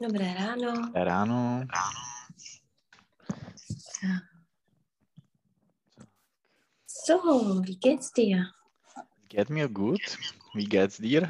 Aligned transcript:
Dobré 0.00 0.28
ráno. 0.34 0.72
Dobré 0.92 1.02
ráno. 1.04 1.64
So, 6.86 7.62
wie 7.64 7.76
geht's 7.78 8.12
dir? 8.12 8.52
Geht 9.28 9.50
mir 9.50 9.68
gut. 9.68 10.00
Wie 10.54 10.64
geht's 10.64 10.98
dir? 10.98 11.28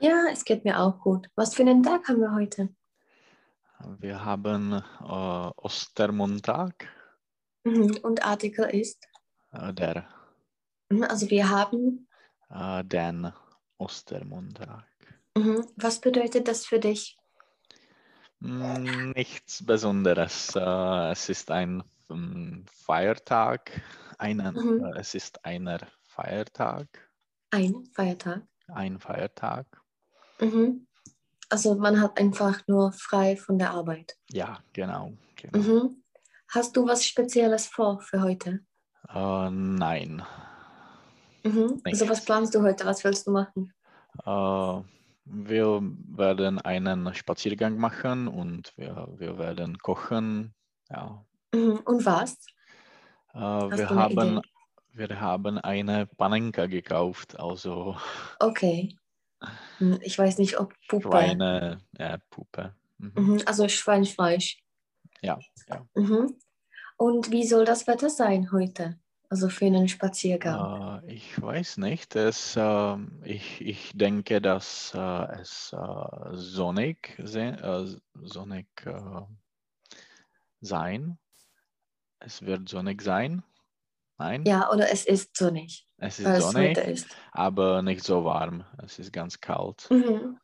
Ja, 0.00 0.26
es 0.30 0.44
geht 0.44 0.64
mir 0.64 0.78
auch 0.78 1.00
gut. 1.00 1.28
Was 1.34 1.54
für 1.54 1.62
einen 1.62 1.82
Tag 1.82 2.08
haben 2.08 2.20
wir 2.20 2.32
heute? 2.32 2.68
Wir 4.00 4.24
haben 4.24 4.72
äh, 4.72 5.50
Ostermontag. 5.56 6.88
Mhm. 7.64 7.98
Und 8.02 8.24
Artikel 8.24 8.64
ist? 8.70 9.06
Äh, 9.52 9.72
der, 9.72 10.08
Mhm, 10.90 11.02
Also 11.04 11.28
wir 11.30 11.48
haben. 11.50 12.08
äh, 12.50 12.82
den 12.84 13.32
Ostermontag. 13.76 14.86
Mhm. 15.36 15.66
Was 15.76 16.00
bedeutet 16.00 16.48
das 16.48 16.64
für 16.66 16.78
dich? 16.78 17.17
Mm, 18.40 19.10
Nichts 19.16 19.64
Besonderes. 19.64 20.54
Äh, 20.54 21.10
es 21.12 21.28
ist 21.28 21.50
ein 21.50 21.82
mm, 22.08 22.64
Feiertag. 22.66 23.72
Einen, 24.18 24.54
Mhm. 24.54 24.84
äh, 24.84 24.98
es 25.00 25.14
ist 25.14 25.44
einer 25.44 25.80
Feiertag. 26.02 26.86
Ein 27.50 27.84
Feiertag. 27.94 28.42
Ein 28.68 28.98
Feiertag. 28.98 29.66
Mhm. 30.40 30.86
Also 31.48 31.74
man 31.76 32.00
hat 32.00 32.18
einfach 32.18 32.60
nur 32.66 32.92
frei 32.92 33.36
von 33.36 33.58
der 33.58 33.70
Arbeit. 33.70 34.16
Ja, 34.30 34.58
genau. 34.72 35.12
genau. 35.36 35.58
Mhm. 35.58 36.02
Hast 36.48 36.76
du 36.76 36.86
was 36.86 37.06
Spezielles 37.06 37.66
vor 37.66 38.00
für 38.00 38.22
heute? 38.22 38.60
Äh, 39.08 39.50
nein. 39.50 40.22
Mhm. 41.44 41.80
Also 41.84 42.08
was 42.08 42.24
planst 42.24 42.54
du 42.54 42.62
heute? 42.62 42.84
Was 42.84 43.02
willst 43.04 43.26
du 43.26 43.30
machen? 43.30 43.72
Äh, 44.24 44.82
wir 45.30 45.80
werden 46.08 46.58
einen 46.60 47.14
Spaziergang 47.14 47.78
machen 47.78 48.28
und 48.28 48.72
wir, 48.76 49.08
wir 49.16 49.38
werden 49.38 49.78
kochen. 49.78 50.54
Ja. 50.90 51.24
Mhm. 51.54 51.80
Und 51.84 52.04
was? 52.04 52.38
Äh, 53.34 53.38
wir, 53.38 53.90
haben, 53.90 54.38
Idee? 54.38 54.48
wir 54.92 55.20
haben 55.20 55.58
eine 55.58 56.06
Panenka 56.06 56.66
gekauft, 56.66 57.38
also 57.38 57.96
Okay. 58.40 58.96
Hm, 59.78 59.98
Ich 60.02 60.18
weiß 60.18 60.38
nicht, 60.38 60.58
ob 60.58 60.74
Puppe. 60.88 61.08
Schweine, 61.08 61.78
ja, 61.98 62.18
Puppe. 62.30 62.74
Mhm. 62.98 63.12
Mhm. 63.16 63.42
Also 63.46 63.68
Schweinefleisch. 63.68 64.58
Ja, 65.22 65.38
ja. 65.68 65.86
Mhm. 65.94 66.36
Und 66.96 67.30
wie 67.30 67.46
soll 67.46 67.64
das 67.64 67.86
Wetter 67.86 68.10
sein 68.10 68.50
heute? 68.50 68.98
Also 69.30 69.48
für 69.48 69.64
einen 69.66 69.88
Spaziergang. 69.88 70.66
Äh, 71.02 71.14
ich 71.14 71.40
weiß 71.40 71.78
nicht. 71.78 72.16
Es, 72.16 72.54
ähm, 72.56 73.22
ich, 73.24 73.60
ich 73.60 73.92
denke, 73.94 74.40
dass 74.40 74.92
äh, 74.94 75.40
es 75.40 75.72
äh, 75.72 75.76
sonnig, 76.32 77.14
se 77.22 77.40
äh, 77.40 77.96
sonnig 78.24 78.66
äh, 78.86 79.22
sein. 80.60 81.18
Es 82.20 82.42
wird 82.42 82.68
sonnig 82.68 83.02
sein. 83.02 83.42
Nein, 84.18 84.44
Ja, 84.46 84.70
oder 84.72 84.90
es 84.90 85.04
ist 85.06 85.36
sonnig, 85.36 85.86
es 85.98 86.18
ist 86.18 86.34
es 86.34 86.36
sonnig, 86.36 86.78
ist. 86.78 87.16
aber 87.32 87.82
nicht 87.82 88.04
so 88.04 88.24
warm. 88.24 88.64
Es 88.82 88.98
ist 88.98 89.12
ganz 89.12 89.40
kalt. 89.40 89.88
Mhm. 89.90 90.38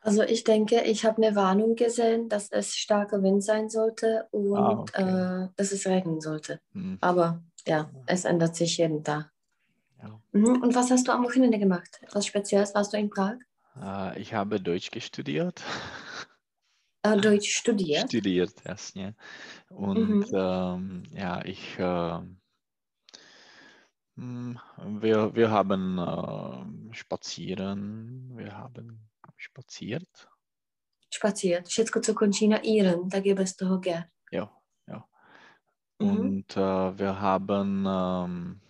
Also 0.00 0.22
ich 0.22 0.44
denke, 0.44 0.82
ich 0.82 1.04
habe 1.04 1.22
eine 1.24 1.34
Warnung 1.34 1.76
gesehen, 1.76 2.28
dass 2.28 2.50
es 2.50 2.76
starker 2.76 3.22
Wind 3.22 3.42
sein 3.42 3.70
sollte 3.70 4.28
und 4.32 4.58
Ah, 4.58 4.80
okay. 4.82 5.28
äh, 5.44 5.48
dass 5.56 5.72
es 5.72 5.86
regnen 5.86 6.20
sollte. 6.20 6.60
Hm, 6.74 6.98
Aber 7.00 7.42
ja, 7.66 7.90
es 8.06 8.24
ändert 8.24 8.56
sich 8.56 8.78
jeden 8.78 9.02
Tag. 9.04 9.30
ja. 10.02 10.20
Mhm. 10.32 10.62
Und 10.62 10.74
was 10.74 10.90
hast 10.90 11.06
du 11.08 11.12
am 11.12 11.24
Wochenende 11.24 11.58
gemacht? 11.58 11.98
Etwas 12.02 12.26
Spezielles? 12.26 12.74
Warst 12.74 12.92
du 12.92 12.98
in 12.98 13.10
Prag? 13.10 13.36
Äh, 13.80 14.20
ich 14.20 14.34
habe 14.34 14.60
Deutsch 14.60 14.90
gestudiert. 14.90 15.62
Äh, 17.02 17.16
Deutsch 17.20 17.50
studiert? 17.50 18.08
Studiert, 18.08 18.52
yes, 18.66 18.92
ja. 18.94 19.12
Und 19.68 20.08
Mhm. 20.08 20.26
ähm, 20.34 21.02
ja, 21.12 21.44
ich, 21.44 21.78
äh, 21.78 22.20
wir, 24.16 25.34
wir 25.34 25.50
haben 25.50 25.98
äh, 25.98 26.94
spazieren, 26.94 28.30
wir 28.36 28.56
haben 28.56 29.08
spaziert. 29.36 30.28
Spaciert. 31.10 31.68
Všechno, 31.68 32.00
co 32.00 32.14
končí 32.14 32.48
na 32.48 32.58
íren, 32.62 33.10
tak 33.10 33.26
je 33.26 33.34
bez 33.34 33.56
toho 33.56 33.78
G. 33.78 34.02
Ja. 34.32 34.50
Mhm. 36.04 36.36
Und 36.36 36.56
äh, 36.56 36.98
wir 36.98 37.20
haben 37.20 37.84
ähm, 37.88 38.60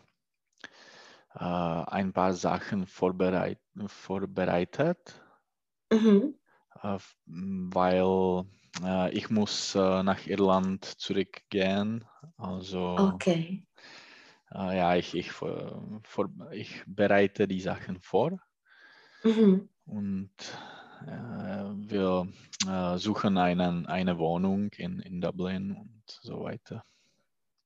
äh, 1.34 1.38
ein 1.38 2.12
paar 2.12 2.32
Sachen 2.34 2.86
vorbereit, 2.86 3.60
vorbereitet, 3.86 5.20
Mhm. 5.92 6.34
äh, 6.82 6.98
weil 7.26 8.44
äh, 8.82 9.10
ich 9.16 9.30
muss 9.30 9.74
äh, 9.74 10.02
nach 10.02 10.26
Irland 10.26 10.84
zurückgehen. 10.84 12.04
Also 12.36 13.22
Okay. 13.22 13.66
äh, 14.52 14.76
ja, 14.78 14.96
ich, 14.96 15.14
ich, 15.14 15.32
vor, 15.32 16.28
ich 16.52 16.82
bereite 16.86 17.46
die 17.48 17.60
Sachen 17.60 18.00
vor 18.00 18.38
Mhm. 19.24 19.68
und 19.86 20.32
wir 21.06 22.26
suchen 22.96 23.36
einen, 23.36 23.86
eine 23.86 24.18
Wohnung 24.18 24.70
in, 24.76 25.00
in 25.00 25.20
Dublin 25.20 25.72
und 25.72 26.02
so 26.06 26.44
weiter. 26.44 26.82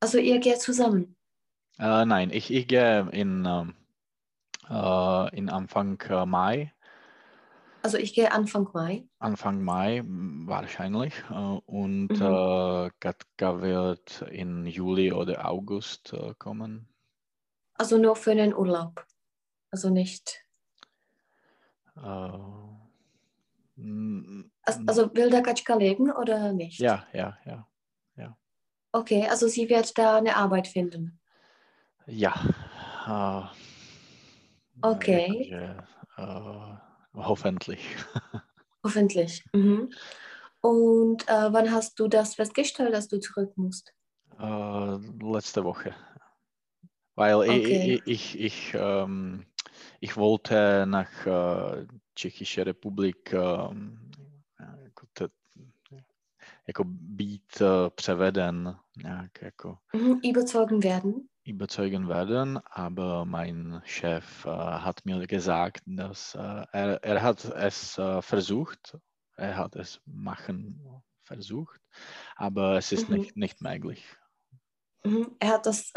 Also 0.00 0.18
ihr 0.18 0.38
geht 0.38 0.60
zusammen. 0.60 1.16
Äh, 1.78 2.04
nein, 2.04 2.30
ich, 2.30 2.52
ich 2.52 2.66
gehe 2.68 3.08
in, 3.12 3.44
ähm, 3.46 3.74
äh, 4.68 5.36
in 5.36 5.48
Anfang 5.48 6.00
äh, 6.08 6.26
Mai, 6.26 6.72
Also 7.82 7.96
ich 7.96 8.12
gehe 8.14 8.32
Anfang 8.32 8.68
Mai. 8.74 9.06
Anfang 9.20 9.62
Mai 9.62 10.02
wahrscheinlich 10.04 11.14
äh, 11.30 11.34
und 11.34 12.08
Mhm. 12.08 12.16
äh, 12.20 12.90
Katka 13.00 13.60
wird 13.62 14.22
in 14.30 14.66
Juli 14.66 15.12
oder 15.12 15.48
August 15.48 16.12
äh, 16.12 16.34
kommen. 16.38 16.88
Also 17.74 17.96
nur 17.98 18.16
für 18.16 18.32
einen 18.32 18.54
Urlaub. 18.54 19.06
Also 19.70 19.90
nicht. 19.90 20.44
Also 24.64 25.14
will 25.14 25.30
der 25.30 25.42
Katschka 25.42 25.74
leben 25.76 26.10
oder 26.12 26.52
nicht? 26.52 26.80
ja, 26.80 27.06
ja, 27.12 27.38
ja, 27.44 27.66
Okay, 28.92 29.26
also 29.28 29.48
sie 29.48 29.68
wird 29.68 29.96
da 29.98 30.16
eine 30.18 30.36
Arbeit 30.36 30.68
finden. 30.68 31.18
ja. 32.06 32.34
Äh, 33.06 33.48
Okay. 34.82 35.26
jakože, 35.28 35.86
äh, 36.16 36.76
hoffentlich. 37.14 37.80
Hoffentlich. 38.84 39.44
Mhm. 39.52 39.92
Und 40.60 41.28
äh, 41.28 41.52
wann 41.52 41.70
hast 41.72 41.98
du 42.00 42.08
das 42.08 42.34
festgestellt, 42.34 42.92
dass 42.94 43.08
du 43.08 43.20
zurück 43.20 43.52
musst? 43.56 43.94
Äh, 44.38 44.96
letzte 45.20 45.64
Woche. 45.64 45.94
Weil 47.14 47.34
Okay. 47.36 47.96
i- 47.96 48.02
ich, 48.04 48.38
ich, 48.38 48.74
ähm, 48.74 49.46
ich 50.00 50.16
wollte 50.16 50.86
nach 50.86 51.26
äh, 51.26 51.86
Tschechische 52.14 52.64
Republik 52.66 53.32
ähm, 53.32 53.98
jako 56.68 56.84
být 56.86 57.60
äh, 57.60 57.90
převeden, 57.94 58.76
nějak 59.02 59.42
jako 59.42 59.78
Mhm. 59.94 60.20
Überzeugen 60.24 60.80
werden. 60.84 61.14
überzeugen 61.44 62.08
werden, 62.08 62.60
aber 62.70 63.24
mein 63.24 63.80
Chef 63.86 64.44
äh, 64.46 64.50
hat 64.50 65.00
mir 65.04 65.26
gesagt, 65.26 65.80
dass 65.86 66.34
äh, 66.34 66.64
er, 66.72 67.02
er 67.04 67.22
hat 67.22 67.44
es 67.44 67.98
äh, 67.98 68.20
versucht, 68.22 68.96
er 69.38 69.56
hat 69.56 69.76
es 69.76 70.00
machen 70.04 70.84
versucht, 71.24 71.80
aber 72.36 72.76
es 72.78 72.92
ist 72.92 73.08
Mhm. 73.08 73.16
nicht, 73.16 73.36
nicht 73.36 73.60
möglich. 73.62 74.04
Mhm. 75.04 75.36
Er 75.38 75.48
hat 75.54 75.66
das 75.66 75.92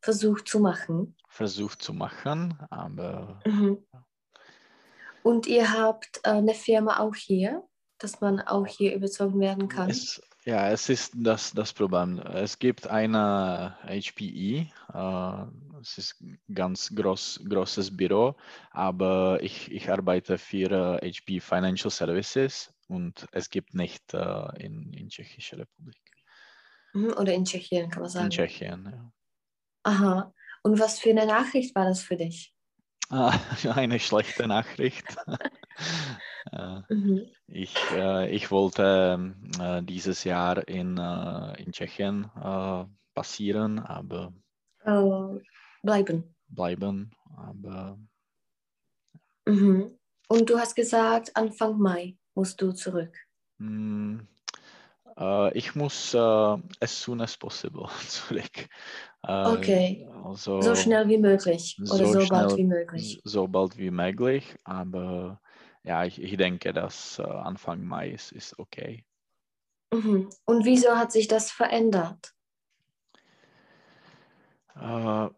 versucht 0.00 0.48
zu 0.48 0.60
machen. 0.60 1.16
Versucht 1.28 1.82
zu 1.82 1.92
machen, 1.92 2.58
aber 2.70 3.40
Mhm. 3.46 3.86
Und 5.22 5.46
ihr 5.46 5.72
habt 5.72 6.24
eine 6.24 6.54
Firma 6.54 6.98
auch 6.98 7.14
hier, 7.14 7.62
dass 8.02 8.20
man 8.20 8.40
auch 8.40 8.66
hier 8.66 8.94
überzeugt 8.94 9.38
werden 9.38 9.68
kann. 9.68 9.90
Es, 9.90 10.20
ja, 10.44 10.70
es 10.70 10.88
ist 10.88 11.12
das, 11.14 11.52
das 11.52 11.72
Problem. 11.72 12.18
Es 12.18 12.58
gibt 12.58 12.86
eine 12.86 13.76
HPE, 13.84 14.66
äh, 14.92 15.44
es 15.80 15.98
ist 15.98 16.20
ein 16.20 16.40
ganz 16.52 16.92
groß, 16.94 17.42
großes 17.48 17.96
Büro, 17.96 18.34
aber 18.70 19.38
ich, 19.40 19.70
ich 19.70 19.88
arbeite 19.88 20.38
für 20.38 21.00
äh, 21.00 21.12
HP 21.12 21.40
Financial 21.40 21.90
Services 21.90 22.72
und 22.88 23.26
es 23.32 23.50
gibt 23.50 23.74
nicht 23.74 24.14
äh, 24.14 24.64
in, 24.64 24.92
in 24.92 25.08
Tschechische 25.08 25.58
Republik. 25.58 25.96
Mhm. 26.92 27.14
Oder 27.14 27.34
in 27.34 27.44
Tschechien, 27.44 27.90
kann 27.90 28.02
man 28.02 28.10
sagen. 28.10 28.26
In 28.26 28.30
Tschechien, 28.30 28.90
ja. 28.92 29.12
Aha. 29.84 30.34
Und 30.62 30.78
was 30.78 30.98
für 30.98 31.10
eine 31.10 31.26
Nachricht 31.26 31.74
war 31.74 31.84
das 31.84 32.02
für 32.02 32.16
dich? 32.16 32.54
Ah, 33.10 33.38
eine 33.74 34.00
schlechte 34.00 34.46
Nachricht. 34.48 35.04
Äh, 36.50 36.80
Mhm. 36.90 37.32
Ich, 37.48 37.90
äh, 37.90 38.30
ich 38.34 38.50
wollte 38.50 39.34
äh, 39.60 39.82
dieses 39.82 40.24
Jahr 40.24 40.66
in, 40.68 40.98
in 40.98 41.72
Tschechien 41.72 42.30
passieren, 43.14 43.78
aber 43.80 44.32
Äh, 44.84 45.40
bleiben. 45.82 46.34
bleiben. 46.48 47.10
Aber 47.36 47.98
Mhm. 49.46 49.98
Und 50.28 50.50
du 50.50 50.58
hast 50.58 50.74
gesagt 50.74 51.36
Anfang 51.36 51.78
Mai. 51.78 52.16
musst 52.34 52.60
du 52.60 52.72
zurück? 52.72 53.16
Mm, 53.58 54.20
äh, 55.18 55.56
ich 55.58 55.74
muss 55.74 56.14
äh, 56.14 56.18
as 56.18 57.02
soon 57.02 57.20
as 57.20 57.36
possible 57.36 57.88
zurück. 58.08 58.68
Äh, 59.24 59.30
Okay. 59.44 60.06
Also 60.24 60.52
So 60.62 60.74
schnell 60.76 61.08
wie 61.08 61.18
möglich 61.18 61.80
oder 61.90 62.06
so, 62.06 62.26
bald 62.26 62.52
schnell, 62.52 62.56
wie 62.56 62.64
möglich. 62.64 63.20
So 63.24 63.48
bald 63.48 63.76
wie 63.78 63.90
möglich, 63.90 64.56
aber 64.64 65.40
ja, 65.84 66.04
ich, 66.04 66.22
ich 66.22 66.36
denke, 66.36 66.72
dass 66.72 67.18
äh, 67.18 67.22
Anfang 67.22 67.84
Mai 67.84 68.10
ist, 68.10 68.32
ist 68.32 68.58
okay. 68.58 69.04
Mhm. 69.92 70.30
Und 70.44 70.64
wieso 70.64 70.96
hat 70.96 71.12
sich 71.12 71.28
das 71.28 71.50
verändert? 71.50 72.34
Äh, 74.80 75.28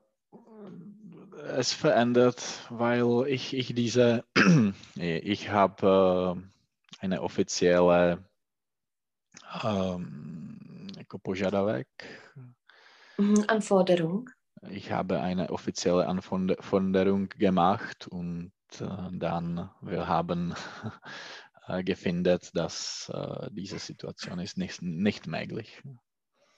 es 1.57 1.73
verändert, 1.73 2.43
weil 2.71 3.27
ich, 3.29 3.55
ich 3.55 3.75
diese, 3.75 4.25
ich 4.95 5.51
habe 5.51 6.37
äh, 6.37 7.05
eine 7.05 7.23
offizielle 7.23 8.25
ähm, 9.63 10.91
požadavek. 11.23 11.89
Mhm. 13.19 13.45
Anforderung. 13.47 14.31
Ich 14.71 14.91
habe 14.91 15.21
eine 15.21 15.51
offizielle 15.51 16.07
Anforderung 16.07 17.29
gemacht 17.29 18.09
und 18.09 18.53
dann 18.81 19.71
wir 19.83 20.07
haben 20.09 20.55
äh, 21.69 21.83
gefunden, 21.85 22.51
dass 22.55 23.11
äh, 23.13 23.49
diese 23.53 23.79
Situation 23.79 24.39
ist 24.39 24.57
nicht, 24.59 24.83
nicht 24.83 25.27
möglich. 25.27 25.83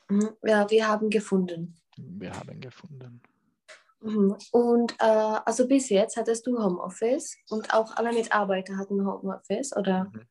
Mhm. 0.08 0.30
Ja, 0.44 0.68
wir 0.70 0.88
haben 0.88 1.10
gefunden. 1.10 1.76
Wir 1.96 2.32
haben 2.32 2.60
gefunden. 2.60 3.22
Mhm. 4.00 4.36
Und 4.52 4.92
äh, 5.00 5.04
also 5.04 5.66
bis 5.66 5.88
jetzt 5.88 6.16
hattest 6.16 6.46
du 6.46 6.62
Homeoffice 6.62 7.36
und 7.50 7.72
auch 7.74 7.96
alle 7.96 8.12
Mitarbeiter 8.12 8.76
hatten 8.76 9.04
Homeoffice, 9.06 9.74
oder? 9.76 10.04
Mhm. 10.12 10.22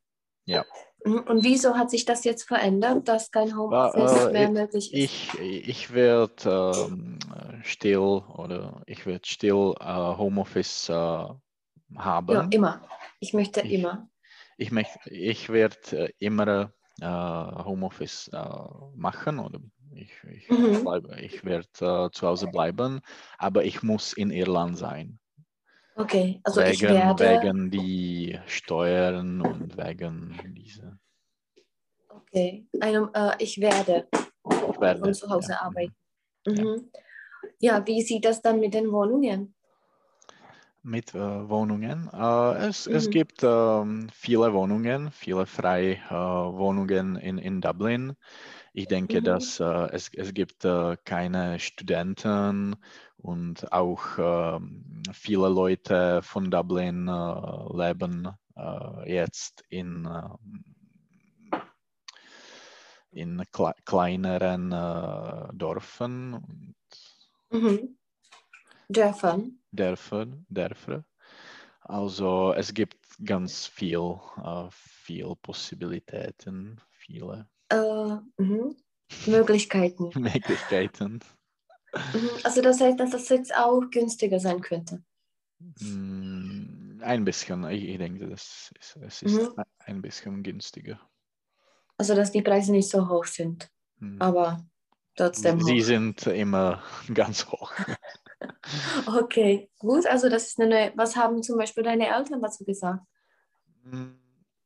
Ja. 0.45 0.63
Und 1.03 1.43
wieso 1.43 1.75
hat 1.75 1.89
sich 1.91 2.05
das 2.05 2.23
jetzt 2.23 2.43
verändert, 2.47 3.07
dass 3.07 3.31
kein 3.31 3.55
Homeoffice 3.57 4.25
Äh, 4.27 4.31
mehr 4.31 4.43
ich- 4.43 4.49
möglich 4.51 4.93
ist? 4.93 4.99
Ich, 5.39 5.39
ich 5.39 5.93
werde 5.93 6.77
ähm, 6.89 7.19
still 7.63 7.97
oder 7.97 8.81
ich 8.87 9.05
werde 9.05 9.25
still 9.27 9.73
äh, 9.79 9.85
Homeoffice 10.17 10.89
äh, 10.89 11.27
haben. 11.97 12.33
ja, 12.33 12.47
immer. 12.51 12.81
Ich 13.19 13.33
möchte 13.33 13.61
Ich- 13.61 13.73
immer. 13.73 14.09
Ich, 14.57 14.71
möcht- 14.71 15.05
ich 15.07 15.49
werde 15.49 15.77
äh, 16.07 16.11
immer 16.19 16.71
äh, 17.01 17.05
Homeoffice 17.05 18.29
äh, 18.29 18.39
machen 18.95 19.39
oder 19.39 19.59
ich, 19.93 20.11
ich, 20.31 20.49
Mhm. 20.49 20.83
bleibe, 20.83 21.19
ich 21.19 21.43
werde 21.43 21.67
äh, 21.81 22.09
zu 22.11 22.27
Hause 22.27 22.47
bleiben, 22.47 23.01
aber 23.37 23.65
ich 23.65 23.83
muss 23.83 24.13
in 24.13 24.31
Irland 24.31 24.77
sein. 24.77 25.19
Okay, 25.95 26.39
also 26.43 26.61
ich 26.61 26.81
wegen, 26.81 26.93
werde. 26.93 27.23
wegen 27.41 27.71
die 27.71 28.39
Steuern 28.47 29.41
und 29.41 29.77
wegen 29.77 30.37
diese. 30.55 30.97
Okay, 32.09 32.65
einem, 32.81 33.09
äh, 33.13 33.31
ich 33.39 33.59
werde 33.59 34.07
Ich 34.13 34.79
werde, 34.81 34.99
von 34.99 35.13
zu 35.13 35.29
Hause 35.29 35.51
ja, 35.53 35.59
mhm. 35.61 35.67
arbeiten. 35.67 35.95
Ja. 36.47 36.53
Mhm. 36.63 36.91
Ja, 37.59 37.87
wie 37.87 38.01
sieht 38.01 38.25
das 38.25 38.41
dann 38.41 38.59
mit 38.59 38.73
den 38.73 38.91
Wohnungen? 38.91 39.53
Mit 40.87 41.15
äh, 41.15 41.49
Wohnungen. 41.49 42.11
Äh, 42.13 42.67
es, 42.67 42.85
es 42.85 43.05
Mhm. 43.05 43.09
gibt 43.09 43.41
ähm, 43.41 44.07
viele 44.13 44.53
Wohnungen, 44.53 45.11
viele 45.11 45.47
freie 45.47 45.95
äh, 45.95 46.11
Wohnungen 46.11 47.15
in, 47.15 47.39
in 47.39 47.59
Dublin. 47.59 48.15
Ich 48.71 48.87
denke, 48.87 49.19
Mhm. 49.19 49.23
dass 49.23 49.59
äh, 49.59 49.63
es, 49.91 50.11
es 50.13 50.31
gibt 50.35 50.63
äh, 50.63 50.95
keine 51.03 51.59
Studenten 51.59 52.75
und 53.17 53.71
auch 53.73 54.03
ähm, 54.19 55.01
viele 55.11 55.49
Leute 55.49 56.21
von 56.21 56.51
Dublin 56.51 57.07
äh, 57.07 57.77
leben 57.77 58.29
jetzt 59.05 59.63
in, 59.69 60.05
äh, 60.05 61.57
in 63.11 63.43
kle 63.51 63.73
kleineren 63.85 64.69
Dörfern 65.57 66.75
Mhm. 67.51 67.97
Dörfern. 68.89 69.59
Dörfer, 69.75 70.27
Dörfer. 70.49 71.05
Also 71.81 72.53
es 72.53 72.73
gibt 72.73 72.97
ganz 73.23 73.67
viel, 73.67 74.19
äh, 74.43 74.67
viel 74.71 75.35
Possibilitäten, 75.41 76.81
viele 76.91 77.47
Äh, 77.69 78.17
mhm. 78.37 78.75
Möglichkeiten. 79.25 80.11
Möglichkeiten. 80.19 81.19
Mhm. 81.93 82.29
Also 82.43 82.61
das 82.61 82.81
heißt, 82.81 82.99
dass 82.99 83.11
das 83.11 83.29
jetzt 83.29 83.55
auch 83.55 83.81
günstiger 83.91 84.39
sein 84.39 84.61
könnte. 84.61 85.03
Mm, 85.81 86.99
Ein 87.01 87.23
bisschen, 87.25 87.63
ich, 87.69 87.97
denke, 87.97 88.27
das 88.27 88.71
ist, 88.79 88.97
es 89.01 89.21
ist 89.21 89.51
Mhm. 89.51 89.63
ein 89.79 90.01
bisschen 90.01 90.43
günstiger. 90.43 90.99
Also 91.97 92.15
dass 92.15 92.31
die 92.31 92.41
Preise 92.41 92.71
nicht 92.71 92.89
so 92.89 93.07
hoch 93.07 93.25
sind, 93.25 93.69
Mm. 93.99 94.19
aber 94.19 94.65
trotzdem 95.15 95.63
Sie 95.65 95.75
hoch. 95.75 95.81
sind 95.81 96.27
immer 96.27 96.83
ganz 97.13 97.45
hoch. 97.47 97.71
Okay, 99.05 99.69
gut. 99.79 100.05
Also 100.07 100.29
das 100.29 100.47
ist 100.47 100.59
eine 100.59 100.69
neue. 100.69 100.93
Was 100.95 101.15
haben 101.15 101.43
zum 101.43 101.57
Beispiel 101.57 101.83
deine 101.83 102.07
Eltern 102.07 102.41
dazu 102.41 102.65
gesagt? 102.65 103.03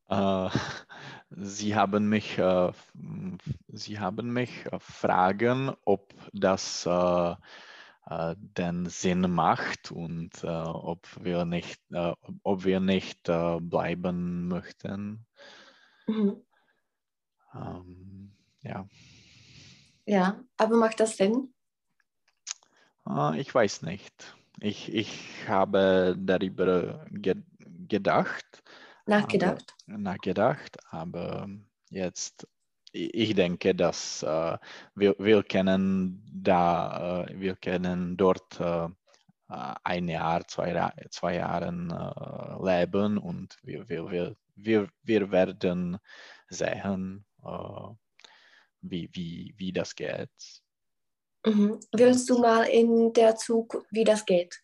Äh, 0.07 0.49
Sie 1.31 1.75
haben 1.75 2.09
mich, 2.09 2.37
äh, 2.37 2.71
Sie 3.67 3.99
haben 3.99 4.33
mich 4.33 4.65
äh, 4.65 4.79
fragen, 4.79 5.75
ob 5.85 6.13
das 6.33 6.85
äh, 6.85 7.35
äh, 8.07 8.35
den 8.37 8.87
Sinn 8.87 9.21
macht 9.21 9.91
und 9.91 10.43
äh, 10.43 10.47
ob 10.47 11.07
wir 11.23 11.45
nicht, 11.45 11.81
ob 12.43 12.63
wir 12.63 12.79
nicht 12.79 13.23
bleiben 13.23 14.47
möchten. 14.47 15.25
Mhm. 16.07 16.43
Ähm, 17.53 18.31
ja, 18.61 18.85
Ja, 20.05 20.43
aber 20.57 20.75
macht 20.77 20.99
das 20.99 21.17
Sinn? 21.17 21.53
Äh, 23.09 23.39
ich 23.39 23.53
weiß 23.53 23.81
nicht. 23.83 24.35
Ich, 24.59 24.93
ich 24.93 25.47
habe 25.47 26.15
darüber 26.17 27.05
ge 27.11 27.35
gedacht. 27.87 28.63
Nachgedacht? 29.05 29.75
Aber, 29.87 29.97
nachgedacht, 29.97 30.77
aber 30.91 31.49
jetzt, 31.89 32.47
ich 32.91 33.33
denke, 33.33 33.73
dass 33.73 34.21
äh, 34.21 34.57
wir, 34.93 35.15
wir 35.17 35.41
können 35.41 36.23
da, 36.31 37.23
äh, 37.23 37.39
wir 37.39 37.55
können 37.55 38.15
dort 38.15 38.59
äh, 38.59 38.89
ein 39.47 40.07
Jahr, 40.07 40.47
zwei, 40.47 40.91
zwei 41.09 41.35
Jahren 41.37 41.89
äh, 41.89 42.81
leben 42.81 43.17
und 43.17 43.57
wir, 43.63 43.89
wir, 43.89 44.11
wir, 44.11 44.35
wir, 44.55 44.87
wir 45.01 45.31
werden 45.31 45.97
sehen, 46.49 47.25
äh, 47.43 47.93
wie, 48.81 49.09
wie, 49.13 49.53
wie 49.57 49.73
das 49.73 49.95
geht. 49.95 50.29
Mhm. 51.45 51.79
Willst 51.95 52.29
du 52.29 52.39
mal 52.39 52.63
in 52.63 53.13
der 53.13 53.35
Zukunft, 53.35 53.87
wie 53.91 54.03
das 54.03 54.25
geht? 54.25 54.61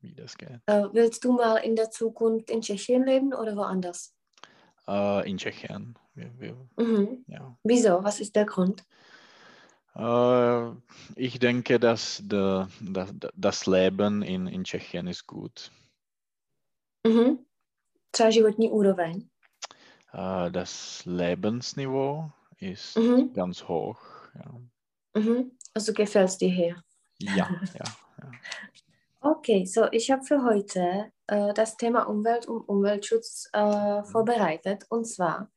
Wie 0.00 0.14
das 0.14 0.36
geht. 0.36 0.60
Äh, 0.66 0.88
willst 0.92 1.24
du 1.24 1.32
mal 1.32 1.56
in 1.58 1.76
der 1.76 1.90
Zukunft 1.90 2.50
in 2.50 2.60
Tschechien 2.60 3.04
leben 3.04 3.32
oder 3.34 3.54
woanders? 3.56 4.14
Äh, 4.86 5.30
in 5.30 5.36
Tschechien. 5.38 5.94
Wir, 6.14 6.30
wir, 6.38 6.56
Mhm. 6.76 7.24
ja. 7.28 7.56
Wieso? 7.64 8.02
Was 8.02 8.20
ist 8.20 8.34
der 8.34 8.46
Grund? 8.46 8.84
Äh, 9.94 10.70
ich 11.16 11.38
denke, 11.38 11.78
dass 11.78 12.22
de, 12.24 12.66
das, 12.80 13.12
das 13.34 13.66
Leben 13.66 14.22
in, 14.22 14.46
in 14.46 14.64
Tschechien 14.64 15.06
ist 15.06 15.26
gut. 15.26 15.70
Mhm. 17.06 17.38
Třeba 18.10 18.30
životní 18.30 18.70
úroveň. 18.70 19.28
Das 20.50 21.04
Lebensniveau 21.06 22.30
ist 22.60 22.96
Mhm. 22.96 23.32
ganz 23.32 23.60
hoch. 23.68 24.00
Ja, 24.34 24.60
Mhm. 25.14 25.50
Also 25.74 25.92
gefällt 25.92 26.28
es 26.28 26.38
dir 26.38 26.50
hier? 26.50 26.82
ja, 27.18 27.34
ja. 27.36 27.48
ja. 27.74 28.30
Okay, 29.20 29.64
so 29.66 29.88
ich 29.90 30.10
habe 30.10 30.22
für 30.22 30.44
heute 30.44 31.12
äh, 31.26 31.52
das 31.54 31.76
Thema 31.76 32.04
Umwelt 32.04 32.46
und 32.46 32.60
Umweltschutz 32.68 33.48
äh, 33.52 34.02
vorbereitet. 34.04 34.86
Und 34.88 35.06
zwar, 35.06 35.50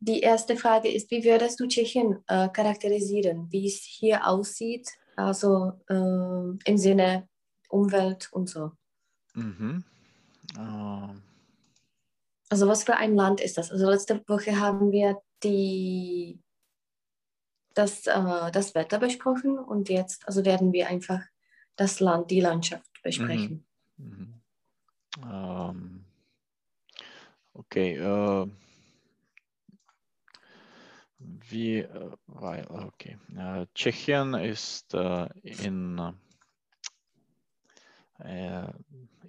die 0.00 0.20
erste 0.20 0.56
Frage 0.56 0.90
ist, 0.90 1.10
wie 1.10 1.24
würdest 1.24 1.60
du 1.60 1.66
Tschechien 1.68 2.24
äh, 2.26 2.48
charakterisieren, 2.48 3.46
wie 3.50 3.66
es 3.66 3.82
hier 3.82 4.26
aussieht, 4.26 4.88
also 5.16 5.72
äh, 5.88 6.70
im 6.70 6.76
Sinne 6.78 7.28
Umwelt 7.68 8.32
und 8.32 8.48
so. 8.48 8.72
Mhm. 9.34 9.84
Äh, 10.56 11.14
Also 12.50 12.68
was 12.68 12.84
für 12.84 12.96
ein 12.96 13.14
Land 13.14 13.40
ist 13.40 13.56
das? 13.58 13.70
Also 13.70 13.88
letzte 13.88 14.22
Woche 14.28 14.58
haben 14.58 14.92
wir 14.92 15.22
die, 15.42 16.41
das, 17.74 18.06
äh, 18.06 18.50
das 18.52 18.74
Wetter 18.74 18.98
besprochen 18.98 19.58
und 19.58 19.88
jetzt 19.88 20.26
also 20.26 20.44
werden 20.44 20.72
wir 20.72 20.88
einfach 20.88 21.20
das 21.76 22.00
Land, 22.00 22.30
die 22.30 22.40
Landschaft 22.40 22.90
besprechen. 23.02 23.64
mhm. 23.96 24.42
Ähm, 25.20 26.04
okay. 27.52 27.96
Äh, 27.96 28.46
wie, 31.18 31.78
äh, 31.78 32.10
weil, 32.26 32.66
okay. 32.68 33.18
Äh, 33.36 33.66
Tschechien 33.74 34.34
ist 34.34 34.94
äh, 34.94 35.28
in, 35.42 36.14
äh, 38.18 38.66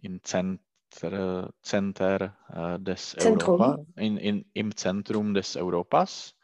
in 0.02 0.24
Zent 0.24 0.62
Center, 1.64 2.38
des 2.80 3.16
Zentrum. 3.18 3.60
Europa, 3.60 3.86
in, 3.96 4.18
in, 4.18 4.46
im 4.54 4.76
Zentrum 4.76 5.34
des 5.34 5.56
Europas. 5.56 6.36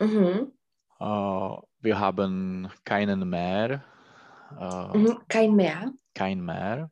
Mhm. 0.00 0.50
Äh, 1.00 1.56
wir 1.80 1.98
haben 1.98 2.68
keinen 2.84 3.22
äh, 4.58 4.98
Mhm. 4.98 5.18
Kein 5.28 5.54
Meer. 5.54 5.92
kein 6.14 6.40
Meer. 6.44 6.90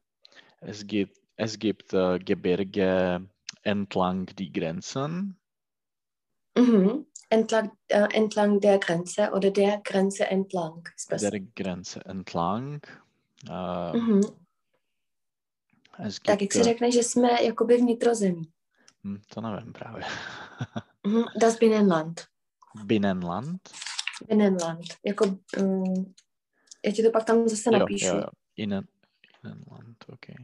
Es 0.61 0.87
gibt, 0.87 1.18
es 1.37 1.58
gibt 1.58 1.92
äh, 1.94 2.18
Gebirge 2.18 3.26
entlang 3.62 4.26
die 4.38 4.52
Grenzen. 4.52 5.37
Mhm. 6.56 7.06
Entlang, 7.30 7.73
äh, 7.88 8.06
entlang 8.14 8.61
der 8.61 8.78
Grenze 8.78 9.30
oder 9.32 9.50
der 9.50 9.80
Grenze 9.84 10.26
entlang 10.26 10.88
ist 10.96 11.08
besser. 11.08 11.30
Der 11.30 11.40
Grenze 11.40 12.04
entlang. 12.04 12.80
Mhm. 13.49 14.20
Es 15.99 16.16
Tak 16.20 16.28
jak 16.28 16.38
gibt, 16.40 16.52
si 16.52 16.62
řekne, 16.62 16.92
že 16.92 17.02
jsme 17.02 17.42
jakoby 17.42 17.76
vnitrozemí. 17.76 18.42
to 19.34 19.40
nevím 19.40 19.73
právě. 19.73 20.04
Das 21.40 21.58
Binnenland. 21.58 22.26
Binnenland. 22.85 23.61
Binnenland. 24.28 24.85
Jako, 25.04 25.25
um, 25.61 26.14
já 26.85 26.93
ti 26.93 27.02
to 27.02 27.11
pak 27.11 27.25
tam 27.25 27.49
zase 27.49 27.71
Jo, 27.73 27.78
napíšu. 27.78 28.07
jo, 28.07 28.14
jo. 28.16 28.26
Innen, 28.57 28.87
Innenland, 29.45 29.97
okay. 30.09 30.37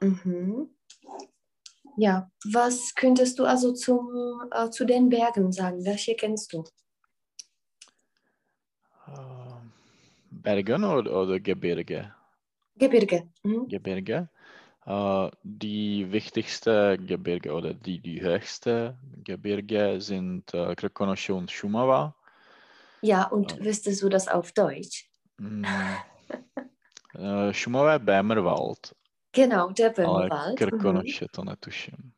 Mhm. 0.00 0.66
Ja, 1.98 2.30
was 2.54 2.92
könntest 2.94 3.38
du 3.38 3.44
also 3.44 3.72
zum, 3.72 4.08
äh, 4.52 4.70
zu 4.70 4.84
den 4.86 5.08
Bergen 5.08 5.52
sagen? 5.52 5.84
Welche 5.84 6.14
kennst 6.14 6.52
du? 6.52 6.64
Äh, 9.08 9.60
Bergen 10.30 10.84
oder, 10.84 11.22
oder 11.22 11.40
Gebirge? 11.40 12.14
Gebirge. 12.76 13.28
Mhm. 13.42 13.68
Gebirge. 13.68 14.28
Äh, 14.86 15.30
die 15.42 16.10
wichtigste 16.12 16.96
Gebirge 16.98 17.52
oder 17.52 17.74
die, 17.74 18.00
die 18.00 18.20
höchste 18.22 18.98
Gebirge 19.24 20.00
sind 20.00 20.54
äh, 20.54 20.74
Krkonoše 20.74 21.34
und 21.34 21.50
Šumava. 21.50 22.14
Ja, 23.02 23.24
und 23.28 23.52
Ja. 23.52 23.64
wüsstest 23.64 24.02
du 24.02 24.08
das 24.08 24.28
auf 24.28 24.52
Deutsch? 24.52 25.08
Mm. 25.38 25.64
Äh, 27.14 27.52
Šumava 27.52 27.92
je 27.92 27.98
Bämerwald, 27.98 28.94
Genau, 29.32 29.70
der 29.72 29.90
Böhmerwald. 29.90 30.60
Mhm. 30.60 30.70
Krkonoše 30.70 31.26
to 31.32 31.44
netuším. 31.44 32.12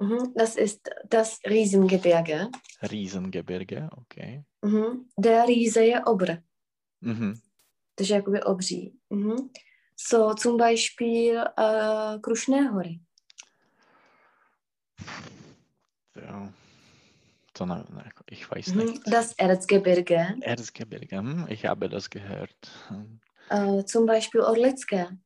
Mhm. 0.00 0.34
Das 0.36 0.56
ist 0.56 0.90
das 1.10 1.38
Riesengebirge. 1.46 2.48
Riesengebirge, 2.82 3.88
okay. 3.96 4.42
Mhm. 4.64 5.06
Der 5.18 5.46
Riese 5.46 5.84
je 5.84 6.00
obr, 6.04 6.30
Mhm. 7.00 7.34
takže 7.94 8.14
jakoby 8.14 8.42
obří. 8.42 8.92
Mhm. 9.10 9.36
So 9.96 10.34
zum 10.34 10.56
Beispiel 10.56 11.36
äh, 11.56 12.18
Krušné 12.20 12.70
hory. 12.72 13.00
Ja. 16.14 16.52
Ne, 17.60 17.84
ne, 17.88 18.10
ich 18.30 18.50
weiß 18.50 18.68
Mhm. 18.74 18.78
nicht. 18.84 19.02
Das 19.06 19.32
Erzgebirge. 19.34 20.36
Erzgebirge, 20.40 21.18
hm, 21.18 21.46
ich 21.48 21.64
habe 21.66 21.88
das 21.88 22.10
gehört. 22.10 22.70
Hm, 22.88 23.20
Äh, 23.48 23.84
zum 23.84 24.06
Beispiel 24.06 24.40
Orlické. 24.40 25.18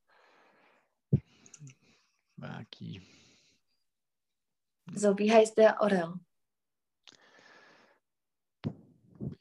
Jaký? 2.36 3.00
So, 4.94 5.16
wie 5.18 5.32
heißt 5.32 5.56
der 5.56 5.80
Orel? 5.80 6.14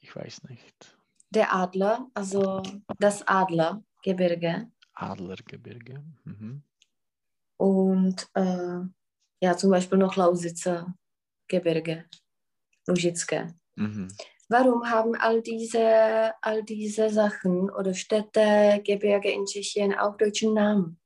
Ich 0.00 0.14
weiß 0.14 0.44
nicht. 0.44 0.96
Der 1.30 1.52
Adler, 1.52 2.06
also 2.14 2.62
das 2.98 3.26
Adlergebirge. 3.26 4.70
Adlergebirge. 4.98 6.02
Mhm. 6.24 6.62
Und 7.56 8.28
äh, 8.34 8.80
ja, 9.40 9.56
zum 9.56 9.70
Beispiel 9.70 9.98
noch 9.98 10.16
Lausitzer 10.16 10.94
Gebirge, 11.48 12.04
Lužické. 12.86 13.54
Mhm. 13.76 14.08
Warum 14.48 14.88
haben 14.88 15.14
all 15.14 15.42
diese, 15.42 16.32
all 16.40 16.62
diese 16.62 17.10
Sachen 17.10 17.70
oder 17.70 17.94
Städte, 17.94 18.80
Gebirge 18.84 19.30
in 19.30 19.44
Tschechien 19.44 19.94
auch 19.94 20.16
deutschen 20.16 20.54
Namen? 20.54 20.98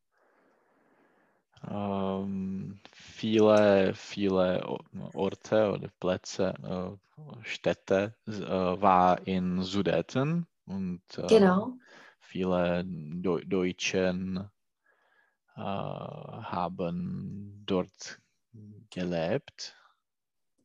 Ähm, 1.68 2.78
viele, 2.92 3.92
viele 3.94 4.64
Orte 5.12 5.72
oder 5.72 5.88
Plätze, 6.00 6.54
äh, 6.62 7.44
Städte 7.44 8.14
äh, 8.26 8.32
war 8.32 9.26
in 9.26 9.62
Sudeten 9.62 10.46
und 10.66 11.02
äh, 11.18 11.26
Genau. 11.26 11.74
Viele 12.32 12.84
Deu 12.86 13.42
Deutschen 13.44 14.48
äh, 15.54 15.60
haben 15.60 17.62
dort 17.66 18.18
gelebt. 18.90 19.74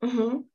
Mhm. 0.01 0.49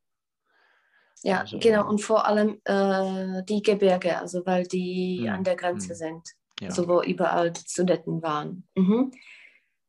Ja, 1.23 1.41
Also- 1.41 1.59
genau. 1.59 1.89
Und 1.89 2.01
vor 2.01 2.27
allem 2.27 2.61
äh, 2.65 3.43
die 3.45 3.63
Gebirge, 3.63 4.19
also 4.19 4.45
weil 4.47 4.65
die 4.65 5.21
Mhm. 5.23 5.29
an 5.29 5.45
der 5.45 5.57
Grenze 5.57 5.93
Mhm. 5.93 5.97
sind, 5.97 6.29
Ja. 6.61 6.69
also 6.69 6.89
wo 6.89 7.03
überall 7.03 7.53
die 7.53 7.61
Sudeten 7.67 8.23
waren. 8.23 8.67
Mhm. 8.75 9.13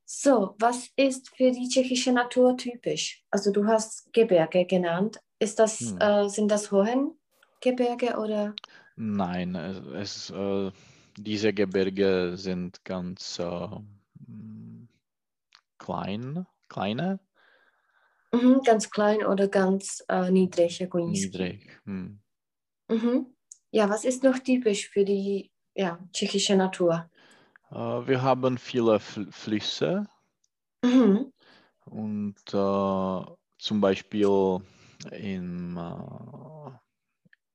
So, 0.06 0.56
was 0.60 0.90
ist 0.98 1.30
für 1.36 1.52
die 1.52 1.68
tschechische 1.70 2.12
Natur 2.12 2.58
typisch? 2.58 3.24
Also 3.32 3.52
du 3.52 3.66
hast 3.66 4.12
Gebirge 4.14 4.66
genannt. 4.66 5.20
Ist 5.40 5.58
das, 5.60 5.80
Hm. 5.80 5.98
äh, 6.00 6.30
sind 6.30 6.50
das 6.52 6.72
Hohengebirge 6.72 8.18
oder? 8.20 8.54
Nein, 8.96 9.56
es, 9.56 9.80
es, 10.04 10.30
äh, 10.30 10.72
diese 11.18 11.54
Gebirge 11.54 12.34
sind 12.38 12.84
ganz 12.86 13.40
äh, 13.40 13.68
klein, 15.78 16.48
kleine, 16.68 17.20
Mhm, 18.34 18.62
ganz 18.66 18.90
klein 18.92 19.26
oder 19.26 19.48
ganz 19.48 20.04
äh, 20.10 20.30
niedrig, 20.32 20.82
niedrig. 21.06 21.80
Hm. 21.86 22.20
Mhm. 22.90 23.36
Ja, 23.72 23.90
was 23.90 24.06
ist 24.06 24.24
noch 24.24 24.40
typisch 24.40 24.90
für 24.90 25.04
die 25.06 25.52
ja, 25.76 26.00
tschechische 26.14 26.56
Natur? 26.56 27.10
Äh, 27.72 27.76
wir 28.08 28.22
haben 28.22 28.58
viele 28.58 29.00
Fl 29.02 29.30
Flüsse 29.32 30.08
Mhm. 30.84 31.32
und 31.86 32.36
äh, 32.54 33.26
zum 33.60 33.82
Beispiel 33.82 34.60
im, 35.12 35.78
äh, 35.78 36.72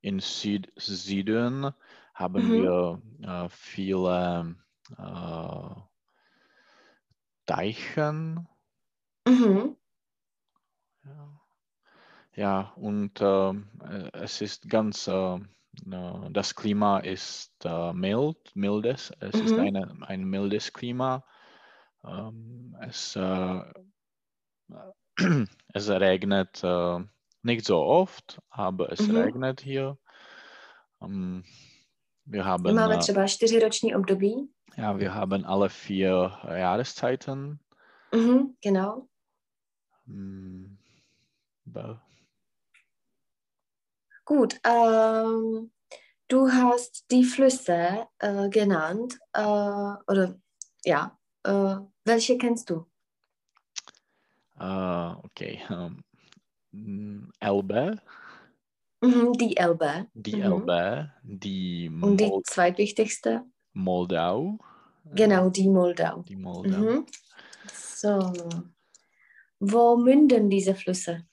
in 0.03 0.21
Süd 0.21 0.73
Süden 0.77 1.73
haben 2.19 2.43
Mhm. 2.43 2.53
wir 2.53 3.01
äh, 3.23 3.49
viele 3.49 4.57
äh, 4.99 5.75
Teichen. 7.47 8.49
Mhm. 9.29 9.77
Ja, 11.05 11.41
ja 12.35 12.73
und 12.75 13.21
äh, 13.21 13.53
es 14.15 14.41
ist 14.41 14.69
ganz, 14.69 15.07
äh, 15.07 15.37
äh, 15.37 16.31
das 16.31 16.57
Klima 16.57 16.99
ist 16.99 17.53
äh, 17.65 17.93
mild, 17.93 18.37
mildes, 18.57 19.13
es 19.21 19.41
ist 19.41 19.57
Mhm. 19.57 19.61
eine, 19.61 19.97
ein 20.03 20.25
mildes 20.25 20.73
Klima. 20.73 21.25
Ähm, 22.05 22.77
es, 22.81 23.15
es 25.75 25.89
regnet 25.89 26.63
nicht 27.43 27.65
so 27.65 27.79
oft, 27.79 28.43
aber 28.51 28.91
es 28.93 29.09
Mhm. 29.09 29.15
regnet 29.15 29.61
hier. 29.61 29.99
Ähm, 31.01 31.45
wir 32.31 32.45
haben, 32.45 32.75
Máme 32.75 32.95
äh, 32.95 32.99
třeba 32.99 33.27
čtyřiroční 33.27 33.95
období. 33.95 34.49
ja, 34.77 34.93
wir 34.93 35.11
haben 35.11 35.45
alle 35.47 35.69
vier 35.69 36.31
Jahreszeiten. 36.57 37.59
Mhm, 38.15 38.55
genau. 38.63 39.07
Be- 41.67 41.99
Gut, 44.25 44.55
ähm, 44.65 45.71
du 46.29 46.49
hast 46.53 47.05
die 47.11 47.25
Flüsse 47.25 48.07
äh, 48.19 48.49
genannt. 48.51 49.19
Äh, 49.33 49.43
oder 49.43 50.35
ja, 50.85 51.17
äh, 51.45 51.77
welche 52.05 52.37
kennst 52.39 52.69
du? 52.71 52.87
Äh, 54.61 55.15
okay. 55.25 55.63
ähm, 55.71 56.03
mm, 56.73 57.31
Elbe, 57.41 58.01
Mhm, 59.03 59.33
die 59.35 59.57
Elbe. 59.57 60.07
die 60.15 60.35
Mhm. 60.35 60.43
Elbe, 60.43 61.13
die 61.23 61.89
Und 62.03 62.17
die 62.21 62.27
Mol 62.27 62.43
zweitwichtigste? 62.45 63.45
Moldau. 63.75 64.59
Genau, 65.15 65.51
die 65.51 65.69
Moldau. 65.69 66.25
Die 66.29 66.37
Moldau. 66.37 66.83
Mhm. 66.83 67.07
So. 67.73 68.33
Wo 69.61 69.97
münden 69.97 70.51
diese 70.51 70.75
Flüsse? 70.75 71.27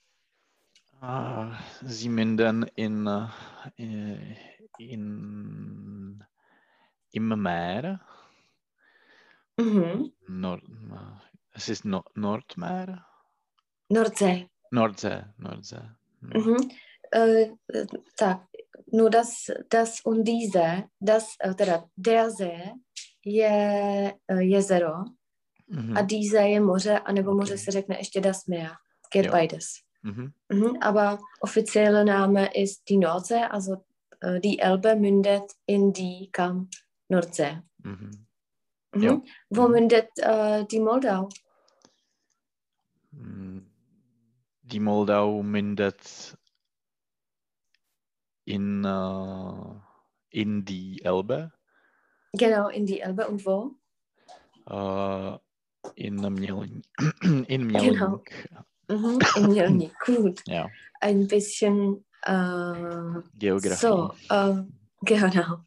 Ah, 1.00 1.58
sie 1.82 2.08
münden 2.08 2.64
in, 2.74 3.06
äh, 3.06 4.36
in, 4.78 6.24
im 7.12 7.28
Meer. 7.42 8.00
Mhm. 9.58 10.12
Nord, 10.28 10.62
es 11.52 11.68
ist 11.68 11.84
no 11.84 12.02
Nordmeer? 12.14 13.06
Nordsee. 13.90 14.48
Nordsee, 14.70 15.24
Nordsee. 15.38 15.90
Hm. 16.20 16.30
Mhm. 16.34 16.70
Äh, 17.12 17.50
tak, 18.16 18.40
nur 18.92 19.10
das, 19.10 19.46
das 19.68 20.00
und 20.04 20.24
diese, 20.24 20.84
das, 21.00 21.34
äh, 21.40 21.54
teda 21.54 21.88
der 21.96 22.30
See 22.30 22.72
je 23.24 24.12
uh, 24.32 24.38
jezero 24.40 25.04
Mhm. 25.68 25.96
a 25.96 26.02
Diese 26.02 26.38
je 26.38 26.60
moře, 26.60 26.98
anebo 26.98 27.30
Okay. 27.30 27.36
moře 27.38 27.58
se 27.58 27.70
řekne 27.70 27.98
ještě 27.98 28.20
das 28.20 28.46
Meer. 28.46 28.70
Geht 29.12 29.24
Jo. 29.26 29.32
beides. 29.32 29.66
Mhm. 30.02 30.32
Mhm, 30.52 30.76
aber 30.82 31.18
offizielle 31.40 32.04
Name 32.04 32.46
ist 32.54 32.82
die 32.88 32.98
Nordsee, 32.98 33.44
also 33.50 33.76
die 34.40 34.60
Elbe 34.62 34.94
mündet 34.94 35.42
in 35.66 35.92
die 35.92 36.28
Kam 36.32 36.68
Nordsee. 37.10 37.62
Mhm. 37.84 38.10
Mhm. 38.96 39.22
Wo 39.50 39.62
Mhm. 39.62 39.72
mündet 39.72 40.06
äh, 40.22 40.64
die 40.70 40.80
Moldau? 40.80 41.28
Mm, 43.12 43.60
Die 44.62 44.80
Moldau 44.80 45.42
mündet 45.42 46.36
in, 48.46 48.84
äh, 48.84 49.74
in 50.30 50.64
die 50.64 51.02
Elbe, 51.04 51.52
Genau, 52.32 52.68
in 52.68 52.86
die 52.86 53.00
Elbe 53.00 53.26
und 53.28 53.44
wo? 53.46 53.72
äh, 54.68 55.38
in 55.94 56.16
Mjelnik. 56.16 56.84
in 57.22 57.68
Genau. 57.68 57.82
Mjelnik. 57.82 58.48
Mhm, 58.88 59.18
in 59.36 59.52
Jelnik. 59.52 59.92
Gut. 60.06 60.42
Ja, 60.46 60.68
Ein 61.00 61.26
bisschen 61.26 62.04
äh, 62.22 63.20
Geografie. 63.34 63.76
so, 63.86 64.12
äh, 64.30 64.62
genau. 65.02 65.64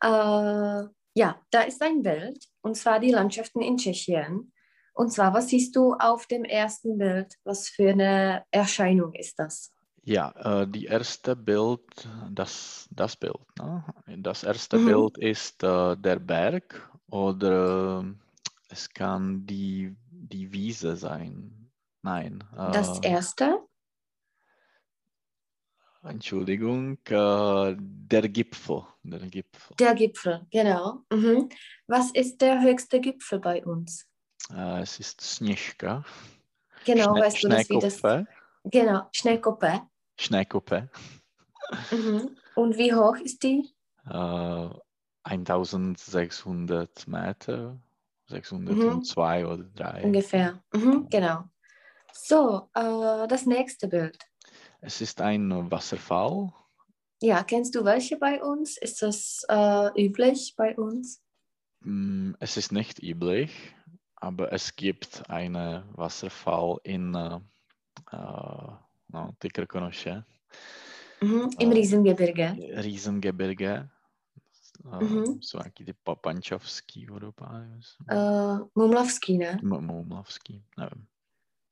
Äh, 0.00 0.88
ja, 1.14 1.40
da 1.50 1.60
ist 1.62 1.82
ein 1.82 2.02
Bild 2.02 2.44
und 2.60 2.76
zwar 2.76 3.00
die 3.00 3.10
Landschaften 3.10 3.60
in 3.62 3.76
Tschechien. 3.76 4.52
Und 4.94 5.12
zwar, 5.12 5.32
was 5.32 5.48
siehst 5.48 5.76
du 5.76 5.94
auf 5.94 6.26
dem 6.26 6.44
ersten 6.44 6.98
Bild? 6.98 7.34
Was 7.44 7.68
für 7.68 7.90
eine 7.90 8.44
Erscheinung 8.50 9.14
ist 9.14 9.38
das? 9.38 9.72
Ja, 10.04 10.62
äh, 10.62 10.66
die 10.66 10.86
erste 10.86 11.36
Bild, 11.36 12.08
das, 12.30 12.88
das 12.90 13.16
Bild, 13.16 13.40
ne? 13.58 13.84
Das 14.18 14.42
erste 14.42 14.78
Mhm. 14.78 14.86
Bild 14.86 15.18
ist 15.18 15.62
äh, 15.62 15.96
der 15.96 16.18
Berg 16.18 16.90
oder 17.10 18.04
äh, 18.04 18.14
es 18.70 18.88
kann 18.88 19.46
die, 19.46 19.94
die 20.10 20.52
Wiese 20.52 20.96
sein. 20.96 21.70
Nein, 22.02 22.42
Das 22.56 22.98
äh, 23.00 23.08
erste? 23.10 23.68
Entschuldigung, 26.04 26.96
äh, 27.08 27.76
der 27.78 28.28
Gipfel, 28.28 28.84
der 29.02 29.20
Gipfel. 29.20 29.76
Der 29.78 29.94
Gipfel, 29.94 30.46
genau. 30.50 31.04
Mhm. 31.12 31.48
Was 31.86 32.12
ist 32.12 32.40
der 32.40 32.62
höchste 32.62 33.00
Gipfel 33.00 33.40
bei 33.40 33.64
uns? 33.64 34.06
Äh, 34.54 34.80
es 34.82 35.00
ist 35.00 35.20
Sněžka. 35.20 36.04
Genau, 36.84 37.14
Schnee, 37.14 37.20
weißt 37.20 37.44
du 37.44 37.48
das, 37.48 37.68
wie 37.68 37.78
das? 37.78 38.02
Genau, 38.70 39.08
Schneekoppe. 39.12 39.82
Schneekoppe. 40.18 40.88
Mhm. 41.90 42.36
Und 42.54 42.76
wie 42.76 42.92
hoch 42.94 43.16
ist 43.16 43.42
die? 43.42 43.68
Äh, 44.08 44.68
1600 45.22 47.06
Meter, 47.08 47.80
602 48.26 49.46
oder 49.46 49.64
3. 49.74 50.04
Ungefähr. 50.04 50.62
Mhm, 50.72 51.08
genau. 51.10 51.44
So, 52.12 52.68
äh, 52.74 53.26
das 53.28 53.46
nächste 53.46 53.88
Bild. 53.88 54.18
Es 54.80 55.00
ist 55.00 55.20
ein 55.20 55.70
Wasserfall. 55.70 56.52
Ja, 57.20 57.42
kennst 57.42 57.74
du 57.74 57.84
welche 57.84 58.16
bei 58.16 58.42
uns? 58.42 58.76
Ist 58.78 59.02
das 59.02 59.44
äh, 59.48 60.04
üblich 60.06 60.54
bei 60.56 60.76
uns? 60.76 61.22
Mm, 61.80 62.32
Es 62.40 62.56
ist 62.56 62.72
nicht 62.72 63.02
üblich, 63.02 63.74
aber 64.16 64.52
es 64.52 64.76
gibt 64.76 65.28
einen 65.28 65.84
Wasserfall 65.96 66.78
in 66.84 67.14
äh, 68.12 68.72
no, 69.12 69.30
ty 69.38 69.48
Krkonoše, 69.48 70.24
Mhm. 71.22 71.50
Im 71.58 71.70
Äh, 71.70 71.74
Riesengebirge. 71.74 72.56
Riesengebirge. 72.76 73.88
Äh, 74.92 75.04
Mhm. 75.04 75.42
So 75.42 75.58
nějaký 75.58 75.84
ty 75.84 75.94
Papančovský 76.04 77.06
vodopa, 77.06 77.60
Äh, 78.10 78.58
Mumlavský, 78.74 79.38
ne? 79.38 79.58
Mumlavský, 79.62 80.64
nevím. 80.78 81.06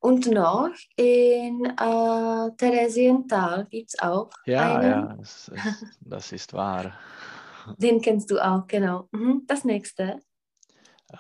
Und 0.01 0.27
noch 0.27 0.71
in 0.97 1.67
äh, 1.67 2.51
Theresienthal 2.57 3.65
gibt 3.71 3.89
es 3.95 3.99
auch 4.03 4.31
Ja, 4.47 4.77
einen. 4.79 4.91
ja, 4.91 5.17
es, 5.23 5.51
das 6.01 6.33
ist 6.33 6.53
wahr. 6.53 6.93
Den 7.79 8.01
kennst 8.01 8.31
du 8.31 8.39
auch, 8.39 8.67
genau. 8.67 9.09
Mhm. 9.13 9.43
Das 9.47 9.65
nächste. 9.65 10.21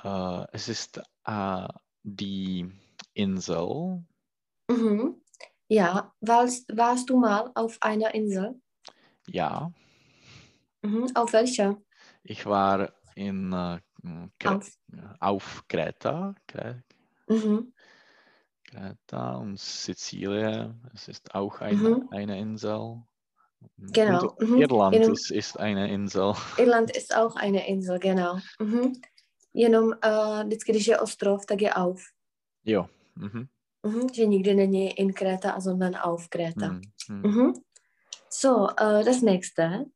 Äh, 0.04 0.44
es 0.52 0.68
ist 0.68 1.00
äh, 1.26 1.68
die 2.02 2.70
Insel. 3.14 4.04
Mhm. 4.76 5.20
Ja, 5.68 6.12
warst, 6.20 6.68
warst 6.76 7.10
du 7.10 7.18
mal 7.18 7.50
auf 7.54 7.76
einer 7.80 8.14
Insel? 8.14 8.60
Ja, 9.28 9.72
Mhm. 10.82 11.08
Auf 11.14 11.32
welcher? 11.32 11.76
ich 12.22 12.46
war 12.46 12.92
in 13.16 13.52
äh, 13.52 13.80
Kre 14.38 14.56
Auf. 14.56 14.70
auf 15.20 15.64
Kreta, 15.68 16.34
Kre 16.46 16.84
Mhm. 17.28 17.72
Kreta 18.64 19.36
und 19.36 19.58
Sizilien. 19.58 20.80
Es 20.94 21.08
ist 21.08 21.34
auch 21.34 21.60
eine, 21.60 21.76
Mhm. 21.76 22.08
eine 22.12 22.38
Insel. 22.38 23.02
Genau, 23.78 24.28
Und 24.36 24.48
mhm. 24.50 24.56
Irland 24.60 24.94
Jenom- 24.94 25.12
ist, 25.12 25.30
ist 25.32 25.58
eine 25.58 25.90
Insel. 25.90 26.34
Irland 26.58 26.90
ist 26.96 27.16
auch 27.16 27.34
eine 27.36 27.66
Insel, 27.66 27.98
genau. 27.98 28.38
Mhm. 28.60 28.92
Jenom 29.54 29.88
uh, 30.04 30.42
vždycky, 30.44 30.72
když 30.72 30.86
je 30.86 31.00
ostrov, 31.00 31.46
tak 31.46 31.60
je 31.62 31.74
auf. 31.74 32.02
Jo. 32.64 32.88
Mhm. 33.16 33.48
Mhm. 33.86 34.08
Že 34.14 34.26
nikdy 34.26 34.54
není 34.54 34.98
in 34.98 35.12
Kreta, 35.12 35.60
sondern 35.60 35.96
auf 35.96 36.28
Kreta. 36.28 36.68
Mhm. 36.68 36.82
Mhm. 37.08 37.30
Mhm. 37.30 37.52
So, 38.30 38.50
uh, 38.50 39.04
das 39.04 39.22
nächste. 39.22 39.86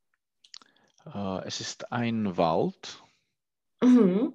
Äh, 1.07 1.41
es 1.45 1.61
ist 1.61 1.93
ein 1.93 2.37
Wald. 2.37 3.03
Mhm. 3.85 4.35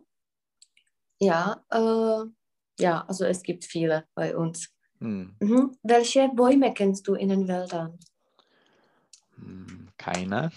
Ja, 1.19 1.63
äh, 1.71 2.29
ja, 2.79 3.05
also 3.07 3.25
es 3.25 3.41
gibt 3.41 3.65
viele 3.65 4.03
bei 4.15 4.35
uns. 4.35 4.69
Hm. 4.99 5.35
Mhm. 5.39 5.77
Welche 5.83 6.29
Bäume 6.33 6.73
kennst 6.73 7.07
du 7.07 7.15
in 7.15 7.29
den 7.29 7.47
Wäldern? 7.47 7.99
Hm, 9.37 9.89
Keine. 9.97 10.51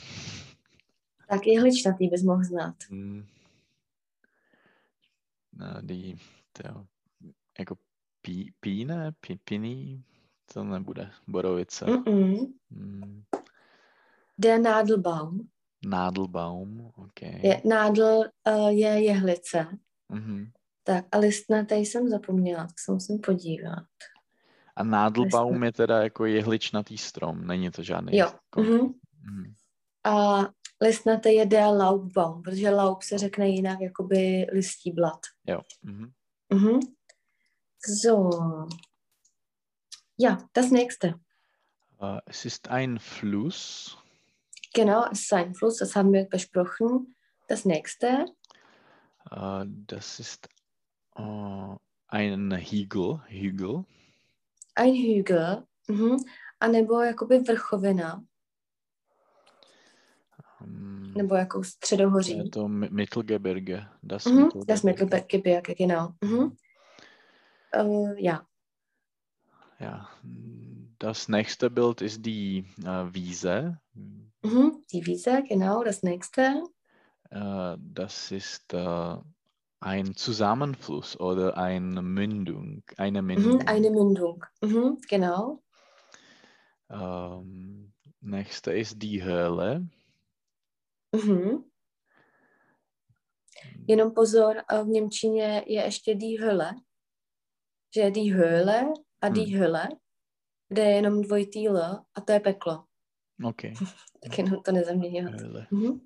Tak 1.28 1.46
jehličnatý 1.46 2.08
bys 2.08 2.22
mohl 2.22 2.44
znát. 2.44 2.74
Hm. 2.90 3.26
Na, 5.52 5.80
die, 5.82 6.16
to, 6.52 6.86
jako 7.58 7.76
pí, 8.28 8.52
píne, 8.60 9.12
pí, 9.20 9.36
piný, 9.44 10.04
to 10.52 10.64
nebude. 10.64 11.10
Borovice. 11.26 11.84
Mm-mm. 11.86 12.52
Hm. 12.70 13.22
Der 14.38 14.60
Nadelbaum. 14.60 15.48
Nádelbaum, 15.86 16.92
OK. 16.96 17.22
Je, 17.22 17.62
nádl 17.64 18.02
uh, 18.48 18.68
je 18.68 18.88
jehlice. 19.04 19.66
Mhm. 20.08 20.50
Tak 20.84 21.04
a 21.12 21.18
listnatý 21.18 21.74
jsem 21.74 22.08
zapomněla, 22.08 22.66
tak 22.66 22.78
se 22.78 22.92
musím 22.92 23.18
podívat. 23.18 23.86
A 24.76 24.82
nádelbaum 24.84 25.64
je 25.64 25.72
teda 25.72 26.02
jako 26.02 26.24
jehličnatý 26.26 26.98
strom, 26.98 27.46
není 27.46 27.70
to 27.70 27.82
žádný. 27.82 28.16
Jo. 28.18 28.30
kon- 28.50 28.62
Mhm. 28.64 28.94
Mhm. 29.22 29.54
A 30.04 30.38
listnatý 30.80 31.34
je 31.34 31.46
der 31.46 31.66
Laubbaum, 31.66 32.42
protože 32.42 32.70
laub 32.70 33.02
se 33.02 33.18
řekne 33.18 33.48
jinak, 33.48 33.80
jakoby 33.80 34.46
listí 34.52 34.92
blat. 34.92 35.20
Jo. 35.46 35.60
Mhm. 35.82 36.10
Mhm. 36.52 36.80
So. 37.80 38.66
Ja, 40.16 40.38
das 40.52 40.70
nächste. 40.70 41.20
Äh, 42.00 42.20
es 42.26 42.44
ist 42.44 42.68
ein 42.68 42.98
Fluss. 42.98 43.96
Genau, 44.74 45.06
es 45.10 45.20
ist 45.20 45.32
ein 45.32 45.54
Fluss, 45.54 45.78
das 45.78 45.94
haben 45.96 46.12
wir 46.12 46.24
besprochen. 46.24 47.14
Das 47.48 47.64
nächste. 47.64 48.26
Äh, 49.30 49.64
das 49.86 50.20
ist 50.20 50.48
äh, 51.16 51.76
ein 52.08 52.52
Hügel. 52.52 53.20
Hügel. 53.28 53.84
Ein 54.74 54.94
Hügel. 54.94 55.66
Mhm. 55.88 56.24
A 56.60 56.66
nebo 56.68 57.00
jakoby 57.02 57.38
vrchovina, 57.38 58.24
Ähm, 60.60 61.12
nebo 61.16 61.34
jako 61.36 61.58
je 61.58 61.64
středohoří. 61.64 62.50
to 62.50 62.68
Mi- 62.68 62.90
Mittelgebirge. 62.90 63.86
Das, 64.02 64.24
Mhm. 64.26 64.48
Das 64.66 64.82
Mittelgebirge. 64.82 65.04
Mittelgebirge, 65.04 65.74
genau. 65.74 66.14
Mhm. 66.24 66.56
Uh, 67.74 68.14
ja. 68.18 68.46
Ja. 69.78 70.08
Das 70.98 71.28
nächste 71.28 71.70
Bild 71.70 72.00
ist 72.00 72.24
die 72.26 72.64
äh, 72.84 73.14
Wiese. 73.14 73.80
Mhm. 74.42 74.82
Die 74.92 75.06
Wiese, 75.06 75.42
genau, 75.48 75.84
das 75.84 76.02
nächste. 76.02 76.64
Äh, 77.30 77.76
das 77.78 78.32
ist 78.32 78.72
äh, 78.74 79.16
ein 79.80 80.16
Zusammenfluss 80.16 81.18
oder 81.20 81.56
eine 81.56 82.02
Mündung. 82.02 82.82
Eine 82.96 83.22
Mündung. 83.22 83.58
Mhm. 83.58 83.68
Eine 83.68 83.90
Mündung. 83.90 84.44
Mhm. 84.60 84.98
Genau. 85.08 85.62
Ähm, 86.90 87.92
nächste 88.20 88.72
ist 88.72 89.00
die 89.00 89.22
Höhle. 89.22 89.88
Mhm. 91.12 91.64
Jenom 93.86 94.14
pozor, 94.14 94.56
v 94.84 94.86
Němčině 94.86 95.64
je 95.66 95.82
ještě 95.82 96.14
die 96.14 96.40
Hölle, 96.40 96.74
že 97.94 98.00
je 98.00 98.10
die 98.10 98.34
Höhle 98.34 98.92
a 99.20 99.28
die 99.28 99.46
Hmm. 99.46 99.60
Hölle, 99.60 99.88
kde 100.68 100.82
je 100.82 100.90
jenom 100.90 101.22
dvojitý 101.22 101.68
L 101.68 101.76
a 102.14 102.20
to 102.20 102.32
je 102.32 102.40
peklo. 102.40 102.84
Okay. 103.44 103.74
Tak 104.22 104.38
jenom 104.38 104.62
to 104.62 104.72
nezaměňovat. 104.72 105.40
Höhle. 105.40 105.66
Mhm. 105.70 106.00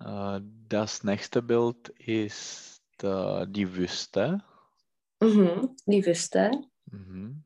Äh, 0.00 0.40
das 0.68 1.02
nächste 1.02 1.42
Bild 1.42 1.88
ist 1.98 2.82
äh, 3.02 3.46
die 3.46 3.76
Wüste. 3.76 4.40
Mhm. 5.20 5.76
Die 5.86 6.06
Wüste. 6.06 6.50
Mhm. 6.92 7.44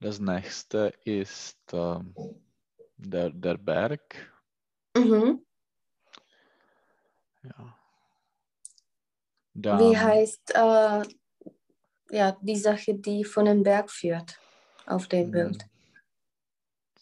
Das 0.00 0.18
nächste 0.18 0.92
ist 1.04 1.58
ähm, 1.72 2.14
der, 2.96 3.30
der 3.30 3.56
Berg. 3.56 4.32
Mhm. 4.96 5.40
Ja. 7.44 7.78
Wie 9.54 9.62
Dann, 9.62 10.00
heißt 10.00 10.54
äh, 10.54 11.02
ja, 12.10 12.36
die 12.40 12.56
Sache, 12.56 12.94
die 12.94 13.24
von 13.24 13.46
dem 13.46 13.62
Berg 13.62 13.90
führt 13.90 14.38
auf 14.86 15.08
dem 15.08 15.26
hm, 15.26 15.30
Bild? 15.32 15.66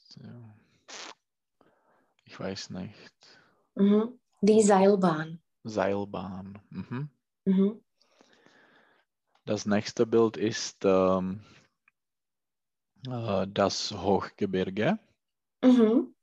so. 0.09 0.21
Ich 2.25 2.39
weiß 2.39 2.71
nicht. 2.71 3.39
Mhm. 3.75 4.19
Die 4.41 4.63
Seilbahn. 4.63 5.41
Seilbahn. 5.65 6.59
Mhm. 6.71 7.11
Mhm. 7.45 7.81
Das 9.45 9.67
nächste 9.67 10.07
Bild 10.07 10.37
ist 10.37 10.85
ähm, 10.85 11.45
äh, 13.07 13.47
das 13.49 13.93
Hochgebirge. 13.93 14.99
Mhm. 15.63 16.15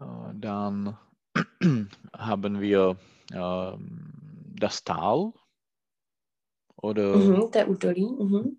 Äh, 0.00 0.32
dann 0.34 0.98
haben 2.12 2.60
wir 2.60 2.96
ähm, 3.32 4.12
das 4.58 4.84
Tal 4.84 5.32
oder 6.86 7.16
Mhm. 7.16 7.50
Der 7.52 7.68
Udoli. 7.68 8.06
Mhm. 8.06 8.58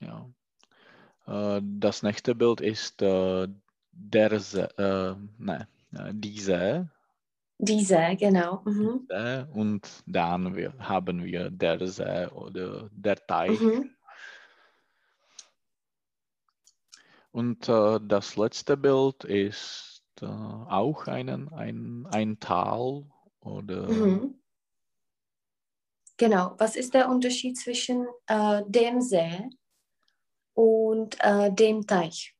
ja. 0.00 0.28
Äh, 1.26 1.60
das 1.62 2.02
nächste 2.02 2.34
Bild 2.34 2.60
ist 2.60 3.02
äh, 3.02 3.48
der 3.92 4.40
See, 4.40 4.60
äh, 4.78 5.14
nein, 5.38 5.66
äh, 5.92 6.12
die 6.14 6.38
See, 6.40 6.84
Diese, 7.58 8.16
genau. 8.18 8.62
Mhm. 8.64 9.06
See 9.08 9.44
und 9.54 10.02
dann 10.06 10.54
wir, 10.54 10.72
haben 10.78 11.24
wir 11.24 11.50
der 11.50 11.86
See 11.86 12.26
oder 12.28 12.88
der 12.92 13.16
Teich. 13.26 13.60
Mhm. 13.60 13.90
Und 17.32 17.68
das 17.68 18.36
letzte 18.36 18.76
Bild 18.78 19.24
ist 19.24 20.02
auch 20.22 21.06
einen, 21.06 21.52
ein, 21.52 22.06
ein 22.10 22.40
Tal 22.40 23.04
oder 23.40 23.88
Mhm. 23.90 24.34
Genau. 26.18 26.54
Was 26.58 26.76
ist 26.76 26.94
der 26.94 27.08
Unterschied 27.08 27.58
zwischen 27.58 28.06
äh, 28.26 28.62
dem 28.66 29.00
See 29.02 29.50
und 30.54 31.16
äh, 31.20 31.52
dem 31.52 31.86
Teich? 31.86 32.34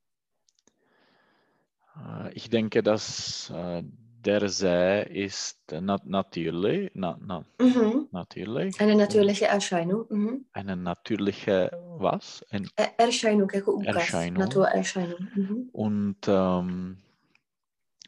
Äh, 1.96 2.32
Ich 2.32 2.48
denke, 2.50 2.82
dass 2.82 3.50
äh, 3.50 3.82
der 4.24 4.48
See 4.48 5.02
ist 5.26 5.58
nat 5.70 6.04
natürlich, 6.06 6.90
na, 6.94 7.18
na, 7.20 7.44
Mhm. 7.60 8.08
natürlich 8.10 8.80
Eine 8.80 8.96
natürliche 8.96 9.46
Erscheinung. 9.46 10.06
Mhm. 10.08 10.46
eine 10.52 10.76
natürliche 10.76 11.70
was? 11.98 12.44
Ein, 12.50 12.68
Er 12.76 12.98
Erscheinung, 12.98 13.50
jako. 13.52 13.82
Erscheinung. 13.84 14.42
Naturerscheinung. 14.42 15.28
Mhm. 15.34 15.68
und 15.72 16.16
ähm, 16.26 16.96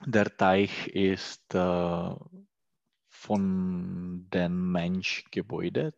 der 0.06 0.36
Teich 0.36 0.88
ist 0.88 1.54
äh, 1.54 2.14
von 3.20 4.26
dem 4.32 4.72
Mensch 4.72 5.24
gebildet. 5.30 5.94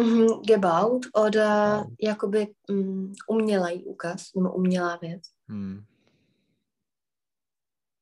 Mhm. 0.00 0.42
Gebaut 0.46 1.06
oder 1.14 1.78
Gebaut. 1.82 1.96
jakoby 2.00 2.54
mm, 2.70 3.12
umělej 3.28 3.82
úkaz, 3.86 4.34
nebo 4.34 4.52
umělá 4.54 4.96
věc. 4.96 5.22
Hm, 5.48 5.84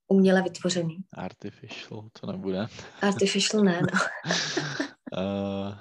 Uměle 0.09 0.42
vytvořený. 0.42 0.96
artificial, 1.14 2.09
to 2.20 2.27
nebude. 2.33 2.66
Artificial 3.03 3.64
ne, 3.64 3.81
no. 3.83 3.99
äh, 5.12 5.75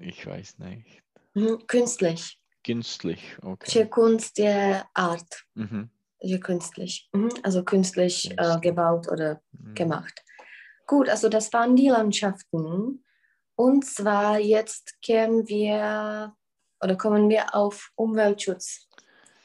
ich 0.00 0.26
weiß 0.26 0.58
nicht. 0.58 1.02
Mhm. 1.34 1.58
Künstlich. 1.66 2.38
Künstlich, 2.66 3.36
Že 3.42 3.48
okay. 3.48 3.86
Kunst 3.88 4.38
je 4.38 4.82
Art. 4.94 5.28
Mhm. 5.54 5.88
Že 6.24 6.38
künstlich. 6.38 7.08
Mhm. 7.12 7.28
Also 7.44 7.62
künstlich 7.62 8.30
äh, 8.30 8.34
Künstlich. 8.36 8.60
gebaut 8.60 9.08
oder 9.12 9.40
Mhm. 9.52 9.74
gemacht. 9.74 10.20
Gut, 10.92 11.08
also 11.08 11.30
das 11.30 11.50
waren 11.54 11.74
die 11.74 11.88
Landschaften. 11.88 13.02
Und 13.56 13.86
zwar 13.86 14.38
jetzt 14.38 15.00
kehren 15.00 15.48
wir 15.48 16.36
oder 16.82 16.96
kommen 16.96 17.30
wir 17.30 17.54
auf 17.54 17.90
Umweltschutz 17.94 18.90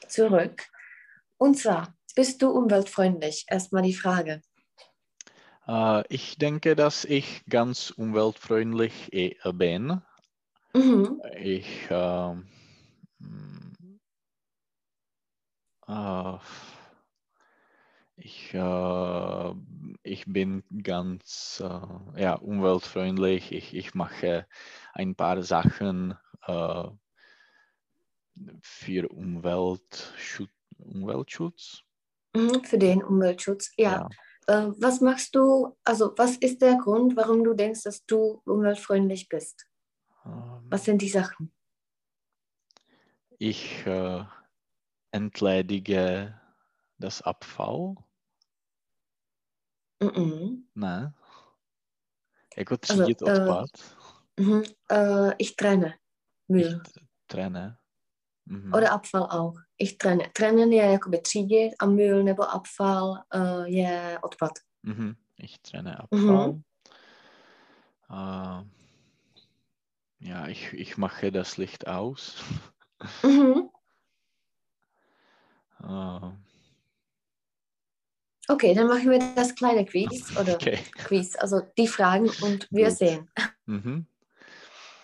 zurück. 0.08 0.66
Und 1.38 1.54
zwar, 1.54 1.94
bist 2.14 2.42
du 2.42 2.50
umweltfreundlich? 2.50 3.46
Erstmal 3.48 3.80
die 3.80 3.94
Frage. 3.94 4.42
Äh, 5.66 6.04
ich 6.10 6.36
denke, 6.36 6.76
dass 6.76 7.06
ich 7.06 7.42
ganz 7.48 7.92
umweltfreundlich 7.92 9.10
eh, 9.14 9.34
bin. 9.54 10.02
Mhm. 10.74 11.22
Ich, 11.40 11.88
mm, 11.88 13.72
äh, 15.88 16.38
ich, 18.16 18.52
äh, 18.52 19.54
ich 20.08 20.24
bin 20.26 20.64
ganz 20.82 21.62
äh, 21.64 22.20
ja, 22.20 22.34
umweltfreundlich. 22.34 23.52
Ich, 23.52 23.74
ich 23.74 23.94
mache 23.94 24.46
ein 24.94 25.14
paar 25.14 25.42
Sachen 25.42 26.16
äh, 26.46 26.88
für 28.62 29.08
Umweltschutz. 29.08 30.50
Umweltschutz. 30.78 31.82
Für 32.62 32.78
den 32.78 33.02
Umweltschutz. 33.02 33.72
Ja. 33.76 34.08
Ja. 34.46 34.68
Äh, 34.68 34.72
was 34.78 35.00
machst 35.00 35.34
du, 35.34 35.76
also 35.84 36.14
was 36.16 36.36
ist 36.36 36.62
der 36.62 36.76
Grund, 36.76 37.16
warum 37.16 37.44
du 37.44 37.54
denkst, 37.54 37.82
dass 37.82 38.04
du 38.06 38.40
umweltfreundlich 38.44 39.28
bist? 39.28 39.66
Ähm, 40.24 40.66
Was 40.70 40.84
sind 40.84 41.02
die 41.02 41.08
Sachen? 41.08 41.52
Ich 43.38 43.86
äh, 43.86 44.24
entledige 45.10 46.40
das 46.98 47.22
Abfall. 47.22 47.96
Mhm. 50.00 50.64
Ne? 50.74 51.14
Jako 52.58 52.76
třídit 52.76 53.22
äh, 53.22 53.24
odpad. 53.24 53.70
Mhm. 54.40 54.62
Äh, 54.92 55.32
ich 55.38 55.56
trenne 55.56 55.94
Müll. 56.48 56.82
Ich 56.86 57.02
trenne. 57.26 57.78
Mhm. 58.46 58.74
Oder 58.74 58.92
Abfall 58.92 59.22
auch. 59.22 59.60
Ich 59.78 59.98
trenne. 59.98 60.30
Trennen 60.32 60.72
je 60.72 60.82
jakoby 60.92 61.20
třídit 61.20 61.72
a 61.78 61.86
Müll 61.86 62.22
nebo 62.24 62.42
Abfall 62.50 63.24
uh, 63.34 63.64
je 63.64 64.18
odpad. 64.22 64.52
Mhm. 64.82 65.16
Ich 65.36 65.58
trenne 65.62 66.06
Mhm. 66.10 66.28
Abfall. 66.28 66.62
Äh, 68.10 68.64
ja, 70.20 70.48
ich, 70.48 70.72
ich 70.72 70.96
mache 70.96 71.32
das 71.32 71.56
Licht 71.56 71.86
aus. 71.86 72.44
Mhm. 73.22 73.70
Äh, 75.80 76.30
Okay, 78.50 78.74
dann 78.74 78.86
machen 78.88 79.10
wir 79.10 79.18
das 79.34 79.54
kleine 79.54 79.84
Quiz 79.84 80.30
oder 80.38 80.54
okay. 80.54 80.78
Quiz, 81.04 81.36
also 81.36 81.60
die 81.76 81.86
Fragen 81.86 82.30
und 82.42 82.66
wir 82.70 82.88
Gut. 82.88 82.96
sehen. 82.98 83.30
Mhm. 83.66 84.06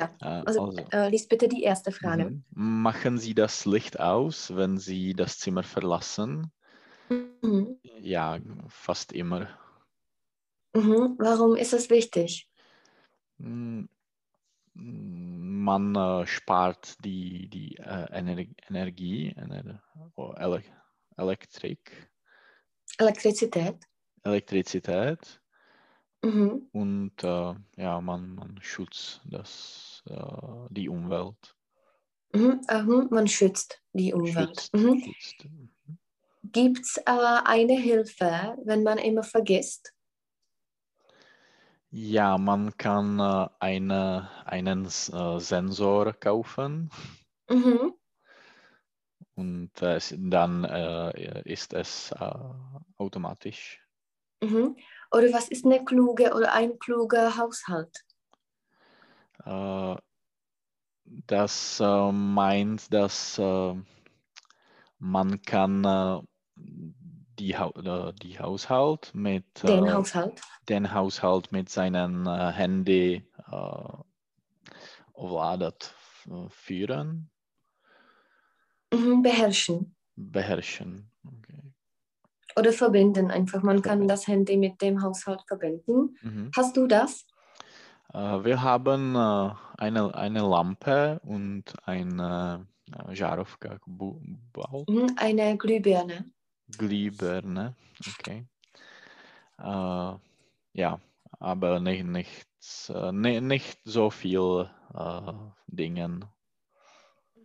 Ja, 0.01 0.11
Äh, 0.23 0.43
Also, 0.47 0.65
also, 0.67 0.89
äh, 0.93 1.09
lies 1.11 1.29
bitte 1.29 1.47
die 1.47 1.63
erste 1.63 1.93
Frage. 1.93 2.25
mhm. 2.25 2.45
Machen 2.55 3.19
Sie 3.19 3.35
das 3.35 3.67
Licht 3.67 4.01
aus, 4.01 4.57
wenn 4.57 4.79
Sie 4.79 5.13
das 5.13 5.39
Zimmer 5.39 5.63
verlassen? 5.63 6.51
Mhm. 7.11 7.79
Ja, 8.01 8.39
fast 8.69 9.13
immer. 9.13 9.49
Mhm. 10.75 11.17
Warum 11.19 11.55
ist 11.57 11.75
es 11.75 11.91
wichtig? 11.91 12.49
Mm, 13.39 13.85
Man 14.75 15.95
äh, 15.95 16.27
spart 16.27 16.97
die, 17.05 17.49
die 17.49 17.77
äh, 17.77 18.07
Ener 18.11 18.45
Energie, 18.69 19.33
Ener 19.37 19.83
oh, 20.17 20.33
Ele 20.37 20.63
Elektrik, 21.17 22.11
Elektrizität. 22.99 23.77
Elektrizität 24.25 25.41
Mhm. 26.23 26.71
und 26.73 27.23
äh, 27.23 27.55
ja, 27.77 28.01
man, 28.01 28.35
man 28.35 28.59
schützt 28.61 29.21
das, 29.25 30.03
äh, 30.07 30.67
die 30.71 30.89
Umwelt. 30.89 31.57
Mhm. 32.33 32.61
Mhm. 32.71 33.09
Man 33.11 33.29
schützt 33.29 33.81
die 33.93 34.13
Umwelt. 34.13 34.59
Schützt, 34.59 34.75
Mhm. 34.75 35.03
schützt. 35.03 35.47
Gibt 36.53 36.81
es 36.81 36.97
äh, 36.99 37.03
eine 37.07 37.75
Hilfe, 37.81 38.57
wenn 38.65 38.83
man 38.83 38.99
immer 38.99 39.23
vergisst? 39.23 39.95
Ja, 41.91 42.39
man 42.39 42.77
kann 42.77 43.21
äh, 43.21 43.49
eine, 43.61 44.29
einen 44.45 44.85
äh, 44.87 45.39
Sensor 45.41 46.13
kaufen 46.13 46.91
Mhm. 47.51 47.95
Und 49.35 49.71
äh, 49.83 49.99
dann 50.13 50.65
äh, 50.65 51.43
ist 51.45 51.75
es 51.75 52.13
äh, 52.13 52.35
automatisch. 52.97 53.81
Mhm. 54.43 54.77
Oder 55.11 55.33
was 55.33 55.49
ist 55.49 55.65
eine 55.65 55.85
kluge 55.85 56.35
oder 56.35 56.53
ein 56.53 56.79
kluger 56.79 57.37
Haushalt? 57.37 58.05
Äh, 59.45 59.97
das 61.27 61.81
äh, 61.81 62.13
meint, 62.13 62.93
dass 62.93 63.39
äh, 63.39 63.75
man 64.99 65.43
kann 65.43 66.27
die, 66.57 67.53
äh, 67.53 68.13
die 68.23 68.39
Haushalt 68.39 69.11
mit 69.15 69.63
Den 69.63 69.93
Haushalt. 69.93 70.41
den 70.69 70.93
Haushalt 70.93 71.53
mit 71.53 71.69
seinem 71.69 72.29
Handy 72.29 73.29
äh, 73.51 73.87
ovládat, 75.15 75.95
äh, 76.27 76.49
führen, 76.51 77.31
beherrschen 79.23 79.95
beherrschen. 80.17 81.11
Okay. 81.27 81.61
oder 82.57 82.73
verbinden 82.73 83.31
einfach. 83.31 83.63
Man 83.63 83.77
kann 83.83 83.83
Verbinden. 83.83 84.09
das 84.09 84.29
Handy 84.29 84.57
mit 84.57 84.81
dem 84.81 85.03
Haushalt 85.03 85.43
verbinden. 85.49 86.17
Mhm. 86.23 86.51
Hast 86.55 86.77
du 86.77 86.87
das? 86.87 87.27
Äh, 88.13 88.45
wir 88.45 88.63
haben 88.63 89.17
äh, 89.17 89.51
eine, 89.79 90.15
eine 90.15 90.41
Lampe 90.41 91.21
und 91.25 91.65
eine 91.85 92.67
äh, 92.93 93.77
Bu- 93.87 94.21
Bau, 94.53 94.85
Mhm, 94.89 95.17
eine 95.17 95.57
Glühbirne. 95.59 96.31
Glühbirne. 96.79 97.75
Okay. 98.19 98.47
Äh, 99.59 100.13
ja, 100.75 101.01
aber 101.41 101.81
nicht, 101.81 102.05
nichts, 102.05 102.89
äh, 102.91 103.13
ni- 103.13 103.41
nicht 103.41 103.81
so 103.85 104.11
viel 104.11 104.71
äh, 104.95 105.33
Dingen, 105.67 106.25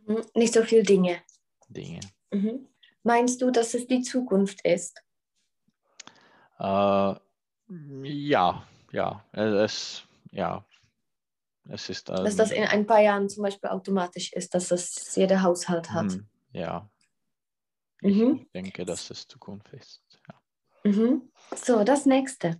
Mhm, 0.05 0.23
nicht 0.35 0.53
so 0.53 0.63
viele 0.63 0.83
Dinge. 0.83 1.21
Dinge. 1.69 1.99
Mhm. 2.31 2.67
Meinst 3.03 3.41
du, 3.41 3.51
dass 3.51 3.73
es 3.73 3.87
die 3.87 4.01
Zukunft 4.01 4.65
ist? 4.65 5.01
Äh, 6.59 7.15
ja, 8.03 8.63
ja, 8.91 9.25
es, 9.31 10.03
ja, 10.31 10.65
es 11.69 11.89
ist. 11.89 12.09
Dass 12.09 12.35
das 12.35 12.51
in 12.51 12.63
ähm, 12.63 12.69
ein 12.69 12.85
paar 12.85 13.01
Jahren 13.01 13.29
zum 13.29 13.43
Beispiel 13.43 13.69
automatisch 13.69 14.33
ist, 14.33 14.53
dass 14.53 14.67
das 14.69 15.15
jeder 15.15 15.41
Haushalt 15.43 15.91
hat? 15.91 16.11
hm, 16.11 16.27
ja, 16.51 16.89
ich, 18.01 18.17
Mhm. 18.17 18.45
denke, 18.53 18.85
dass 18.85 19.09
es 19.09 19.27
Zukunft 19.27 19.69
ist. 19.73 20.01
Ja. 20.27 20.91
Mhm. 20.91 21.31
So, 21.55 21.83
das 21.83 22.05
nächste. 22.05 22.59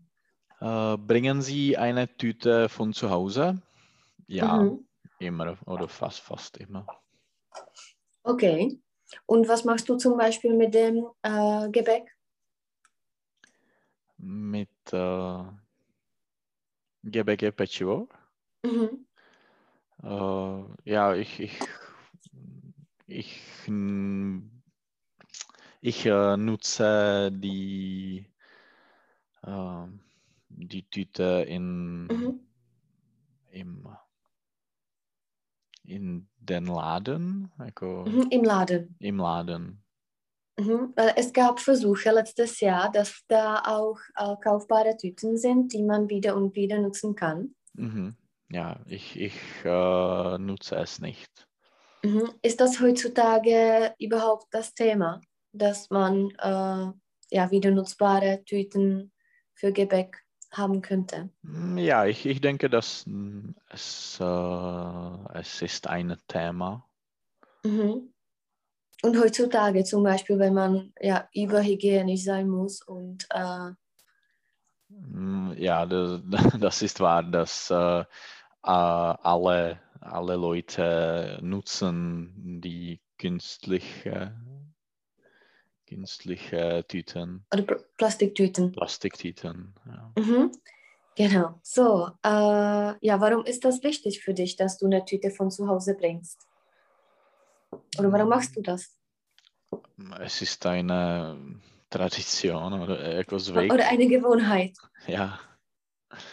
Äh, 0.62 0.98
bringen 0.98 1.42
Sie 1.42 1.78
eine 1.78 2.08
Tüte 2.18 2.70
von 2.70 2.94
zu 2.94 3.10
Hause? 3.10 3.62
Ja, 4.28 4.58
Mhm. 4.60 4.88
immer 5.20 5.58
oder 5.66 5.88
fast, 5.88 6.20
fast 6.20 6.58
immer. 6.58 6.86
Okay. 8.24 8.80
Und 9.26 9.48
was 9.48 9.66
machst 9.66 9.90
du 9.90 9.96
zum 9.98 10.18
Beispiel 10.18 10.54
mit 10.54 10.74
dem 10.74 11.08
äh, 11.22 11.70
Gebäck? 11.70 12.16
Mit 14.18 14.70
äh, 14.92 15.44
Gebäck 17.04 17.56
pečivo? 17.56 18.10
Mhm. 18.64 19.06
Äh, 20.04 20.64
ja, 20.86 21.16
ich, 21.16 21.40
ich, 21.40 21.60
ich, 23.08 23.42
mm, 23.68 24.40
ich 25.82 26.06
äh, 26.06 26.38
nutze 26.38 27.32
die, 27.32 28.26
äh, 29.44 29.86
die 30.50 30.84
Tüte 30.90 31.46
in, 31.48 32.08
Mhm. 32.08 32.40
im, 33.52 33.88
in 35.90 36.28
den 36.38 36.66
Laden, 36.66 37.52
Mhm. 37.58 38.28
Im 38.30 38.44
Laden. 38.44 38.96
im 39.00 39.18
Laden. 39.18 39.84
Mhm. 40.60 40.94
Weil 40.96 41.14
es 41.16 41.32
gab 41.32 41.60
Versuche 41.60 42.12
letztes 42.12 42.60
Jahr, 42.60 42.92
dass 42.92 43.22
da 43.28 43.62
auch 43.66 43.98
äh, 44.16 44.36
kaufbare 44.44 44.98
Tüten 44.98 45.38
sind, 45.38 45.74
die 45.74 45.84
man 45.84 46.10
wieder 46.10 46.36
und 46.36 46.56
wieder 46.56 46.80
nutzen 46.80 47.16
kann. 47.16 47.56
Mhm. 47.74 48.16
Ja, 48.52 48.80
ich, 48.88 49.20
ich 49.20 49.36
äh, 49.64 50.38
nutze 50.38 50.76
es 50.76 51.00
nicht. 51.00 51.48
Mhm. 52.04 52.32
Ist 52.42 52.60
das 52.60 52.80
heutzutage 52.82 53.94
überhaupt 54.00 54.48
das 54.52 54.74
Thema, 54.74 55.22
dass 55.54 55.90
man 55.90 56.30
äh, 56.40 56.92
ja, 57.32 57.52
wieder 57.52 57.72
nutzbare 57.72 58.44
Tüten 58.46 59.12
für 59.54 59.72
Gebäck 59.72 60.18
haben 60.52 60.82
könnte? 60.82 61.30
Mm, 61.44 61.78
Ja, 61.78 62.06
ich, 62.06 62.26
ich 62.26 62.42
denke, 62.42 62.70
dass 62.70 63.06
mm, 63.06 63.52
es, 63.70 64.18
äh, 64.20 65.38
es 65.40 65.62
ist 65.62 65.88
ein 65.88 66.18
Thema. 66.28 66.86
Mhm. 67.64 68.14
Und 69.02 69.18
heutzutage 69.18 69.84
zum 69.86 70.04
Beispiel, 70.04 70.40
wenn 70.40 70.54
man 70.54 70.94
ja 71.00 71.28
überhygienisch 71.34 72.24
sein 72.24 72.50
muss 72.50 72.82
und 72.82 73.28
äh, 73.32 73.72
Mm, 74.90 75.54
Ja, 75.58 75.86
das, 75.86 76.22
das 76.60 76.82
ist 76.82 77.00
wahr, 77.00 77.24
dass 77.24 77.70
äh, 77.70 78.02
äh, 78.02 78.06
alle, 78.64 79.80
alle 80.02 80.36
Leute 80.36 81.40
nutzen 81.42 82.62
die 82.62 83.02
künstliche, 83.18 84.36
künstliche 85.90 86.86
Tüten, 86.88 87.46
oder 87.52 87.64
Pl- 87.64 87.84
Plastiktüten. 87.98 88.72
Plastiktüten. 88.72 89.74
Ja. 89.86 90.12
Mhm. 90.18 90.52
Genau. 91.16 91.60
So, 91.64 92.08
äh, 92.24 92.30
ja, 92.30 93.20
warum 93.20 93.44
ist 93.46 93.66
das 93.66 93.84
wichtig 93.84 94.22
für 94.24 94.34
dich, 94.34 94.56
dass 94.56 94.78
du 94.78 94.86
eine 94.86 95.04
Tüte 95.04 95.32
von 95.32 95.50
zu 95.52 95.68
Hause 95.68 95.96
bringst? 95.96 96.48
Oder 97.98 98.12
warum 98.12 98.30
machst 98.30 98.56
du 98.56 98.62
das? 98.62 98.96
Es 100.22 100.42
ist 100.42 100.66
eine 100.66 101.60
Tradition 101.90 102.82
oder 102.82 103.04
etwas 103.04 103.54
weg. 103.54 103.74
Oder 103.74 103.88
eine 103.90 104.08
Gewohnheit? 104.08 104.78
Ja, 105.08 105.40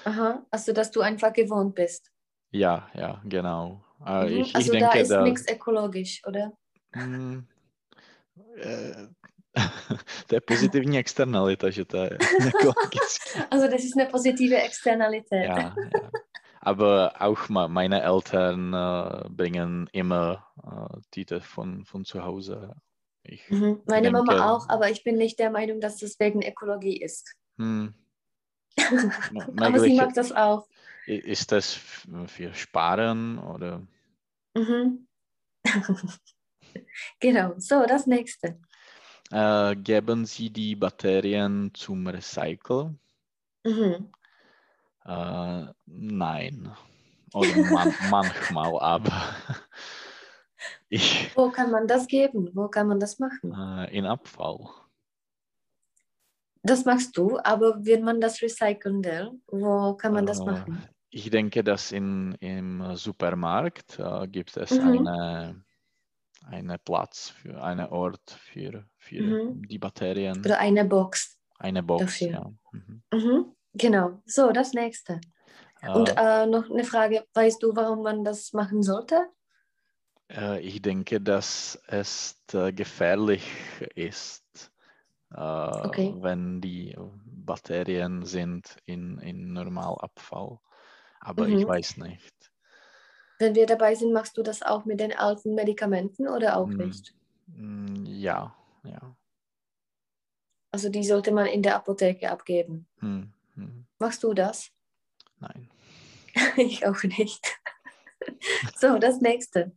Aha, 0.04 0.46
also 0.50 0.72
dass 0.72 0.90
du 0.90 1.00
einfach 1.00 1.32
gewohnt 1.32 1.74
bist. 1.74 2.12
ja, 2.50 2.88
ja, 2.94 3.20
genau. 3.24 3.84
Äh, 4.06 4.24
Mhm. 4.24 4.40
Ich, 4.40 4.54
also 4.54 4.72
ich 4.72 4.78
da 4.80 4.86
denke, 4.88 4.98
ist 5.00 5.10
da, 5.10 5.22
nichts 5.22 5.48
ökologisch, 5.48 6.22
oder? 6.26 6.52
Mm, 6.94 7.40
eh, 8.56 9.08
to 10.26 10.34
je 10.34 10.40
pozitivní 10.40 10.98
externalita, 10.98 11.70
že 11.70 11.84
to 11.84 11.96
je 11.96 12.10
ekologické. 12.48 13.44
Also 13.50 13.68
das 13.70 13.84
ist 13.84 13.96
eine 13.96 14.10
positive 14.10 14.56
Externalität. 14.56 15.44
Ja, 15.44 15.58
ja. 15.58 16.10
Aber 16.60 17.12
auch 17.20 17.48
meine 17.48 18.02
Eltern 18.02 18.74
äh, 18.74 19.28
bringen 19.28 19.88
immer 19.92 20.46
äh, 20.64 21.00
Tüte 21.10 21.40
von, 21.40 21.84
von 21.84 22.04
zu 22.04 22.24
Hause. 22.24 22.74
Ich, 23.22 23.48
Mhm. 23.50 23.82
Meine 23.86 24.10
denke- 24.12 24.24
Mama 24.24 24.50
auch, 24.52 24.68
aber 24.68 24.90
ich 24.90 25.02
bin 25.04 25.16
nicht 25.16 25.38
der 25.38 25.50
Meinung, 25.50 25.80
dass 25.80 25.98
das 25.98 26.18
wegen 26.20 26.42
Ökologie 26.46 26.96
ist. 27.00 27.34
hm, 27.58 27.94
aber 29.60 29.80
sie 29.80 29.94
mag 29.94 30.12
das 30.14 30.32
auch. 30.32 30.66
ist 31.06 31.50
das 31.52 31.74
für 32.26 32.52
Sparen 32.54 33.38
oder 33.38 33.82
Mhm. 34.56 35.06
genau, 37.20 37.54
so 37.58 37.84
das 37.86 38.06
nächste. 38.06 38.58
Äh, 39.30 39.76
geben 39.76 40.26
Sie 40.26 40.50
die 40.50 40.74
Batterien 40.76 41.72
zum 41.74 42.06
Recycle? 42.08 42.98
Mhm. 43.64 44.10
Äh, 45.04 45.66
nein. 45.86 46.72
Oder 47.32 47.56
man, 47.58 47.94
manchmal, 47.98 48.78
aber 48.80 49.34
ich 50.88 51.30
Wo 51.34 51.52
kann 51.52 51.70
man 51.70 51.86
das 51.86 52.08
geben? 52.08 52.50
Wo 52.54 52.66
kann 52.68 52.88
man 52.88 52.98
das 52.98 53.20
machen? 53.20 53.52
äh, 53.52 53.96
in 53.96 54.06
Abfall. 54.06 54.68
Das 56.62 56.84
machst 56.84 57.16
du, 57.16 57.38
aber 57.38 57.86
wird 57.86 58.02
man 58.02 58.20
das 58.20 58.42
recyceln 58.42 59.02
will, 59.02 59.40
wo 59.46 59.94
kann 59.94 60.12
man 60.12 60.26
das 60.26 60.44
Äh, 60.44 60.44
machen? 60.44 60.86
Ich 61.10 61.30
denke, 61.30 61.62
dass 61.64 61.92
in, 61.92 62.32
im 62.40 62.96
Supermarkt 62.96 63.98
äh, 63.98 64.26
gibt 64.28 64.56
es 64.56 64.80
Mhm. 64.80 64.80
eine, 64.80 65.64
eine 66.46 66.78
Platz 66.78 67.30
für 67.30 67.62
einen 67.62 67.86
Ort 67.88 68.30
für, 68.30 68.86
für 68.98 69.22
Mhm. 69.22 69.62
die 69.68 69.78
Batterien. 69.78 70.44
Oder 70.44 70.58
eine 70.58 70.84
Box. 70.84 71.38
Eine 71.58 71.82
Box, 71.82 72.04
dafür. 72.06 72.28
ja. 72.28 72.50
Mhm. 72.72 73.02
Mhm. 73.12 73.54
Genau, 73.74 74.22
so 74.26 74.52
das 74.52 74.72
nächste. 74.72 75.20
Und 75.92 76.10
Äh, 76.10 76.16
äh, 76.16 76.46
noch 76.46 76.70
eine 76.70 76.84
Frage, 76.84 77.26
weißt 77.34 77.62
du, 77.62 77.76
warum 77.76 78.02
man 78.02 78.24
das 78.24 78.52
machen 78.52 78.82
sollte? 78.82 79.26
äh, 80.30 80.60
ich 80.60 80.82
denke, 80.82 81.20
dass 81.20 81.80
es 81.86 82.40
äh, 82.52 82.72
gefährlich 82.72 83.46
ist, 83.94 84.72
äh, 85.32 85.36
Okay. 85.84 86.12
wenn 86.22 86.60
die 86.60 86.96
Batterien 87.26 88.24
sind 88.24 88.78
in, 88.86 89.18
in 89.18 89.52
Normalabfall. 89.52 90.58
Aber 91.20 91.48
Mhm. 91.48 91.50
ich 91.50 91.66
weiß 91.66 91.98
nicht. 91.98 92.52
Wenn 93.38 93.54
wir 93.54 93.66
dabei 93.66 93.94
sind, 93.94 94.12
machst 94.12 94.36
du 94.38 94.42
das 94.42 94.62
auch 94.62 94.84
mit 94.84 95.00
den 95.00 95.12
alten 95.12 95.54
Medikamenten 95.54 96.28
oder 96.28 96.56
auch 96.56 96.68
Mhm. 96.68 96.76
nicht? 96.76 97.14
Mm, 97.46 98.04
Ja, 98.06 98.54
ja. 98.84 99.16
Also 100.72 100.88
die 100.88 101.04
sollte 101.04 101.32
man 101.32 101.46
in 101.46 101.62
der 101.62 101.76
Apotheke 101.76 102.30
abgeben. 102.30 102.86
Hm, 102.98 103.32
hm, 103.54 103.86
Machst 103.98 104.22
du 104.22 104.34
das? 104.34 104.70
Nein. 105.38 105.70
ich 106.56 106.86
auch 106.86 107.02
nicht. 107.02 107.58
so, 108.76 108.98
das 108.98 109.20
nächste. 109.20 109.72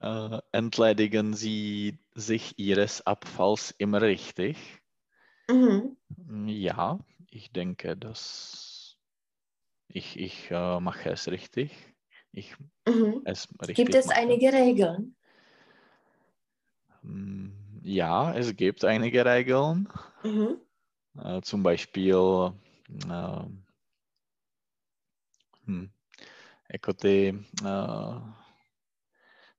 Äh, 0.00 0.38
entledigen 0.52 1.34
Sie 1.34 1.98
sich 2.14 2.58
Ihres 2.58 3.06
Abfalls 3.06 3.74
immer 3.78 4.00
richtig? 4.02 4.56
Mhm. 5.48 5.96
Mm, 6.26 6.48
Ja, 6.48 6.98
ich 7.30 7.52
denke, 7.52 7.96
dass 7.96 8.96
ich, 9.88 10.18
ich 10.18 10.50
äh, 10.50 10.80
mache 10.80 11.10
es 11.10 11.28
richtig. 11.28 11.72
Ich 12.32 12.56
Mhm. 12.88 13.22
es 13.24 13.48
richtig 13.60 13.76
Gibt 13.76 13.94
es 13.94 14.06
mache. 14.06 14.18
einige 14.18 14.52
Regeln? 14.52 15.14
Mm, 17.02 17.50
Ja, 17.82 18.32
es 18.34 18.54
gibt 18.56 18.84
einige 18.84 19.24
Regeln. 19.24 19.88
Mhm. 20.24 20.60
Äh, 21.18 21.40
zum 21.42 21.62
Beispiel 21.62 22.52
äh, 23.08 23.44
hm, 25.66 25.90
jako 26.72 26.92
ty, 26.92 27.34
uh, 27.62 28.22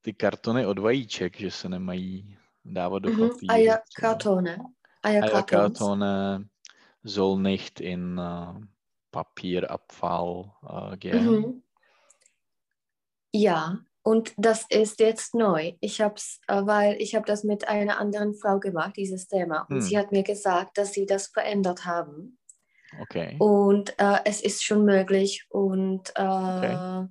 ty 0.02 0.12
kartony 0.12 0.66
od 0.66 0.78
vajíček, 0.78 1.36
že 1.40 1.50
se 1.50 1.68
nemají 1.68 2.36
dávat 2.64 2.98
do 3.02 3.10
Mhm. 3.10 3.28
papíru. 3.28 3.52
Eierkartone. 3.54 4.58
Eierkartons. 5.02 5.80
Eierkartone 5.80 6.44
soll 7.04 7.38
nicht 7.42 7.80
in 7.80 8.18
uh, 8.20 8.60
Papierabfall 9.10 10.50
uh, 10.62 10.96
gehen. 10.96 11.26
Mhm. 11.26 11.62
Ja, 13.32 13.78
und 14.02 14.34
das 14.36 14.66
ist 14.68 15.00
jetzt 15.00 15.34
neu. 15.34 15.74
Ich 15.80 16.00
habe 16.00 16.14
es, 16.16 16.40
äh, 16.48 16.66
weil 16.66 17.00
ich 17.00 17.14
habe 17.14 17.24
das 17.26 17.44
mit 17.44 17.68
einer 17.68 17.98
anderen 17.98 18.34
Frau 18.34 18.58
gemacht, 18.58 18.96
dieses 18.96 19.28
Thema. 19.28 19.66
Und 19.70 19.76
Hm. 19.76 19.80
sie 19.82 19.98
hat 19.98 20.12
mir 20.12 20.22
gesagt, 20.22 20.76
dass 20.78 20.92
sie 20.92 21.06
das 21.06 21.28
verändert 21.28 21.84
haben. 21.86 22.38
Okay. 23.00 23.36
Und 23.38 23.98
äh, 23.98 24.18
es 24.24 24.42
ist 24.42 24.62
schon 24.64 24.84
möglich 24.84 25.46
und 25.48 26.10
äh, 26.14 26.22
Okay. 26.22 27.08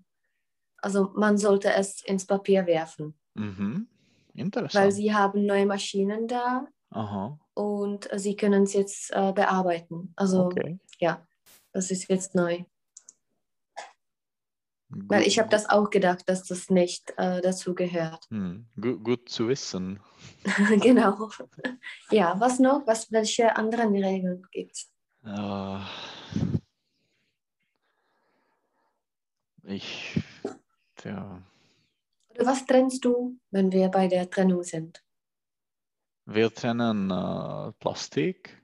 also 0.77 1.11
man 1.15 1.37
sollte 1.37 1.73
es 1.73 2.01
ins 2.03 2.25
Papier 2.27 2.65
werfen, 2.67 3.17
Mhm. 3.35 3.87
Interessant. 4.35 4.73
weil 4.85 4.91
sie 4.91 5.13
haben 5.13 5.45
neue 5.45 5.65
Maschinen 5.65 6.27
da 6.27 6.67
Aha. 6.91 7.39
und 7.55 8.09
sie 8.15 8.35
können 8.35 8.63
es 8.63 8.73
jetzt 8.73 9.11
äh, 9.11 9.31
bearbeiten. 9.33 10.13
Also 10.15 10.45
Okay. 10.47 10.77
ja, 10.99 11.25
das 11.73 11.89
ist 11.89 12.07
jetzt 12.09 12.35
neu. 12.35 12.63
Weil 15.07 15.23
ich 15.23 15.39
habe 15.39 15.49
das 15.49 15.69
auch 15.69 15.89
gedacht, 15.89 16.27
dass 16.27 16.43
das 16.43 16.69
nicht 16.69 17.13
äh, 17.17 17.41
dazu 17.41 17.73
gehört. 17.75 18.25
Hm. 18.29 18.65
Gut, 18.79 19.03
gut 19.03 19.29
zu 19.29 19.47
wissen. 19.47 19.99
genau. 20.81 21.29
Ja, 22.09 22.39
was 22.39 22.59
noch? 22.59 22.85
Was, 22.85 23.11
welche 23.11 23.55
anderen 23.55 23.95
Regeln 23.95 24.45
gibt 24.51 24.73
es? 24.73 24.91
Äh, 25.23 25.79
ich, 29.63 30.19
tja, 30.95 31.41
Oder 32.29 32.45
was 32.45 32.65
trennst 32.65 33.05
du, 33.05 33.37
wenn 33.51 33.71
wir 33.71 33.89
bei 33.89 34.07
der 34.07 34.29
Trennung 34.29 34.63
sind? 34.63 35.03
wir 36.25 36.53
trennen 36.53 37.11
äh, 37.11 37.71
Plastik, 37.79 38.60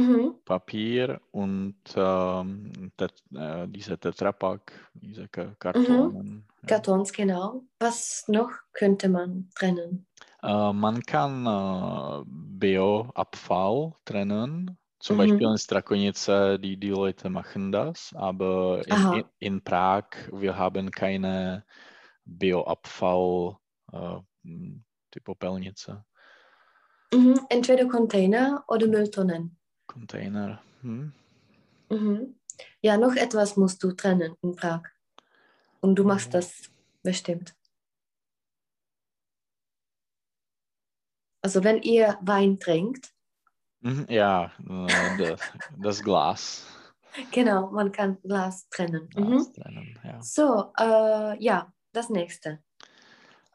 Mhm. 0.00 0.40
Papier 0.44 1.20
und 1.30 1.76
ähm, 1.94 2.92
äh, 2.98 3.68
diese 3.68 3.98
Tetrapack, 3.98 4.90
diese 4.94 5.28
Ka- 5.28 5.54
Kartonen. 5.58 6.44
ja. 6.62 6.68
Kartons, 6.68 7.12
genau. 7.12 7.62
Was 7.78 8.24
noch 8.28 8.50
könnte 8.72 9.08
man 9.08 9.48
trennen? 9.54 10.06
Äh, 10.42 10.72
man 10.72 11.02
kann 11.02 11.46
äh, 11.46 12.24
Bioabfall 12.26 13.92
trennen. 14.04 14.76
Zum 14.98 15.16
Mhm. 15.16 15.18
Beispiel 15.18 15.46
in 15.46 15.58
Strakonice, 15.58 16.58
die, 16.58 16.76
die 16.78 16.90
Leute 16.90 17.30
machen 17.30 17.72
das, 17.72 18.12
aber 18.14 18.86
in, 18.86 19.24
in, 19.38 19.64
Prag, 19.64 20.04
wir 20.32 20.56
haben 20.56 20.90
keine 20.90 21.64
Bioabfall 22.24 23.56
äh, 23.92 24.18
m, 24.44 24.84
die 25.14 25.20
Popelnice, 25.20 26.04
Mhm. 27.14 27.40
Entweder 27.50 27.86
Container 27.88 28.64
oder 28.68 28.86
Mülltonnen. 28.88 29.56
Container. 29.90 30.62
Hm? 30.82 31.12
Mhm. 31.90 32.36
Ja, 32.80 32.96
noch 32.96 33.16
etwas 33.16 33.56
musst 33.56 33.82
du 33.82 33.92
trennen 33.92 34.36
in 34.42 34.54
Prag. 34.54 34.82
Und 35.80 35.96
du 35.96 36.04
machst 36.04 36.28
Mhm. 36.28 36.32
das 36.32 36.70
bestimmt. 37.02 37.56
Also 41.42 41.64
wenn 41.64 41.82
ihr 41.82 42.18
Wein 42.22 42.58
trinkt, 42.58 43.12
Mhm, 43.82 44.06
Ja, 44.10 44.52
äh, 44.68 45.16
das, 45.18 45.40
das 45.78 46.02
Glas. 46.04 46.66
genau, 47.32 47.70
man 47.70 47.90
kann 47.90 48.20
Glas 48.22 48.68
trennen. 48.68 49.08
Mhm. 49.16 49.28
Glas 49.30 49.52
trennen, 49.52 49.98
ja. 50.04 50.20
So, 50.20 50.72
äh, 50.78 51.42
ja, 51.42 51.72
das 51.92 52.10
nächste. 52.10 52.62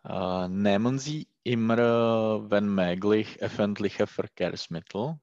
Äh, 0.04 0.48
nehmen 0.50 0.98
Sie 0.98 1.28
immer, 1.44 1.78
äh, 1.78 2.50
wenn 2.52 2.74
möglich, 2.74 3.40
öffentliche 3.42 4.08
Verkehrsmittel. 4.08 5.20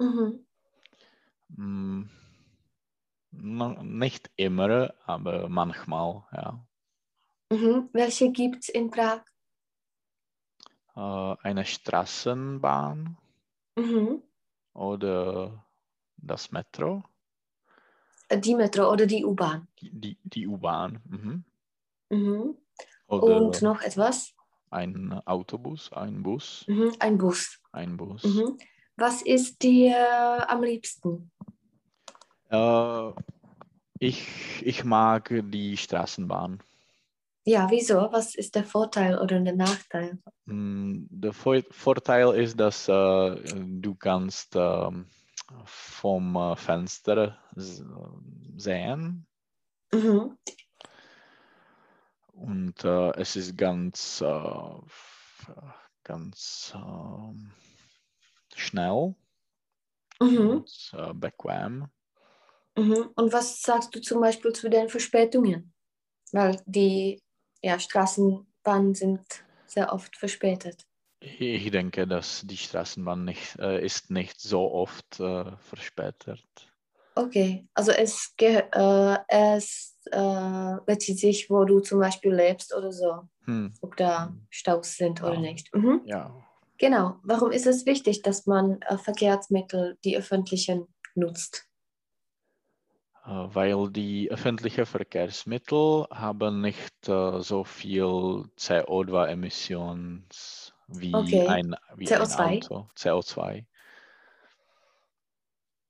Mhm. 0.00 0.44
Mm, 1.56 2.08
no, 3.32 3.82
nicht 3.82 4.30
immer, 4.36 4.94
aber 5.06 5.48
manchmal, 5.48 6.24
ja. 6.32 6.64
Mhm. 7.50 7.88
Welche 7.92 8.30
gibt 8.32 8.62
es 8.64 8.68
in 8.68 8.90
Prag? 8.90 9.22
Äh, 10.96 11.00
eine 11.42 11.64
Straßenbahn 11.64 13.16
Mhm. 13.76 14.22
oder 14.74 15.64
das 16.16 16.52
Metro, 16.52 17.02
Die 18.32 18.54
Metro 18.54 18.90
oder 18.90 19.06
die 19.06 19.24
U-Bahn. 19.24 19.68
die, 19.80 20.18
die 20.22 20.46
U-Bahn 20.46 21.00
mhm. 21.04 21.44
Mhm. 22.10 22.56
Und 23.06 23.62
noch 23.62 23.82
etwas? 23.82 24.34
ein 24.70 25.12
Autobus, 25.26 25.92
ein 25.92 26.22
Bus, 26.22 26.64
Mhm. 26.66 26.92
Ein 26.98 27.18
Bus. 27.18 27.60
ein 27.72 27.96
Bus. 27.96 28.22
Mhm. 28.24 28.58
Was 28.96 29.22
ist 29.22 29.62
dir 29.62 30.48
am 30.48 30.62
liebsten? 30.62 31.30
Äh, 32.50 33.10
ich, 33.98 34.62
ich 34.64 34.84
mag 34.84 35.32
die 35.50 35.76
Straßenbahn. 35.76 36.62
Ja, 37.44 37.68
wieso? 37.70 37.96
Was 38.12 38.34
ist 38.34 38.54
der 38.54 38.64
Vorteil 38.64 39.18
oder 39.18 39.40
der 39.40 39.54
Nachteil? 39.56 40.18
Mm, 40.46 41.06
Der 41.10 41.32
Vor 41.32 41.60
Vorteil 41.70 42.34
ist, 42.36 42.58
dass 42.58 42.88
äh, 42.88 43.34
du 43.80 43.94
kannst 43.96 44.54
ähm, 44.56 45.06
vom 45.64 46.36
äh, 46.36 46.56
Fenster 46.56 47.36
s- 47.56 47.84
sehen 48.56 49.26
Mhm. 49.92 50.36
und 52.32 52.84
äh, 52.84 53.10
es 53.20 53.36
ist 53.36 53.56
ganz, 53.56 54.20
äh, 54.20 54.80
ganz 56.02 56.72
ähm, 56.74 57.52
schnell 58.56 59.14
Mhm. 60.20 60.64
und 60.64 60.90
äh, 60.94 61.12
bequem. 61.14 61.88
Mhm. 62.76 63.10
Und 63.16 63.32
was 63.32 63.62
sagst 63.62 63.94
du 63.94 64.00
zum 64.00 64.20
Beispiel 64.20 64.52
zu 64.52 64.68
den 64.68 64.88
Verspätungen? 64.88 65.72
Weil 66.32 66.60
die 66.66 67.20
ja, 67.62 67.78
Straßenbahnen 67.80 68.94
sind 68.94 69.22
sehr 69.66 69.92
oft 69.92 70.16
verspätet. 70.16 70.86
Ich 71.18 71.72
denke, 71.72 72.06
dass 72.06 72.42
die 72.46 72.56
Straßenbahn 72.56 73.24
nicht, 73.24 73.58
äh, 73.58 73.84
ist 73.84 74.12
nicht 74.12 74.40
so 74.40 74.70
oft 74.72 75.18
äh, 75.18 75.56
verspätet. 75.56 76.72
Okay, 77.16 77.68
also 77.74 77.92
es, 77.92 78.34
äh, 78.40 79.16
es 79.28 79.96
äh, 80.10 80.76
bezieht 80.84 81.18
sich, 81.20 81.48
wo 81.48 81.64
du 81.64 81.78
zum 81.80 82.00
Beispiel 82.00 82.34
lebst 82.34 82.74
oder 82.74 82.92
so, 82.92 83.28
Hm, 83.46 83.66
ob 83.80 83.96
da 83.96 84.36
Staus 84.50 84.96
sind 84.96 85.22
oder 85.22 85.36
Ja. 85.36 85.40
nicht. 85.40 85.72
Mhm. 85.74 86.10
ja, 86.10 86.44
Genau. 86.78 87.20
Warum 87.22 87.52
ist 87.52 87.66
es 87.66 87.86
wichtig, 87.86 88.22
dass 88.22 88.46
man 88.46 88.80
äh, 88.82 88.98
Verkehrsmittel, 88.98 89.96
die 90.04 90.16
öffentlichen, 90.16 90.88
nutzt? 91.14 91.68
Äh, 93.24 93.30
weil 93.30 93.90
die 93.90 94.30
öffentlichen 94.30 94.84
Verkehrsmittel 94.84 96.06
haben 96.10 96.60
nicht 96.60 97.08
äh, 97.08 97.40
so 97.40 97.64
viel 97.64 98.04
CO2-Emissionen 98.58 100.26
wie, 100.88 101.14
Okay. 101.14 101.46
ein, 101.46 101.76
wie 101.96 102.06
CO2? 102.06 102.38
ein 102.38 102.62
Auto. 102.62 102.88
CO2. 102.96 103.64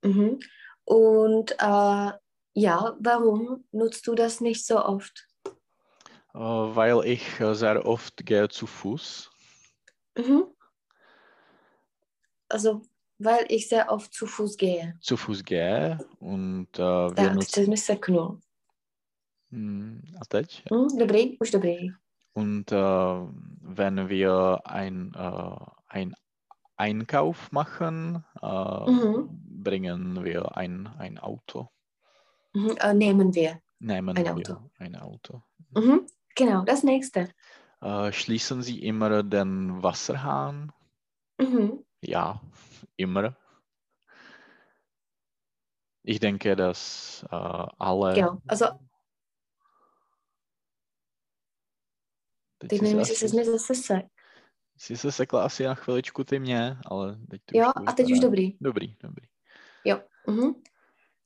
Mhm. 0.03 0.39
Und 0.85 1.53
äh, 1.53 2.13
ja, 2.57 2.97
warum 3.01 3.65
nutzt 3.73 4.07
du 4.07 4.15
das 4.15 4.41
nicht 4.41 4.65
so 4.67 4.85
oft? 4.85 5.27
Äh, 6.35 6.39
weil 6.39 7.05
ich 7.05 7.41
äh, 7.41 7.55
sehr 7.55 7.85
oft 7.87 8.25
gehe 8.25 8.49
zu 8.49 8.67
Fuß. 8.67 9.31
Mhm. 10.17 10.54
Also, 12.49 12.83
weil 13.19 13.47
ich 13.49 13.69
sehr 13.69 13.91
oft 13.91 14.13
zu 14.13 14.27
Fuß 14.27 14.57
gehe. 14.57 14.95
Zu 15.01 15.17
Fuß 15.17 15.45
gehe 15.45 15.99
und 16.19 16.69
äh, 16.79 16.83
wir 16.83 17.15
Tak, 17.15 17.35
nutzen. 17.35 17.49
chceš 17.49 17.69
mi 17.69 17.77
seknout. 17.77 18.41
Hm, 19.51 20.03
a 20.21 20.25
teď? 20.29 20.63
Hm, 20.71 20.89
dobrý, 20.99 21.39
už 21.41 21.51
dobrý. 21.51 21.91
Und 22.35 22.73
äh, 22.73 22.77
wenn 23.63 24.09
wir 24.09 24.59
ein, 24.65 25.13
äh, 25.15 25.57
ein 25.89 26.15
Einkauf 26.77 27.53
machen, 27.53 28.25
äh, 28.43 28.91
Mhm. 28.91 29.29
bringen 29.63 30.25
wir 30.25 30.57
ein, 30.57 30.89
ein 30.99 31.19
Auto. 31.19 31.69
Mhm. 32.55 32.77
Äh, 32.81 32.95
nehmen 32.95 33.35
wir. 33.35 33.61
Nehmen 33.79 34.17
Ein 34.17 34.25
wir 34.25 34.35
Auto. 34.35 34.71
ein 34.79 34.97
Auto. 34.97 35.43
Mhm. 35.77 36.07
Genau, 36.35 36.65
das 36.65 36.83
nächste. 36.83 37.29
Äh, 37.81 38.11
schließen 38.13 38.63
Sie 38.63 38.83
immer 38.83 39.23
den 39.23 39.83
Wasserhahn? 39.83 40.73
Mhm. 41.39 41.84
Ja, 42.09 42.41
immer. 42.99 43.37
Ich 46.05 46.21
denke, 46.21 46.57
dass 46.57 47.25
äh, 47.33 47.67
alle. 47.79 48.15
Genau, 48.15 48.39
also 48.49 48.67
Teď 52.59 52.81
nevím, 52.83 52.99
jestli 52.99 53.29
jsi 53.29 53.37
mi 53.37 53.45
zase 53.45 53.75
se. 53.75 54.03
Jsi 54.77 54.97
se 54.97 55.13
sekla 55.13 55.45
asi 55.45 55.65
na 55.65 55.75
chviličku 55.75 56.25
ty 56.25 56.39
mě, 56.39 56.77
ale 56.87 57.19
teď 57.31 57.43
to 57.45 57.59
Ja, 57.59 57.73
už 57.81 57.85
a 57.87 57.93
teď 57.93 58.13
už 58.13 58.21
dobrý. 58.21 58.59
Dobrý, 58.61 58.97
dobrý. 59.03 59.27
Ja. 59.85 60.01
Mhm. 60.27 60.63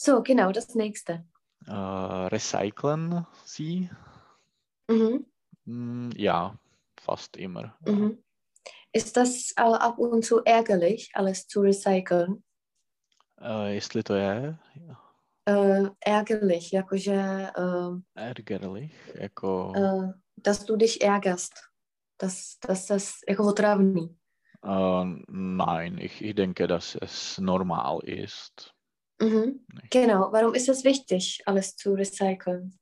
So, 0.00 0.22
genau, 0.22 0.52
das 0.52 0.74
nächste. 0.74 1.24
Uh, 1.68 2.28
recyclen 2.28 3.26
sie? 3.44 3.88
Mhm. 4.90 5.24
Mm, 5.66 6.12
ja, 6.16 6.56
fast 7.00 7.36
immer. 7.36 7.74
ja. 7.86 7.92
Mhm. 7.92 8.22
Ist 8.92 9.16
das 9.16 9.52
äh, 9.56 9.62
ab 9.62 9.98
und 9.98 10.24
zu 10.24 10.42
ärgerlich, 10.44 11.10
alles 11.14 11.46
zu 11.46 11.60
recyceln? 11.60 12.42
Uh, 13.40 13.68
jestli 13.70 14.02
to 14.02 14.14
je 14.16 14.54
Äh, 15.48 15.88
ärgerlich, 16.00 16.72
jakože, 16.72 17.50
äh, 17.56 18.20
ärgerlich, 18.20 18.92
jako 19.14 19.72
äh, 19.76 20.12
dass 20.36 20.64
du 20.66 20.76
dich 20.76 21.00
ärgerst. 21.00 21.70
Dass, 22.18 22.58
dass 22.60 22.86
das 22.86 23.20
jako 23.28 23.42
otravný. 23.48 24.16
uh, 24.62 25.04
nein, 25.28 25.98
ich, 25.98 26.20
ich 26.20 26.34
denke, 26.34 26.66
dass 26.66 26.96
es 27.00 27.38
normal 27.38 28.00
ist. 28.04 28.74
Mhm. 29.22 29.64
Genau, 29.90 30.32
warum 30.32 30.54
ist 30.54 30.68
es 30.68 30.84
wichtig, 30.84 31.42
alles 31.46 31.76
zu 31.76 31.94
recyceln? 31.94 32.76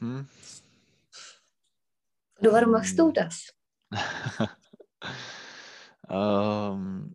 Hm? 0.00 0.28
Oder 2.40 2.52
warum 2.52 2.70
machst 2.70 2.98
du 2.98 3.06
Hm. 3.06 3.14
das? 3.14 3.57
ähm, 6.08 7.14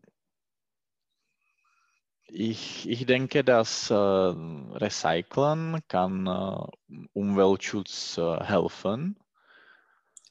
ich, 2.28 2.89
ich 2.89 3.05
denke, 3.05 3.43
dass 3.43 3.89
äh, 3.91 3.93
Recyceln 3.93 5.82
kann 5.88 6.28
äh, 6.28 7.05
Umweltschutz 7.13 8.17
äh, 8.17 8.43
helfen. 8.43 9.17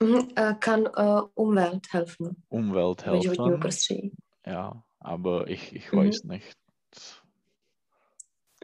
Mhm. 0.01 0.29
Äh, 0.35 0.55
kann 0.59 0.87
äh, 0.87 1.23
Umwelt 1.35 1.93
helfen. 1.93 2.43
Umwelt 2.51 3.05
helfen, 3.07 3.61
prostředí. 3.61 4.11
ja, 4.45 4.83
aber 4.99 5.49
ich, 5.49 5.73
ich 5.75 5.93
Mhm. 5.93 5.97
weiß 5.99 6.25
nicht. 6.25 6.59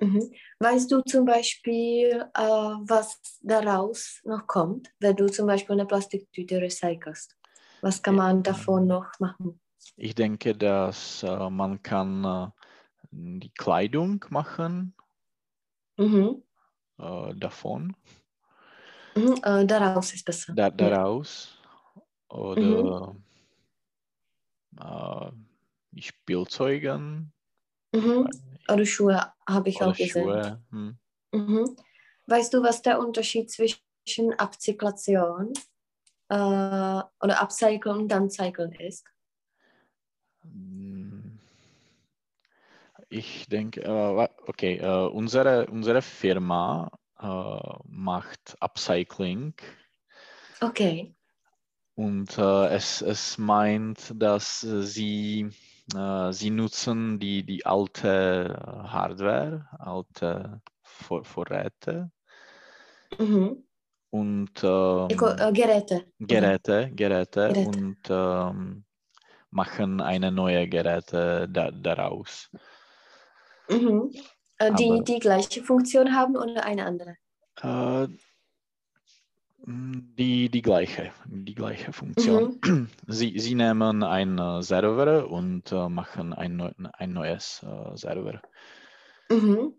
Mhm. 0.00 0.32
Weißt 0.60 0.90
du 0.90 1.00
zum 1.02 1.24
Beispiel, 1.24 2.24
äh, 2.34 2.40
was 2.42 3.20
daraus 3.40 4.20
noch 4.24 4.46
kommt, 4.46 4.92
wenn 5.00 5.16
du 5.16 5.26
zum 5.26 5.46
Beispiel 5.46 5.74
eine 5.74 5.86
Plastiktüte 5.86 6.60
recycelst? 6.60 7.37
Was 7.80 8.02
kann 8.02 8.16
man 8.16 8.42
davon 8.42 8.86
noch 8.86 9.18
machen? 9.20 9.60
Ich 9.96 10.14
denke, 10.14 10.54
dass 10.54 11.22
äh, 11.22 11.50
man 11.50 11.82
kann 11.82 12.24
äh, 12.24 12.48
die 13.10 13.50
Kleidung 13.50 14.24
machen 14.30 14.94
Mhm. 15.98 16.42
äh, 16.98 17.34
davon, 17.34 17.96
Mhm. 19.16 19.34
Äh, 19.42 19.66
daraus 19.66 20.12
ist 20.14 20.24
besser. 20.24 20.54
da, 20.54 20.70
daraus. 20.70 21.56
Oder 22.28 23.16
äh, 24.80 25.30
die 25.92 26.02
Spielzeugen 26.02 27.32
Mhm. 27.94 28.28
Oder 28.70 28.84
Schuhe 28.84 29.32
habe 29.48 29.68
ich 29.70 29.76
oder 29.76 29.88
auch 29.88 29.96
gesehen. 29.96 30.66
Hm. 30.70 30.98
Mhm. 31.32 31.76
Weißt 32.26 32.52
du, 32.52 32.62
was 32.62 32.82
der 32.82 32.98
Unterschied 33.00 33.50
zwischen 33.50 33.80
Upcyclation 34.36 35.52
äh, 36.28 36.34
oder 36.34 37.40
Upcyclen 37.42 37.98
und 37.98 38.12
Downcyclen 38.12 38.72
ist? 38.72 39.04
Hm. 40.42 41.38
Ich 43.10 43.46
denke, 43.48 43.82
äh, 43.82 44.28
okay, 44.46 44.76
äh, 44.78 45.08
unsere, 45.08 45.66
unsere 45.66 46.02
Firma 46.02 46.90
äh, 47.20 47.78
macht 47.88 48.56
Upcycling 48.60 49.54
Okay. 50.60 51.14
und 51.94 52.36
äh, 52.38 52.66
es, 52.68 53.00
es 53.00 53.38
meint, 53.38 54.12
dass 54.16 54.60
sie, 54.60 55.48
äh, 55.94 56.32
sie 56.32 56.50
nutzen 56.50 57.18
die, 57.18 57.44
die 57.44 57.64
alte 57.64 58.58
Hardware, 58.88 59.66
alte 59.78 60.60
Vor 60.82 61.24
Vorräte 61.24 62.10
Mhm. 63.18 63.67
Und 64.10 64.50
ähm, 64.62 65.08
Jako, 65.10 65.26
äh, 65.28 65.52
Geräte. 65.52 66.04
Geräte, 66.18 66.90
Geräte, 66.94 67.48
Geräte. 67.52 67.68
und 67.68 67.98
ähm, 68.08 68.84
machen 69.50 70.00
eine 70.00 70.30
neue 70.32 70.68
Geräte 70.68 71.48
da, 71.50 71.70
daraus. 71.70 72.50
Mhm. 73.68 74.10
Äh, 74.58 74.72
die 74.74 74.90
Aber- 74.90 75.02
die 75.02 75.18
gleiche 75.18 75.62
Funktion 75.62 76.14
haben 76.14 76.36
oder 76.36 76.64
eine 76.64 76.84
andere? 76.86 77.16
Äh, 77.62 78.08
die, 79.66 80.48
die 80.48 80.62
gleiche, 80.62 81.12
die 81.26 81.54
gleiche 81.54 81.92
Funktion. 81.92 82.58
Sie, 83.06 83.38
sie 83.38 83.54
nehmen 83.54 84.02
einen 84.02 84.62
Server 84.62 85.28
und 85.28 85.70
äh, 85.72 85.88
machen 85.88 86.32
ein, 86.32 86.60
ein 86.94 87.12
neues 87.12 87.62
äh, 87.64 87.96
Server. 87.96 88.40
Mhm. 89.30 89.74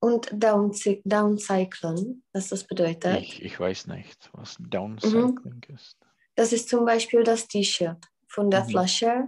Und 0.00 0.30
downcy 0.32 1.02
downcyclen, 1.04 2.22
was 2.32 2.48
das 2.48 2.64
bedeutet? 2.64 3.20
Ich, 3.20 3.42
ich 3.42 3.60
weiß 3.60 3.86
nicht, 3.88 4.30
was 4.32 4.56
Downcycling 4.58 5.62
ist. 5.74 5.96
Das 6.36 6.52
ist 6.52 6.68
zum 6.70 6.84
Beispiel 6.86 7.22
das 7.22 7.46
T-Shirt 7.48 7.98
von 8.26 8.50
der 8.50 8.64
Mhm. 8.64 8.68
Flasche, 8.70 9.24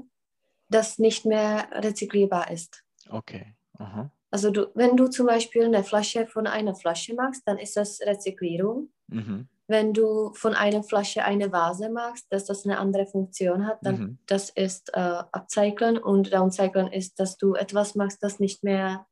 das 0.71 0.99
nicht 0.99 1.27
mehr 1.27 1.69
rezyklierbar 1.73 2.51
ist. 2.51 2.83
Okay. 3.11 3.55
Aha. 3.79 4.11
Also 4.31 4.51
du, 4.51 4.69
wenn 4.75 4.97
du 4.97 5.09
zum 5.09 5.27
Beispiel 5.27 5.65
eine 5.65 5.85
Flasche 5.85 6.27
von 6.27 6.47
einer 6.47 6.75
Flasche 6.75 7.15
machst, 7.15 7.43
dann 7.45 7.59
ist 7.59 7.77
das 7.77 8.01
Rezyklierung. 8.01 8.91
Mhm. 9.09 9.49
Wenn 9.67 9.93
du 9.93 10.33
von 10.35 10.55
einer 10.55 10.83
Flasche 10.83 11.23
eine 11.25 11.53
Vase 11.53 11.91
machst, 11.91 12.27
dass 12.31 12.47
das 12.47 12.65
eine 12.65 12.79
andere 12.79 13.07
Funktion 13.07 13.67
hat, 13.67 13.79
dann 13.85 13.99
Mhm. 13.99 14.19
das 14.27 14.49
ist 14.49 14.91
äh, 14.95 15.23
Upcyclen 15.33 15.99
und 15.99 16.33
Downcyclen 16.33 16.91
ist, 16.91 17.21
dass 17.21 17.37
du 17.37 17.55
etwas 17.55 17.95
machst, 17.95 18.23
das 18.23 18.41
nicht 18.41 18.65
mehr 18.65 19.07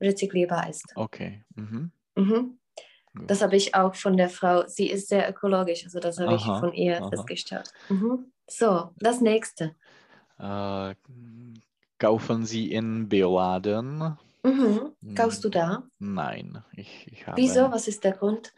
rezyklierbar 0.00 0.68
ist. 0.68 0.84
Okay. 0.94 1.44
Mhm. 1.54 1.90
Mhm. 2.16 2.58
Das 3.26 3.40
habe 3.42 3.56
ich 3.56 3.74
auch 3.74 3.94
von 3.94 4.16
der 4.16 4.28
Frau. 4.28 4.66
Sie 4.66 4.90
ist 4.90 5.08
sehr 5.08 5.28
ökologisch, 5.28 5.84
also 5.84 6.00
das 6.00 6.18
habe 6.18 6.34
ich 6.34 6.44
von 6.44 6.72
ihr 6.74 6.98
aha. 6.98 7.08
festgestellt. 7.10 7.72
Mhm. 7.88 8.30
So, 8.48 8.90
das 8.98 9.20
nächste. 9.20 9.74
Äh, 10.38 10.94
kaufen 11.98 12.44
Sie 12.44 12.70
in 12.72 13.08
Bioladen? 13.08 14.18
Mhm. 14.42 14.92
Kaufst 15.14 15.42
du 15.44 15.48
Hm, 15.48 15.52
da? 15.52 15.82
Nein, 15.98 16.62
ich, 16.72 17.06
ich 17.10 17.26
habe. 17.26 17.40
Wieso? 17.40 17.70
Was 17.72 17.88
ist 17.88 18.04
der 18.04 18.12
Grund? 18.12 18.52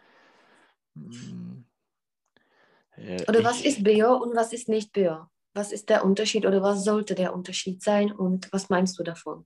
Mm, 0.95 1.63
äh, 2.97 3.23
Oder 3.29 3.45
was 3.45 3.61
ich- 3.61 3.67
ist 3.67 3.85
Bio 3.85 4.17
und 4.17 4.35
was 4.35 4.53
ist 4.53 4.69
nicht 4.69 4.93
Bio? 4.93 5.27
Was 5.55 5.73
ist 5.73 5.89
der 5.89 6.05
Unterschied 6.05 6.47
oder 6.47 6.63
was 6.63 6.85
sollte 6.85 7.15
der 7.15 7.33
Unterschied 7.35 7.83
sein 7.83 8.13
und 8.13 8.53
was 8.53 8.69
meinst 8.69 8.99
du 8.99 9.03
davon? 9.05 9.45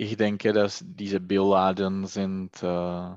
Ich 0.00 0.16
denke, 0.16 0.52
dass 0.54 0.82
diese 0.86 1.20
Bioladen 1.20 2.06
sind 2.06 2.62
äh, 2.62 3.16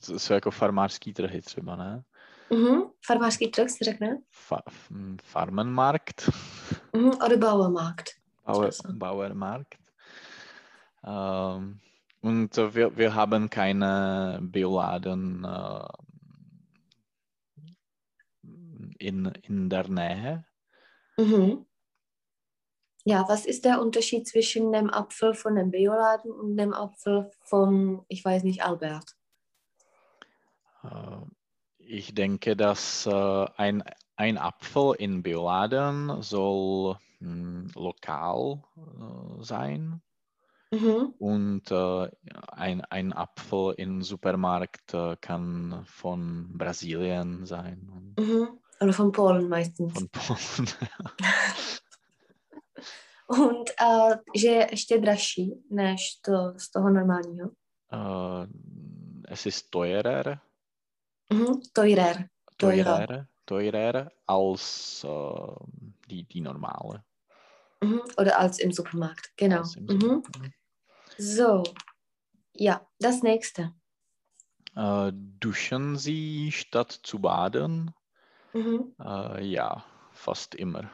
z- 0.00 0.18
jsou 0.22 0.34
jako 0.34 0.50
farmářský 0.50 1.12
trhy 1.12 1.42
třeba, 1.42 1.76
ne? 1.76 2.04
Mhm. 2.50 2.82
Farmářský 3.06 3.48
trh 3.48 3.70
se 3.70 3.84
řekne? 3.84 4.18
Fa 4.30 4.62
Farmenmarkt, 5.22 6.30
Mhm. 6.96 7.08
Oder 7.08 7.36
Bauermarkt. 7.36 8.10
Bauer. 8.46 8.70
Bauermarkt. 8.92 9.74
Ähm, 11.06 11.80
und 12.22 12.56
wir, 12.56 12.96
wir 12.96 13.14
haben 13.14 13.50
keine 13.50 14.38
Bioladen 14.42 15.44
äh, 15.44 15.88
in, 18.98 19.32
in 19.42 19.68
der 19.68 19.88
Nähe. 19.88 20.44
Mhm. 21.20 21.64
Ja, 23.04 23.24
was 23.28 23.46
ist 23.46 23.64
der 23.64 23.80
Unterschied 23.80 24.28
zwischen 24.28 24.72
dem 24.72 24.88
Apfel 24.88 25.34
von 25.34 25.56
dem 25.56 25.70
Bioladen 25.72 26.30
und 26.30 26.56
dem 26.56 26.72
Apfel 26.72 27.30
von, 27.44 28.04
ich 28.08 28.24
weiß 28.24 28.44
nicht, 28.44 28.64
Albert? 28.64 29.16
Äh, 30.84 31.26
Ich 31.78 32.14
denke, 32.14 32.56
dass 32.56 33.06
äh, 33.06 33.46
ein, 33.56 33.82
ein 34.16 34.38
Apfel 34.38 34.94
in 34.98 35.22
Bioladen 35.22 36.22
soll 36.22 36.96
mh, 37.18 37.72
lokal 37.74 38.62
äh, 38.76 39.42
sein 39.42 40.00
Mhm. 40.70 41.12
und 41.18 41.70
ein, 41.72 42.80
ein 42.86 43.12
Apfel 43.12 43.74
im 43.76 44.02
Supermarkt 44.02 44.96
kann 45.20 45.82
von 45.86 46.56
Brasilien 46.56 47.44
sein 47.46 48.14
Mhm. 48.18 48.58
Oder 48.80 48.92
von 48.92 49.12
Polen 49.12 49.48
meistens. 49.48 49.92
von 49.92 50.08
Polen. 50.08 50.68
Und 53.32 53.70
äh, 53.80 54.16
že 54.36 54.48
je 54.48 54.68
ještě 54.70 54.98
dražší 54.98 55.54
než 55.70 56.14
to 56.24 56.32
z 56.56 56.70
toho 56.70 56.90
normálního. 56.90 57.50
Äh, 57.92 58.46
es 59.28 59.46
ist 59.46 59.70
teurer, 59.70 60.40
Mhm. 61.32 61.60
Teurer. 61.72 62.28
Teurer. 62.56 62.84
teurer, 62.84 63.26
teurer 63.44 64.10
als 64.26 65.04
äh, 65.04 65.54
die, 66.08 66.24
die 66.24 66.40
normale. 66.40 67.02
Mhm. 67.84 68.00
Oder 68.18 68.38
als 68.38 68.58
im 68.58 68.72
Supermarkt. 68.72 69.26
Genau. 69.36 69.58
als 69.58 69.76
im 69.76 69.84
Mhm. 69.84 70.00
Supermarkt. 70.00 70.54
So. 71.18 71.62
Ja, 72.58 72.86
das 73.00 73.22
nächste. 73.22 73.72
Äh, 74.76 75.12
duschen 75.14 75.96
Sie 75.98 76.52
statt 76.52 77.00
zu 77.02 77.18
baden? 77.18 77.90
Mhm. 78.52 78.94
Äh, 79.00 79.44
ja, 79.44 79.84
fast 80.12 80.54
immer. 80.54 80.90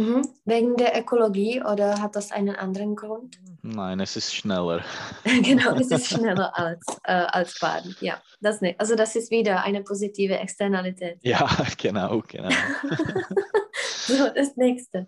Mhm. 0.00 0.26
Wegen 0.46 0.76
der 0.76 0.98
Ökologie 0.98 1.62
oder 1.62 2.00
hat 2.00 2.16
das 2.16 2.32
einen 2.32 2.56
anderen 2.56 2.96
Grund? 2.96 3.38
Nein, 3.60 4.00
es 4.00 4.16
ist 4.16 4.34
schneller. 4.34 4.82
genau, 5.42 5.74
es 5.74 5.90
ist 5.90 6.08
schneller 6.08 6.56
als, 6.58 6.82
äh, 7.04 7.12
als 7.12 7.58
Baden. 7.58 7.94
Ja, 8.00 8.22
das 8.40 8.62
nicht. 8.62 8.80
Also 8.80 8.94
das 8.94 9.14
ist 9.14 9.30
wieder 9.30 9.62
eine 9.62 9.82
positive 9.82 10.38
Externalität. 10.38 11.18
Ja, 11.22 11.46
genau, 11.76 12.22
genau. 12.26 12.48
so, 14.06 14.30
das 14.34 14.56
nächste. 14.56 15.06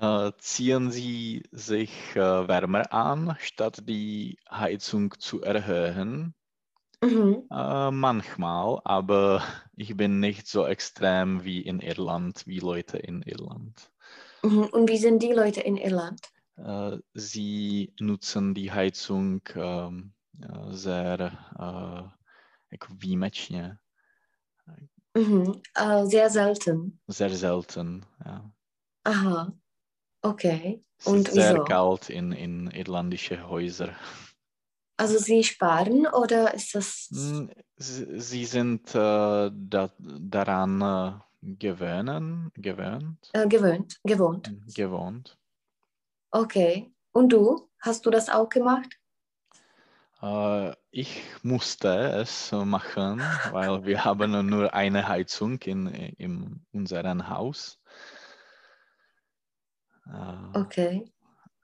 Äh, 0.00 0.30
ziehen 0.38 0.92
Sie 0.92 1.42
sich 1.50 1.90
äh, 2.14 2.20
wärmer 2.20 2.92
an, 2.92 3.36
statt 3.40 3.82
die 3.82 4.38
Heizung 4.48 5.12
zu 5.18 5.42
erhöhen? 5.42 6.34
Mhm. 7.02 7.48
Äh, 7.50 7.90
manchmal, 7.90 8.80
aber 8.84 9.42
ich 9.76 9.96
bin 9.96 10.20
nicht 10.20 10.46
so 10.48 10.66
extrem 10.66 11.44
wie 11.44 11.60
in 11.60 11.80
Irland, 11.80 12.46
wie 12.46 12.58
Leute 12.58 12.98
in 12.98 13.22
Irland. 13.22 13.90
Mhm. 14.42 14.64
Und 14.64 14.88
wie 14.88 14.98
sind 14.98 15.22
die 15.22 15.32
Leute 15.32 15.60
in 15.60 15.76
Irland? 15.76 16.20
Äh, 16.56 16.98
sie 17.14 17.94
nutzen 18.00 18.54
die 18.54 18.72
Heizung 18.72 19.42
ähm, 19.54 20.12
äh, 20.40 20.72
sehr 20.72 21.32
äh, 21.58 22.18
Mhm. 25.14 25.62
Äh, 25.74 26.04
sehr 26.06 26.30
selten. 26.30 27.00
sehr 27.06 27.30
selten. 27.30 28.04
Ja. 28.24 28.50
Aha, 29.04 29.52
okay. 30.22 30.84
Es 30.98 31.06
ist 31.06 31.32
sehr 31.32 31.52
wieso? 31.52 31.64
kalt 31.64 32.10
in, 32.10 32.32
in 32.32 32.66
irlandische 32.70 33.48
Häuser. 33.48 33.94
Also 34.98 35.16
sie 35.18 35.44
sparen 35.44 36.06
oder 36.08 36.52
ist 36.54 36.74
das... 36.74 37.08
Sie, 37.76 38.44
sind 38.44 38.92
äh, 38.96 39.50
da, 39.52 39.90
daran 39.98 40.80
äh, 40.82 41.12
gewöhnen, 41.40 42.50
gewöhnt, 42.56 43.30
Äh, 43.32 43.46
gewöhnt, 43.46 44.00
gewohnt. 44.02 44.52
gewohnt. 44.74 45.38
Okay. 46.32 46.92
Und 47.12 47.28
du? 47.32 47.70
Hast 47.80 48.04
du 48.06 48.10
das 48.10 48.28
auch 48.28 48.48
gemacht? 48.48 48.98
Äh, 50.20 50.72
ich 50.90 51.22
musste 51.44 51.88
es 52.20 52.50
machen, 52.50 53.20
weil 53.52 53.84
wir 53.84 54.04
haben 54.04 54.48
nur 54.48 54.74
eine 54.74 55.06
Heizung 55.06 55.62
in, 55.62 55.86
in 55.86 56.66
unserem 56.72 57.28
Haus. 57.28 57.78
Äh, 60.06 60.58
Okay. 60.58 61.12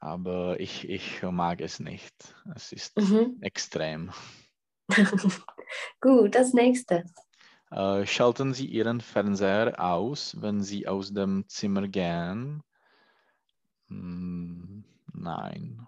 Aber 0.04 0.60
ich, 0.60 0.86
ich 0.86 1.22
mag 1.22 1.62
es 1.62 1.80
nicht. 1.80 2.12
Es 2.54 2.72
ist 2.72 2.98
Mhm. 2.98 3.38
extrem. 3.40 4.10
Gut, 6.02 6.34
das 6.34 6.52
nächste. 6.52 7.04
Äh, 7.70 8.04
schalten 8.04 8.52
Sie 8.52 8.66
Ihren 8.66 9.00
Fernseher 9.00 9.82
aus, 9.82 10.36
wenn 10.42 10.62
Sie 10.62 10.86
aus 10.86 11.14
dem 11.14 11.48
Zimmer 11.48 11.88
gehen? 11.88 12.62
Hm, 13.88 14.84
nein. 15.14 15.86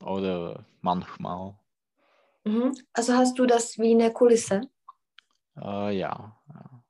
Oder 0.00 0.64
manchmal. 0.80 1.58
Mhm. 2.44 2.76
Also 2.92 3.14
hast 3.14 3.36
du 3.40 3.46
das 3.46 3.76
wie 3.76 3.90
eine 3.90 4.12
Kulisse? 4.12 4.60
Äh, 5.56 5.98
ja. 5.98 6.36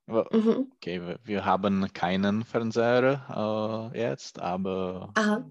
Mhm. 0.06 0.70
Okay, 0.74 1.00
wir, 1.00 1.18
wir 1.24 1.44
haben 1.46 1.90
keinen 1.94 2.44
Fernseher 2.44 3.90
äh, 3.94 3.98
jetzt, 3.98 4.38
aber 4.38 5.12
Aha. 5.14 5.50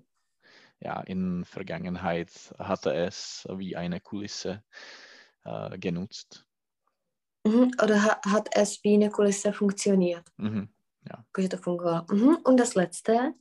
Ja, 0.82 1.02
in 1.02 1.46
Vergangenheit 1.46 2.32
hatte 2.60 2.94
es 2.94 3.48
wie 3.50 3.76
eine 3.76 4.00
Kulisse 4.02 4.64
äh, 5.46 5.78
genutzt. 5.78 6.46
Mhm. 7.46 7.72
Oder 7.82 8.04
ha 8.04 8.22
hat 8.28 8.50
es 8.54 8.84
wie 8.84 8.96
eine 8.96 9.10
Kulisse 9.10 9.54
funktioniert? 9.54 10.26
Mhm. 10.38 10.70
Fungovalo. 11.62 12.06
Mhm. 12.14 12.38
Und 12.44 12.58
das 12.60 12.76
letzte? 12.76 13.34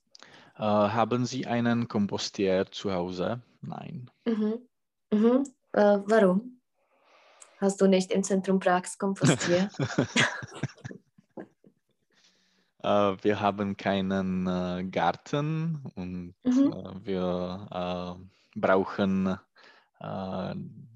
Äh, 0.57 0.63
haben 0.63 1.27
Sie 1.27 1.47
einen 1.47 1.89
Kompostier 1.89 2.67
zu 2.71 2.93
Hause? 2.93 3.43
Nein. 3.61 4.11
Mhm. 4.25 5.45
Äh, 5.73 5.99
warum? 6.05 6.61
Hast 7.59 7.81
du 7.81 7.87
nicht 7.87 8.11
im 8.13 8.23
Zentrum 8.23 8.59
Prags 8.59 8.99
kompostiert? 8.99 9.71
Äh, 12.83 13.17
wir 13.23 13.41
haben 13.41 13.77
keinen 13.77 14.47
äh, 14.47 14.85
Garten 14.91 15.83
und 15.95 16.35
Mhm. 16.45 16.73
äh, 16.73 17.07
wir 17.07 18.29
brauchen 18.57 19.39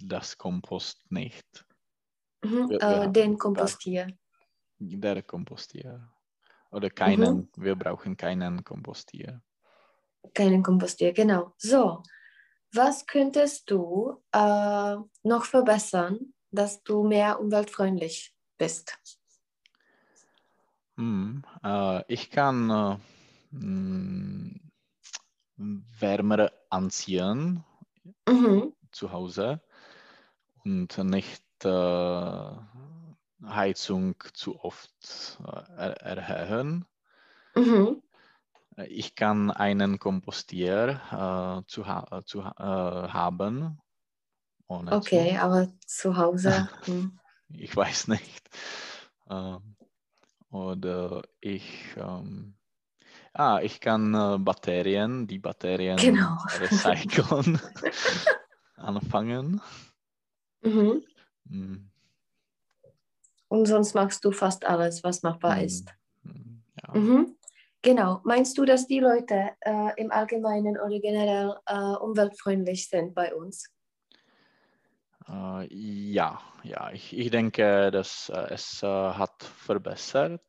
das 0.02 0.38
Kompost 0.38 1.10
nicht. 1.10 1.66
Mhm. 2.42 2.70
Wir- 2.70 3.06
den. 3.08 3.36
Kompostier. 3.36 4.06
Der 4.78 5.22
Kompostier. 5.22 6.08
Oder 6.70 6.88
Mhm. 6.88 6.94
keinen, 6.94 7.50
wir 7.56 7.76
brauchen 7.76 8.16
keinen 8.16 8.64
Kompostier. 8.64 9.42
Keinen 10.32 10.62
Kompostier, 10.62 11.12
genau. 11.12 11.52
So, 11.58 12.02
was 12.72 13.04
könntest 13.06 13.70
du 13.70 14.22
äh, 14.32 14.96
noch 15.22 15.44
verbessern, 15.44 16.32
dass 16.50 16.82
du 16.82 17.04
mehr 17.04 17.38
umweltfreundlich 17.40 18.34
bist? 18.56 18.96
Hm, 20.96 21.42
äh, 21.62 22.02
ich 22.12 22.30
kann 22.30 22.70
äh, 22.70 22.96
hm, 23.52 24.60
wärmer 25.56 26.52
anziehen 26.70 27.64
Mhm. 28.28 28.74
zu 28.92 29.12
Hause 29.12 29.60
und 30.64 30.96
nicht 30.98 31.44
äh, 31.64 32.50
Heizung 33.44 34.16
zu 34.32 34.58
oft 34.60 35.38
äh, 35.76 35.92
er 36.00 36.18
erhöhen. 36.18 36.86
Mhm. 37.56 38.00
Ich 38.86 39.16
kann 39.16 39.50
einen 39.50 39.98
Kompostier 39.98 41.00
äh, 41.10 41.66
zu, 41.68 41.86
ha 41.88 42.22
zu 42.24 42.44
ha 42.44 43.06
äh, 43.06 43.08
haben. 43.08 43.80
Ohne 44.68 44.98
zu. 44.98 45.30
Okay, 45.30 45.36
aber 45.36 45.68
zu 45.86 46.16
Hause. 46.16 46.68
hm. 46.86 47.18
Ich 47.48 47.76
weiß 47.76 48.08
nicht. 48.08 48.48
Ähm, 49.30 49.73
oder 50.54 51.22
ich, 51.40 51.96
ähm, 51.96 52.54
ah, 53.32 53.58
ich 53.60 53.80
kann 53.80 54.14
äh, 54.14 54.38
Batterien, 54.38 55.26
die 55.26 55.40
Batterien 55.40 55.96
Genau. 55.96 56.36
recyceln, 56.60 57.60
anfangen. 58.76 59.60
Mhm. 60.62 61.02
Hm, 61.48 61.90
Und 63.48 63.66
sonst 63.66 63.94
machst 63.94 64.24
du 64.24 64.30
fast 64.30 64.64
alles, 64.64 65.02
was 65.02 65.22
machbar 65.22 65.56
hm, 65.56 65.64
ist. 65.64 65.92
Ja. 66.24 66.94
Mhm. 66.94 67.36
Genau. 67.82 68.20
Meinst 68.24 68.56
du, 68.56 68.64
dass 68.64 68.86
die 68.86 69.00
Leute 69.00 69.50
äh, 69.60 69.90
im 70.00 70.10
Allgemeinen 70.10 70.78
oder 70.78 70.98
generell 71.00 71.54
äh, 71.66 71.96
umweltfreundlich 71.96 72.88
sind 72.88 73.14
bei 73.14 73.34
uns? 73.34 73.73
Äh, 75.28 75.66
ja, 75.74 76.40
ja, 76.62 76.90
ich, 76.92 77.16
ich 77.16 77.30
denke, 77.30 77.90
dass 77.90 78.28
äh, 78.28 78.46
es 78.50 78.82
äh, 78.82 78.86
hat 78.86 79.42
verbessert. 79.42 80.42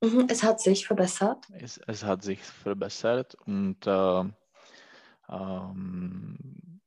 Mhm. 0.00 0.26
Es 0.28 0.42
hat 0.42 0.60
sich 0.60 0.86
verbessert. 0.86 1.46
Es, 1.52 1.78
es 1.86 2.04
hat 2.04 2.22
sich 2.22 2.40
verbessert 2.40 3.34
und 3.46 3.86
äh, 3.86 4.24
ähm, 5.28 6.80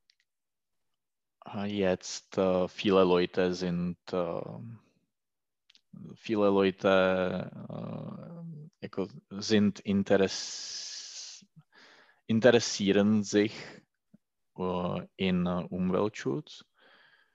äh, 1.54 1.66
jetzt 1.66 2.38
äh, 2.38 2.68
viele 2.68 3.04
Leute 3.04 3.54
sind, 3.54 3.98
äh, 4.12 4.42
viele 6.16 6.50
Leute 6.50 7.52
sind 9.30 9.80
interess 9.82 11.46
interessieren 12.26 13.24
sich 13.24 13.54
in 15.18 15.48
Umweltschutz, 15.48 16.66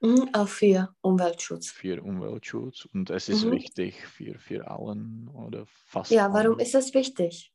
Mhm. 0.01 0.29
Auch 0.33 0.47
für 0.47 0.95
Umweltschutz. 1.01 1.69
für 1.71 2.01
Umweltschutz 2.01 2.85
und 2.93 3.09
es 3.09 3.27
ist 3.27 3.43
Mhm. 3.43 3.51
wichtig 3.51 3.95
für, 4.07 4.39
für 4.39 4.69
allen 4.69 5.27
oder 5.29 5.65
fast 5.65 6.11
Ja, 6.11 6.33
warum 6.33 6.53
allen. 6.53 6.59
ist 6.59 6.73
das 6.73 6.93
wichtig? 6.93 7.51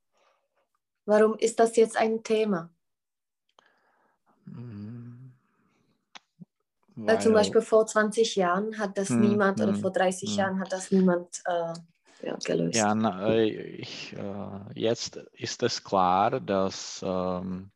Warum 1.07 1.37
ist 1.39 1.59
das 1.59 1.77
jetzt 1.77 1.97
ein 1.97 2.23
Thema? 2.23 2.71
Weil 6.97 7.21
zum 7.21 7.33
weil- 7.33 7.41
Beispiel 7.41 7.61
vor 7.63 7.87
20 7.87 8.37
Jahren 8.37 8.79
hat 8.79 8.97
das 8.99 9.11
Hm, 9.11 9.21
niemand 9.21 9.61
oder 9.61 9.75
hm, 9.75 9.83
vor 9.83 9.91
30 9.91 10.31
hm. 10.31 10.37
Jahren 10.39 10.61
hat 10.61 10.73
das 10.73 10.91
niemand 10.91 11.43
äh, 11.47 11.73
ja, 12.27 12.37
gelöst. 12.45 12.75
Ja, 12.77 12.95
na, 12.95 13.29
äh, 13.35 13.49
ich, 13.49 14.13
äh, 14.15 14.61
jetzt 14.75 15.17
ist 15.33 15.63
es 15.63 15.83
klar, 15.83 16.41
dass 16.41 17.03
ähm, 17.07 17.71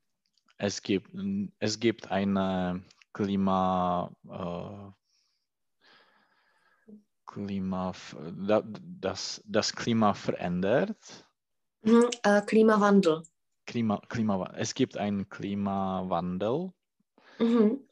es, 0.58 0.82
gibt, 0.82 1.10
es 1.58 1.80
gibt 1.80 2.10
eine 2.10 2.82
Klima, 3.12 4.10
äh, 4.30 4.92
Klima, 7.26 7.92
da- 8.46 8.62
das, 9.00 9.40
das 9.44 9.72
Klima 9.72 10.14
verändert. 10.14 11.26
Mhm, 11.82 12.08
äh, 12.22 12.40
Klimawandel. 12.42 13.22
Klima, 13.66 14.00
Klima, 14.08 14.52
es 14.56 14.74
gibt 14.74 14.96
einen 14.96 15.28
Klimawandel 15.28 16.72
Mhm. 17.38 17.86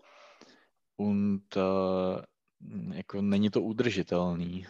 und 0.96 1.56
äh, 1.56 2.22
jako 2.94 3.22
není 3.22 3.50
to 3.50 3.60
udržitelný. 3.62 4.66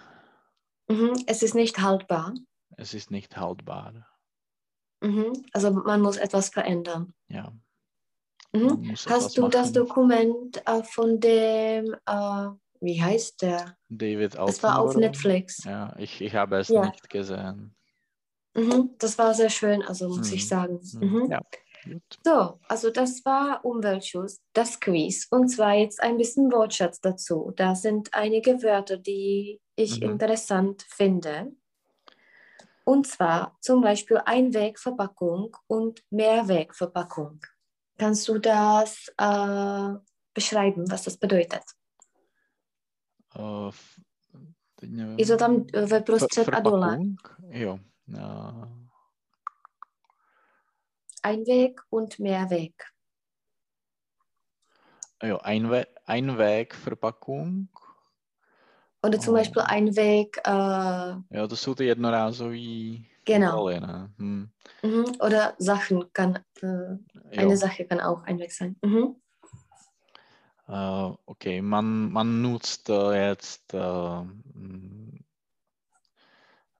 Mhm. 0.88 1.14
Es 1.26 1.42
ist 1.42 1.54
nicht 1.54 1.78
haltbar. 1.78 2.32
es 2.78 2.94
ist 2.94 3.10
nicht 3.10 3.36
haltbar. 3.36 3.92
Mhm. 5.00 5.32
Also 5.54 5.70
man 5.70 6.00
muss 6.02 6.16
etwas 6.16 6.48
verändern. 6.50 7.12
Ja. 7.28 7.52
Mhm. 8.52 8.94
Hast 9.08 9.36
du 9.36 9.48
das. 9.48 9.72
Dokument 9.72 10.62
äh, 10.66 10.82
von 10.82 11.20
dem, 11.20 11.94
äh, 12.06 12.48
wie 12.80 13.02
heißt 13.02 13.42
der? 13.42 13.76
David 13.88 14.36
Es 14.48 14.62
war 14.62 14.78
auf? 14.80 14.96
Netflix. 14.96 15.64
Ja, 15.64 15.94
ich, 15.98 16.20
ich 16.20 16.34
habe 16.34 16.58
es 16.58 16.68
Ja. 16.68 16.86
nicht 16.86 17.08
gesehen. 17.08 17.74
Mhm. 18.54 18.94
Das 18.98 19.18
war 19.18 19.34
sehr 19.34 19.50
schön, 19.50 19.82
also 19.82 20.08
muss 20.08 20.32
ich 20.32 20.44
Mhm. 20.44 20.48
sagen. 20.48 20.80
Mhm. 21.00 21.08
Mhm. 21.24 21.30
Ja. 21.30 21.40
So, 22.24 22.58
also 22.68 22.90
das 22.90 23.24
war 23.24 23.64
Umweltschutz, 23.64 24.40
das 24.52 24.80
Quiz. 24.80 25.28
Und 25.30 25.48
zwar 25.48 25.74
jetzt 25.74 26.02
ein 26.02 26.16
bisschen 26.16 26.50
Wortschatz 26.50 27.00
dazu. 27.00 27.52
Da 27.54 27.74
sind 27.76 28.12
einige 28.12 28.62
Wörter, 28.62 28.96
die 28.96 29.60
ich 29.76 30.00
Mhm. 30.00 30.10
interessant 30.12 30.82
finde. 30.88 31.52
Und 32.84 33.06
zwar 33.06 33.56
zum 33.60 33.82
Beispiel 33.82 34.20
Einwegverpackung 34.24 35.56
und 35.66 36.02
Mehrwegverpackung. 36.10 37.40
Kannst 37.98 38.28
du 38.28 38.38
das 38.38 39.08
äh, 39.18 39.98
beschreiben, 40.34 40.90
was 40.90 41.02
das 41.04 41.16
bedeutet? 41.16 41.62
Uh, 43.38 43.70
nevím. 44.82 45.18
Je 45.18 45.26
to 45.26 45.36
tam 45.36 45.64
ve 45.88 46.00
prostřed 46.00 46.48
a 46.48 46.60
dole. 46.60 46.98
Jo. 47.50 47.78
Uh, 48.08 48.64
Einweg 51.22 51.80
und 51.90 52.18
Mehrweg. 52.18 52.82
jo, 55.22 55.38
Einwe 55.42 55.86
Einwegverpackung. 56.06 57.68
Oder 59.02 59.18
zum 59.20 59.34
Oh. 59.34 59.36
Beispiel 59.36 59.62
Einweg, 59.62 60.36
äh, 60.46 61.14
Jo, 61.38 61.48
to 61.48 61.56
jsou 61.56 61.74
ty 61.74 61.84
jednorázové 61.84 63.04
genau. 63.24 63.60
obaly, 63.60 63.80
ne? 63.80 64.12
Hm. 64.18 64.48
Mhm. 64.82 65.04
Oder 65.20 65.54
Sachen 65.58 66.04
kann, 66.12 66.38
äh, 66.62 66.96
Jo. 67.32 67.42
eine 67.42 67.56
Sache 67.56 67.84
kann 67.84 68.00
auch 68.00 68.22
Einweg 68.24 68.52
sein. 68.52 68.76
Mhm. 68.82 69.16
Uh, 70.68 71.16
okay, 71.26 71.62
man, 71.62 72.10
man 72.10 72.42
nutzt 72.42 72.90
uh, 72.90 73.12
jetzt 73.12 73.72
uh, 73.72 74.24
mm, 74.24 75.24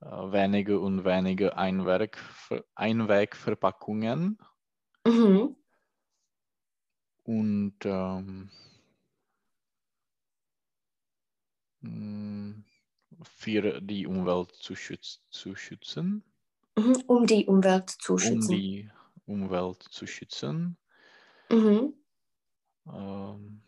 uh, 0.03 0.33
weniger 0.33 0.81
und 0.81 1.05
weniger 1.05 1.57
Einweg, 1.57 2.19
Einwegverpackungen 2.75 4.39
Mhm. 5.07 5.55
und 7.23 7.77
ähm, 7.85 8.51
mm, 11.83 12.65
für 13.23 13.81
die 13.81 14.09
Umwelt 14.09 14.53
zu, 14.57 14.75
schütz, 14.75 15.23
zu 15.31 15.55
schützen, 15.55 16.25
Mhm. 16.79 17.05
Um 17.07 17.27
die 17.27 17.47
Umwelt 17.47 17.89
zu 17.89 18.15
um 18.15 18.19
schützen. 18.19 18.51
die 18.51 18.91
Umwelt 19.27 19.83
zu 19.91 20.07
schützen. 20.07 20.77
Mhm. 21.51 21.95
Ähm, 22.93 23.63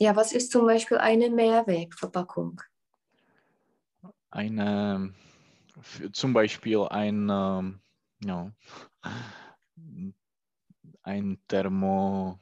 Ja, 0.00 0.14
was 0.16 0.32
ist 0.32 0.52
zum 0.52 0.66
Beispiel 0.66 0.98
eine 0.98 1.28
Mehrwegverpackung? 1.30 2.62
eine, 4.30 5.12
zum 6.12 6.32
Beispiel 6.32 6.86
ein, 6.90 7.28
ähm, 7.30 7.80
ja, 8.20 8.52
ein 11.02 11.38
Thermo, 11.48 12.38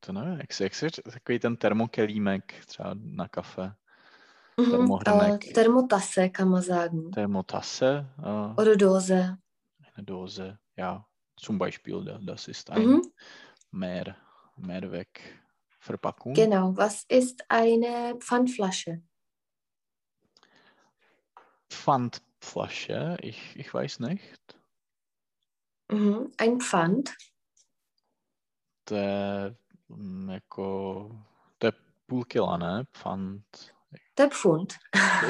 to 0.00 0.12
nevím, 0.12 0.38
jak 0.40 0.52
se, 0.52 0.64
jak 0.64 0.74
se 0.74 0.90
takový 0.90 1.38
ten 1.38 1.56
termokelímek 1.56 2.64
třeba 2.66 2.94
na 2.94 3.28
kafe, 3.28 3.74
Mhm. 4.58 4.70
Thermohrnek. 4.70 5.44
Äh, 5.46 5.52
Thermotasse 5.52 6.28
kann 6.30 6.48
man 6.50 6.62
sagen. 6.62 7.10
Thermotasse, 7.10 8.06
äh, 8.18 8.60
Oder 8.60 8.76
Dose. 8.76 9.38
Eine 9.94 10.04
Dose, 10.04 10.58
ja, 10.76 11.06
zum 11.36 11.58
Beispiel, 11.58 12.04
da- 12.04 12.18
das 12.22 12.48
ist 12.48 12.70
ein 12.70 12.86
Mhm. 12.88 13.12
Mehr, 13.72 14.16
Mehrwegverpackung. 14.56 16.34
Genau. 16.34 16.76
Was 16.76 17.04
ist 17.04 17.44
eine 17.48 18.16
Pfandflasche? 18.18 19.02
Pfandflasche, 21.70 23.16
ich, 23.22 23.56
ich 23.56 23.72
weiß 23.72 24.00
nicht. 24.00 24.38
Mhm. 25.88 26.32
Ein 26.36 26.60
Pfand. 26.60 27.16
Mm, 29.88 30.30
jako, 30.30 31.10
to 31.58 31.66
je 31.66 31.72
půl 32.06 32.24
kila, 32.24 32.56
ne? 32.56 32.84
Pfand. 32.92 33.74
Der 34.18 34.28
Pfund. 34.30 34.74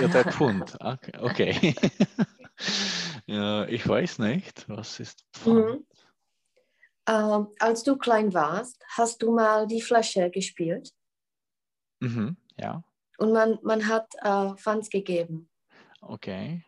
Jo, 0.00 0.08
to 0.08 0.18
je 0.18 0.24
pfund. 0.24 0.76
Okay. 0.80 1.12
okay. 1.20 1.74
ja, 3.30 3.64
ich 3.66 3.86
weiß 3.88 4.18
nicht, 4.18 4.68
was 4.68 5.00
ist 5.00 5.24
Pfand. 5.32 5.56
Mhm. 5.56 5.86
Ähm, 7.08 7.48
als 7.58 7.82
du 7.82 7.96
klein 7.96 8.32
warst, 8.34 8.82
hast 8.96 9.22
du 9.22 9.32
mal 9.34 9.66
die 9.66 9.80
Flasche 9.82 10.30
gespielt 10.30 10.92
Mhm. 12.00 12.36
Ja, 12.56 12.82
und 13.18 13.32
man, 13.32 13.58
man 13.62 13.86
hat 13.86 14.08
äh, 14.22 14.54
Pfand 14.56 14.90
gegeben. 14.90 15.48
okay. 16.00 16.64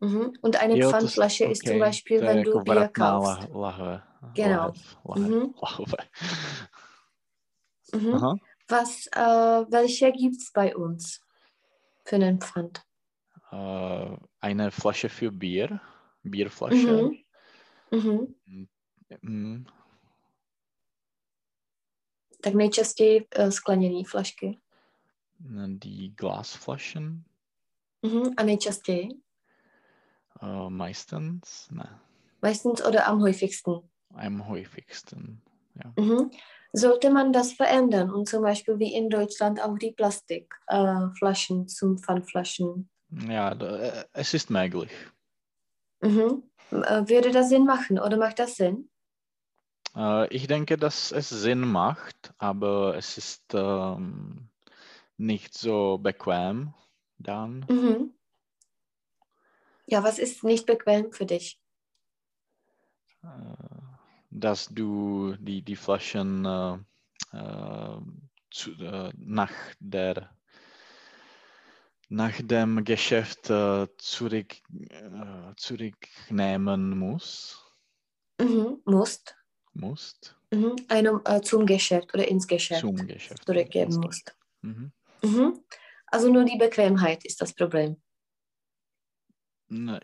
Mhm. 0.00 0.36
Und 0.42 0.56
eine 0.60 0.76
Jo, 0.76 0.90
Pfandflasche 0.90 1.44
ist 1.44 1.62
zum 1.64 1.76
okay, 1.76 1.80
Beispiel, 1.80 2.18
to 2.20 2.26
wenn 2.26 2.42
du 2.42 2.60
Bier 2.64 2.88
kaufst. 2.88 3.48
lah- 3.52 3.60
lahve. 3.78 4.02
Genau. 4.34 4.72
Mhm. 5.14 5.54
lahve. 5.60 5.96
Mhm. 7.92 8.14
Aha. 8.14 8.36
Was, 8.68 9.06
äh, 9.08 9.20
welche 9.70 10.10
gibt 10.12 10.36
es 10.36 10.50
bei 10.52 10.74
uns 10.74 11.20
für 12.04 12.16
einen 12.16 12.40
Pfand? 12.40 12.82
Äh, 13.52 14.16
eine 14.40 14.70
Flasche 14.70 15.08
für 15.08 15.30
Bier. 15.30 15.80
Bierflasche. 16.22 17.10
Mhm. 17.90 17.98
Mhm. 17.98 18.34
Mm, 19.22 19.66
Tak 22.44 22.54
nejčastěji 22.54 23.26
uh, 23.38 23.48
skleněné 23.50 24.02
flašky. 24.10 24.58
Die 25.66 26.08
Glasflaschen. 26.08 27.24
Mhm. 28.02 28.22
A 28.36 28.42
nejčastěji? 28.42 29.08
Äh, 30.42 30.70
meistens, 30.70 31.70
ne, 31.70 32.00
Meistens 32.42 32.80
oder 32.80 33.04
am 33.06 33.20
häufigsten. 33.20 33.74
am 34.14 34.48
häufigsten. 34.48 35.42
Ja. 35.74 35.92
Mhm. 35.98 36.30
Sollte 36.74 37.10
man 37.10 37.32
das 37.32 37.52
verändern 37.52 38.10
und 38.10 38.28
zum 38.28 38.42
Beispiel 38.42 38.78
wie 38.78 38.94
in 38.94 39.08
Deutschland 39.10 39.60
auch 39.60 39.78
die 39.78 39.92
Plastikflaschen 39.92 41.62
äh, 41.62 41.66
zum 41.66 41.98
Pfandflaschen? 41.98 42.88
Ja, 43.28 43.52
äh, 43.52 44.04
es 44.12 44.34
ist 44.34 44.50
möglich. 44.50 44.90
Mhm. 46.00 46.42
Äh, 46.70 47.08
würde 47.08 47.30
das 47.30 47.48
Sinn 47.48 47.64
machen 47.64 47.98
oder 47.98 48.16
macht 48.16 48.38
das 48.38 48.56
Sinn? 48.56 48.88
Äh, 49.94 50.28
ich 50.34 50.46
denke, 50.46 50.76
dass 50.76 51.12
es 51.12 51.28
Sinn 51.28 51.60
macht, 51.60 52.32
aber 52.38 52.96
es 52.96 53.18
ist 53.18 53.44
ähm, 53.54 54.48
nicht 55.16 55.54
so 55.54 55.98
bequem 55.98 56.74
dann. 57.18 57.66
Mhm. 57.68 58.14
Ja, 59.86 60.02
was 60.02 60.18
ist 60.18 60.44
nicht 60.44 60.66
bequem 60.66 61.12
für 61.12 61.26
dich? 61.26 61.60
Dass 64.30 64.68
du 64.68 65.36
die, 65.38 65.62
die 65.62 65.76
Flaschen 65.76 66.44
äh, 66.44 66.78
zu, 68.50 68.72
äh, 68.72 69.12
nach, 69.16 69.52
der, 69.78 70.30
nach 72.12 72.40
dem 72.42 72.84
Geschäft 72.84 73.48
äh, 73.50 73.86
zurück, 73.96 74.54
äh, 74.90 75.54
zurücknehmen 75.56 76.98
muss, 76.98 77.64
Mhm. 78.40 78.80
Musst. 78.84 79.36
musst 79.74 80.36
Mhm. 80.50 80.76
Einem, 80.88 81.20
äh, 81.24 81.40
zum 81.40 81.64
Geschäft 81.64 82.12
oder 82.12 82.28
ins 82.28 82.46
Geschäft 82.46 82.80
zum 82.80 82.96
Geschäft. 83.06 83.46
zurückgeben 83.46 83.96
musst. 83.96 84.36
Mhm. 84.60 84.92
Mhm. 85.22 85.60
Also 86.06 86.30
nur 86.30 86.44
die 86.44 86.58
Bequemheit 86.58 87.24
ist 87.24 87.40
das 87.40 87.54
Problem. 87.54 87.96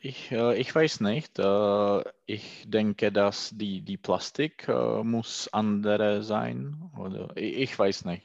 Ich, 0.00 0.32
äh, 0.32 0.56
ich 0.58 0.74
weiß 0.74 1.00
nicht. 1.00 1.38
Äh, 1.38 2.02
ich 2.24 2.64
denke, 2.66 3.12
dass 3.12 3.50
die, 3.54 3.82
die 3.82 3.98
Plastik 3.98 4.66
äh, 4.66 5.02
muss 5.02 5.48
andere 5.52 6.22
sein. 6.22 6.90
Oder 6.96 7.36
ich, 7.36 7.58
ich 7.58 7.78
weiß 7.78 8.06
nicht. 8.06 8.24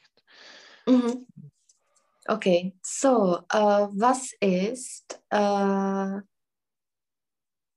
Mhm. 0.87 1.25
Okay, 2.27 2.73
so, 2.81 3.37
äh, 3.49 3.87
was 3.91 4.33
ist, 4.39 5.21
äh, 5.29 6.21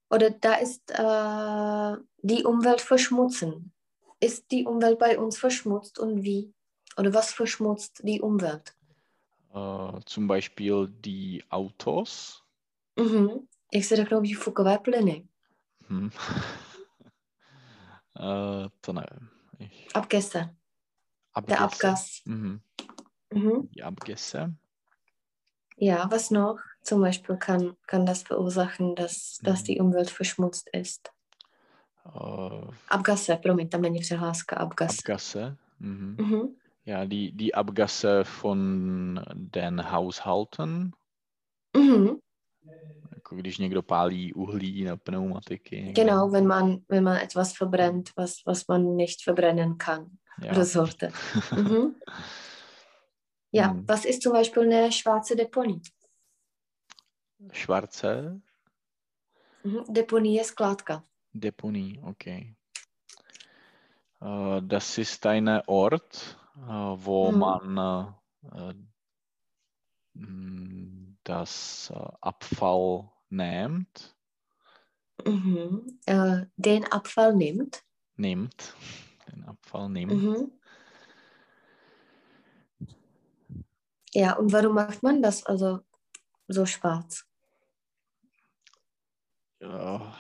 oder 0.09 0.31
da 0.31 0.55
ist 0.55 0.91
äh, 0.91 2.03
die 2.23 2.45
Umwelt 2.45 2.81
verschmutzen. 2.81 3.73
Ist 4.21 4.51
die 4.51 4.65
Umwelt 4.65 4.99
bei 4.99 5.19
uns 5.19 5.37
verschmutzt 5.37 5.99
und 5.99 6.23
wie? 6.23 6.55
Oder 6.97 7.13
was 7.13 7.33
verschmutzt 7.33 8.01
die 8.05 8.21
Umwelt? 8.21 8.77
Äh, 9.53 10.01
zum 10.05 10.29
Beispiel 10.29 10.89
die 10.89 11.43
Autos. 11.51 12.43
Mhm. 12.97 13.49
Jak 13.73 13.85
se 13.85 13.97
řeknou 13.97 14.21
výfukové 14.21 14.79
plyny? 14.79 15.29
Hm. 15.89 16.11
to 18.81 18.93
nevím. 18.93 19.29
Ich, 19.59 19.89
Abgässe, 19.95 20.57
der. 21.47 21.61
Abgas. 21.61 22.23
Mhm. 22.25 22.61
Mhm. 23.35 23.69
Die 23.75 23.83
Abgässe. 23.83 24.55
Ja, 25.79 26.09
was 26.11 26.31
noch? 26.31 26.59
zum 26.83 27.01
Beispiel 27.01 27.37
kann, 27.37 27.77
kann 27.89 28.07
das 28.07 28.23
verursachen, 28.23 28.95
dass, 28.95 29.39
dass 29.43 29.65
die 29.65 29.81
Umwelt 29.81 30.09
verschmutzt 30.11 30.69
ist? 30.73 31.11
Äh, 32.05 32.63
Abgase, 32.89 33.37
promiň, 33.37 33.69
tam 33.69 33.83
není 33.83 33.99
přehláska, 34.01 34.57
Abgas. 34.57 34.99
Abgasse. 34.99 35.57
Mhm. 35.81 36.17
Mhm. 36.21 36.57
Ja, 36.85 37.05
die, 37.05 37.33
die 37.33 37.53
Abgasse 37.55 38.25
von 38.25 39.21
den 39.35 39.81
Haushalten, 39.91 40.93
Mhm. 41.77 42.17
jako 43.15 43.37
když 43.37 43.59
někdo 43.59 43.83
pálí 43.83 44.33
uhlí 44.35 44.85
na 44.85 44.97
pneumatiky. 44.97 45.77
někde. 45.83 46.05
Genau, 46.05 46.31
wenn 46.31 46.47
man, 46.47 46.77
wenn 46.89 47.05
man 47.05 47.17
etwas 47.17 47.53
verbrennt, 47.53 48.11
was, 48.17 48.35
was 48.47 48.67
man 48.69 48.97
nicht 48.97 49.25
verbrennen 49.25 49.77
kann 49.79 50.07
Ja. 50.45 50.53
oder 50.53 50.65
sollte. 50.65 51.11
Mhm. 51.57 51.95
Ja, 53.53 53.73
Mhm. 53.73 53.87
was 53.87 54.05
ist 54.05 54.23
zum 54.23 54.33
Beispiel 54.33 54.63
eine 54.65 54.93
schwarze 54.93 55.37
Deponie? 55.37 55.81
Schwarze 57.53 58.41
Mhm. 59.65 59.85
Deponie 59.89 60.35
je 60.37 60.45
skládka. 60.45 61.03
Deponie, 61.35 61.99
okay. 62.03 62.57
Äh, 64.21 64.63
das 64.63 64.99
ist 64.99 65.27
ein 65.27 65.49
Ort, 65.67 66.39
äh, 66.57 66.69
wo 66.71 67.31
Mhm. 67.31 67.41
man 67.41 68.15
äh, 68.53 68.75
m, 70.17 71.19
das 71.25 71.93
Abfall 72.21 73.11
nimmt, 73.31 74.17
Mhm. 75.27 75.99
Den 76.57 76.85
Abfall 76.85 77.35
nimmt. 77.35 77.83
nimmt, 78.17 78.75
den 79.33 79.45
Abfall 79.45 79.89
nimmt. 79.89 80.13
Mhm. 80.13 80.51
Ja, 84.17 84.33
und 84.39 84.51
warum 84.51 84.75
macht 84.75 85.03
man 85.03 85.21
das 85.21 85.45
also 85.45 85.81
so 86.49 86.65
schwarz? 86.65 87.27
Ja, 89.61 90.17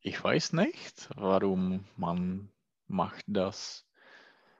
ich 0.00 0.22
weiß 0.22 0.52
nicht, 0.52 1.08
warum 1.16 1.84
man 1.96 2.50
macht 2.86 3.24
das. 3.26 3.84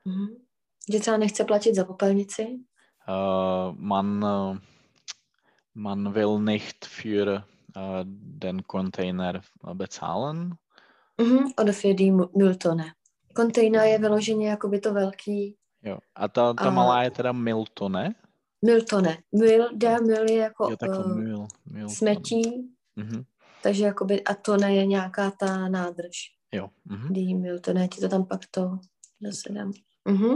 Mhm. 0.05 0.47
Že 0.89 1.01
třeba 1.01 1.17
nechce 1.17 1.45
platit 1.45 1.75
za 1.75 1.85
popelnici? 1.85 2.65
Äh, 3.09 3.73
man, 3.77 4.23
äh, 4.23 4.59
man 5.75 6.15
will 6.15 6.39
nicht 6.39 6.87
für 6.87 7.47
äh, 7.77 8.05
den 8.07 8.67
Container 8.67 9.43
bezahlen. 9.75 10.59
Mhm. 11.19 11.55
Oder 11.57 11.73
für 11.73 11.95
die 11.95 12.11
Mülltonne. 12.11 12.95
Kontejner 13.35 13.85
je 13.85 13.99
vyloženě 13.99 14.49
jako 14.49 14.69
by 14.69 14.81
to 14.81 14.93
velký 14.93 15.57
Jo. 15.85 15.99
A 16.15 16.29
ta, 16.29 16.55
ta 16.55 16.69
A- 16.69 16.71
malá 16.71 17.03
je 17.03 17.11
teda 17.11 17.33
Miltone. 17.33 18.15
Mülltonne. 18.65 19.19
Müll, 19.33 19.71
der 19.77 20.03
Müll 20.03 20.31
je 20.31 20.37
jako 20.37 20.71
Jo, 20.71 20.77
takhle 20.77 21.05
eh, 21.05 21.15
Mil, 21.17 21.47
Milton. 21.67 21.89
smetí, 21.95 22.71
Mhm. 22.97 23.25
takže 23.63 23.85
jakoby, 23.85 24.25
a 24.25 24.35
tone 24.35 24.75
je 24.75 24.87
nějaká 24.87 25.31
ta 25.31 25.69
nádrž. 25.69 26.17
Jo. 26.53 26.71
Mhm. 26.85 27.13
Die 27.13 27.35
Mülltonne, 27.35 27.89
ti 27.89 28.01
to 28.01 28.09
tam 28.09 28.27
pak 28.27 28.41
to 28.51 28.79
zase 29.21 29.53
dám. 29.53 29.73
Mhm. 30.09 30.35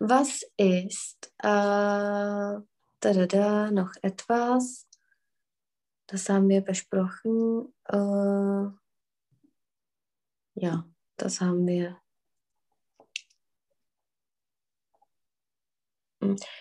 Was 0.00 0.38
ist, 0.58 1.32
äh, 1.44 2.60
da, 3.26 3.70
noch 3.70 3.90
etwas, 4.02 4.86
das 6.12 6.28
haben 6.28 6.48
wir 6.48 6.60
besprochen, 6.60 7.66
äh, 7.92 8.70
ja, 10.54 10.84
das 11.16 11.40
haben 11.40 11.66
wir. 11.66 11.96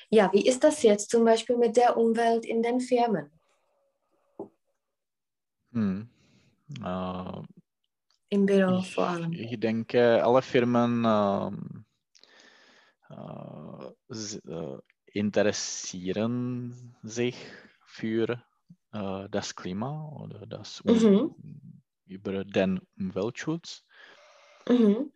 Ja, 0.09 0.32
wie 0.34 0.45
ist 0.47 0.64
das 0.64 0.84
jetzt 0.84 1.09
zum 1.09 1.26
Beispiel 1.26 1.57
mit 1.57 1.78
der 1.78 1.97
Umwelt 1.97 2.45
in 2.45 2.62
den 2.62 2.80
Firmen? 2.80 3.32
Hm. 5.74 6.09
Äh, 6.84 7.41
Im 8.30 8.45
Büro 8.45 8.80
ich, 8.80 8.93
vor 8.93 9.07
allem. 9.07 9.34
ich 9.34 9.59
denke, 9.59 10.24
alle 10.24 10.41
Firmen 10.41 11.05
ähm, 11.05 11.86
äh, 13.09 14.51
äh, 14.51 14.80
interessieren 15.14 16.95
sich 17.03 17.36
für 17.86 18.41
äh, 18.93 19.28
das 19.30 19.55
Klima 19.55 20.09
oder 20.22 20.45
das 20.45 20.84
Mhm. 20.84 21.36
über 22.05 22.43
den 22.43 22.82
Umweltschutz. 22.97 23.86
Mhm. 24.68 25.12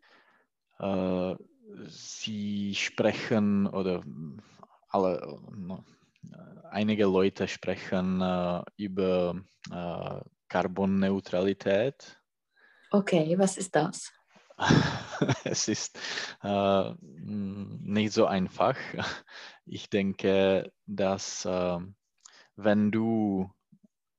Äh, 1.76 1.88
sie 1.88 2.76
sprechen 2.76 3.68
oder 3.68 4.02
mm, 4.02 4.42
alle, 4.90 5.22
äh, 5.22 5.74
äh, 5.74 6.68
einige 6.72 7.06
Leute 7.06 7.48
sprechen 7.48 8.22
äh, 8.22 8.62
über 8.78 9.36
äh, 9.72 10.20
Carbonneutralität. 10.48 12.22
Okay, 12.92 13.38
was 13.38 13.58
ist 13.58 13.76
das? 13.76 14.12
es 15.44 15.68
ist 15.68 16.00
äh, 16.44 16.90
m, 16.90 17.80
nicht 17.82 18.14
so 18.14 18.26
einfach. 18.26 18.78
Ich 19.66 19.90
denke, 19.90 20.72
dass 20.86 21.46
äh, 21.46 21.80
wenn 22.56 22.92
du 22.92 23.52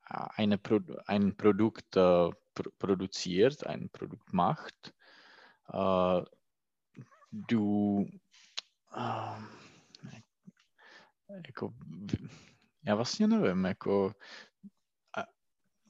äh, 0.09 0.27
eine 0.35 0.59
Pro 0.59 0.81
ein 1.07 1.37
Produkt 1.37 1.97
äh, 1.97 2.31
pr 2.55 2.71
produziert, 2.79 3.67
ein 3.67 3.89
Produkt 3.91 4.33
macht, 4.33 4.95
äh, 7.37 7.43
du 7.49 8.07
äh, 8.97 9.57
jako, 11.47 11.73
já 12.87 12.95
vlastně 12.95 13.27
nevím, 13.27 13.65
jako 13.65 14.13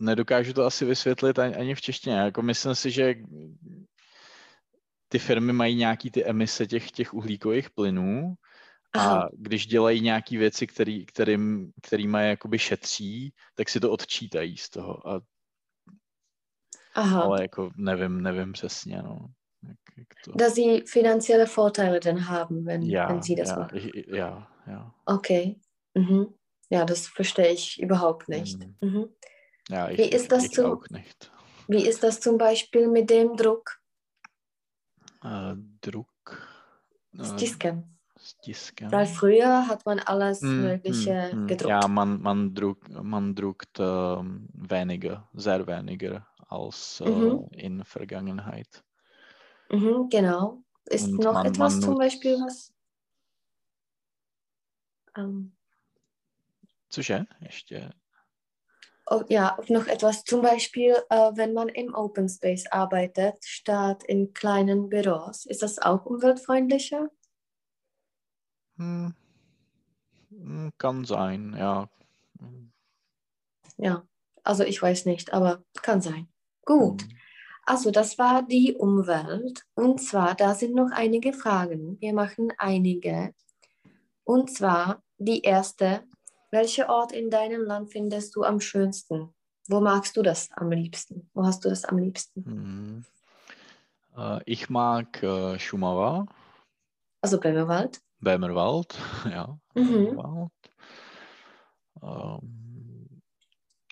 nedokážu 0.01 0.53
to 0.53 0.65
asi 0.65 0.85
vysvětlit 0.85 1.39
ani, 1.39 1.55
ani 1.55 1.75
v 1.75 1.81
češtině. 1.81 2.17
Jako 2.17 2.43
myslím 2.43 2.75
si, 2.75 2.91
že 2.91 3.15
ty 5.09 5.19
firmy 5.19 5.53
mají 5.53 5.77
nějaký 5.77 6.11
ty 6.11 6.25
emise 6.25 6.67
těch, 6.67 6.91
těch 6.91 7.15
uhlíkových 7.15 7.71
plynů 7.71 8.35
a 8.95 8.99
Aha, 8.99 9.29
když 9.33 9.67
dělají 9.67 10.01
nějaké 10.01 10.39
věci, 10.39 10.67
který, 10.67 11.07
kterým, 11.07 11.73
kterýma 11.83 12.21
je 12.21 12.29
jakoby 12.31 12.59
šetří, 12.59 13.33
tak 13.55 13.69
si 13.69 13.81
to 13.81 13.91
odčítají 13.91 14.57
z 14.57 14.71
toho. 14.71 15.09
A, 15.09 15.21
aha. 16.95 17.23
ale 17.23 17.43
jako 17.43 17.71
nevím, 17.77 18.21
nevím 18.21 18.53
přesně, 18.53 19.03
no. 19.03 19.19
To... 20.23 20.33
Dass 20.33 20.55
sie 20.55 20.83
finanzielle 20.87 21.47
Vorteile 21.47 22.01
dann 22.01 22.29
haben, 22.29 22.67
wenn, 22.67 22.83
Ja, 22.83 23.09
wenn 23.09 23.23
sie 23.23 23.35
das 23.35 23.49
ja, 23.51 23.59
machen. 23.59 23.79
ich, 23.79 24.07
ja, 24.07 24.49
ja. 24.67 24.95
Okay. 25.07 25.61
Mhm. 25.95 26.35
Ja, 26.69 26.85
das 26.85 27.07
verstehe 27.07 27.53
ich 27.53 27.81
überhaupt 27.81 28.29
nicht. 28.29 28.59
Mhm. 28.59 28.77
Mhm. 28.81 29.09
Ja, 29.69 29.89
ich, 29.89 29.99
Wie 29.99 30.09
ist 30.09 30.33
das 30.33 30.45
ich 30.47 30.55
so? 30.57 30.67
auch 30.67 30.89
nicht. 30.91 31.31
Wie 31.69 31.87
ist 31.87 32.03
das 32.03 32.21
zum 32.21 32.39
Beispiel 32.39 32.89
mit 32.89 33.11
dem 33.11 33.37
Druck? 33.37 33.81
Äh, 35.23 35.55
Druck. 35.81 36.09
Äh, 37.19 37.37
Tisken. 37.37 37.99
Stisken. 38.19 38.91
Weil 38.91 39.07
früher 39.07 39.69
hat 39.69 39.85
man 39.87 40.01
alles 40.01 40.41
Hm, 40.41 40.63
Mögliche 40.63 41.31
hm. 41.31 41.47
gedruckt. 41.47 41.71
Ja, 41.71 41.89
man, 41.89 42.21
man, 42.21 42.55
druck, 42.55 42.89
man 42.89 43.35
druckt 43.35 43.79
ähm, 43.79 44.49
weniger, 44.55 45.29
sehr 45.35 45.67
weniger 45.67 46.27
als 46.49 47.01
äh, 47.01 47.05
Mhm. 47.09 47.49
in 47.53 47.85
Vergangenheit. 47.85 48.83
Mhm, 49.71 50.09
genau. 50.11 50.63
Ist 50.87 51.05
Und 51.09 51.19
noch 51.19 51.35
man- 51.35 51.47
etwas 51.47 51.75
man 51.75 51.83
zum 51.83 51.99
Beispiel 51.99 52.35
was? 52.41 52.73
Ähm, 55.17 55.53
Cože? 56.95 57.27
Ještě? 57.41 57.91
oh, 59.11 59.23
ja, 59.29 59.57
noch 59.69 59.87
etwas 59.87 60.25
zum 60.25 60.43
Beispiel, 60.43 60.95
äh, 61.11 61.33
wenn 61.37 61.53
man 61.53 61.69
im 61.69 61.95
Open 61.95 62.29
Space 62.29 62.67
arbeitet, 62.71 63.45
statt 63.45 64.03
in 64.05 64.33
kleinen 64.33 64.89
Büros. 64.89 65.47
Ist 65.47 65.63
das 65.63 65.79
auch 65.79 66.07
umweltfreundlicher? 66.07 67.09
Hm. 68.79 69.15
Hm, 70.31 70.73
Kann 70.79 71.05
sein, 71.05 71.55
ja. 71.59 71.89
Hm. 72.39 72.73
Ja, 73.79 74.07
also 74.45 74.65
ich 74.65 74.81
weiß 74.81 75.07
nicht, 75.07 75.33
aber 75.33 75.63
kann 75.83 76.01
sein. 76.01 76.29
Gut. 76.65 77.03
Hm. 77.03 77.09
Also 77.67 77.91
das 77.91 78.17
war 78.17 78.43
die 78.43 78.75
Umwelt. 78.75 79.65
Und 79.75 80.01
zwar, 80.01 80.37
da 80.37 80.55
sind 80.55 80.75
noch 80.75 80.91
einige 80.93 81.33
Fragen. 81.33 82.01
Wir 82.01 82.15
machen 82.15 82.53
einige. 82.59 83.35
Und 84.25 84.51
zwar 84.53 85.03
die 85.19 85.43
erste. 85.43 86.05
Welcher 86.53 86.89
Ort 86.89 87.11
in 87.11 87.29
deinem 87.29 87.63
Land 87.63 87.91
findest 87.91 88.37
du 88.37 88.45
am 88.45 88.61
schönsten? 88.61 89.35
Wo 89.69 89.81
magst 89.81 90.17
du 90.17 90.23
das 90.23 90.49
am 90.53 90.71
liebsten? 90.71 91.29
Wo 91.35 91.45
hast 91.45 91.65
du 91.65 91.69
das 91.69 91.85
am 91.85 91.99
liebsten? 91.99 92.45
Hm. 92.45 93.05
Äh, 94.17 94.41
ich 94.47 94.71
mag 94.71 95.21
äh, 95.25 95.59
Schumava, 95.59 96.27
Also 97.21 97.41
Böhmerwald. 97.41 98.01
Böhmerwald, 98.21 98.97
ja. 99.29 99.59
Mhm. 99.75 100.15
Böhmerwald. 100.15 100.53
Ähm, 102.01 102.66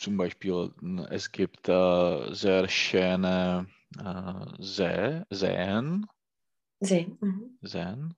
zum 0.05 0.19
Beispiel, 0.19 0.71
es 1.09 1.33
gibt 1.33 1.67
äh, 1.67 2.35
sehr 2.35 2.69
schöne 2.69 3.67
äh, 3.99 4.63
See, 4.63 5.23
Seen, 5.31 6.07
See. 6.81 7.07
Mhm. 7.21 7.59
Seen. 7.63 8.15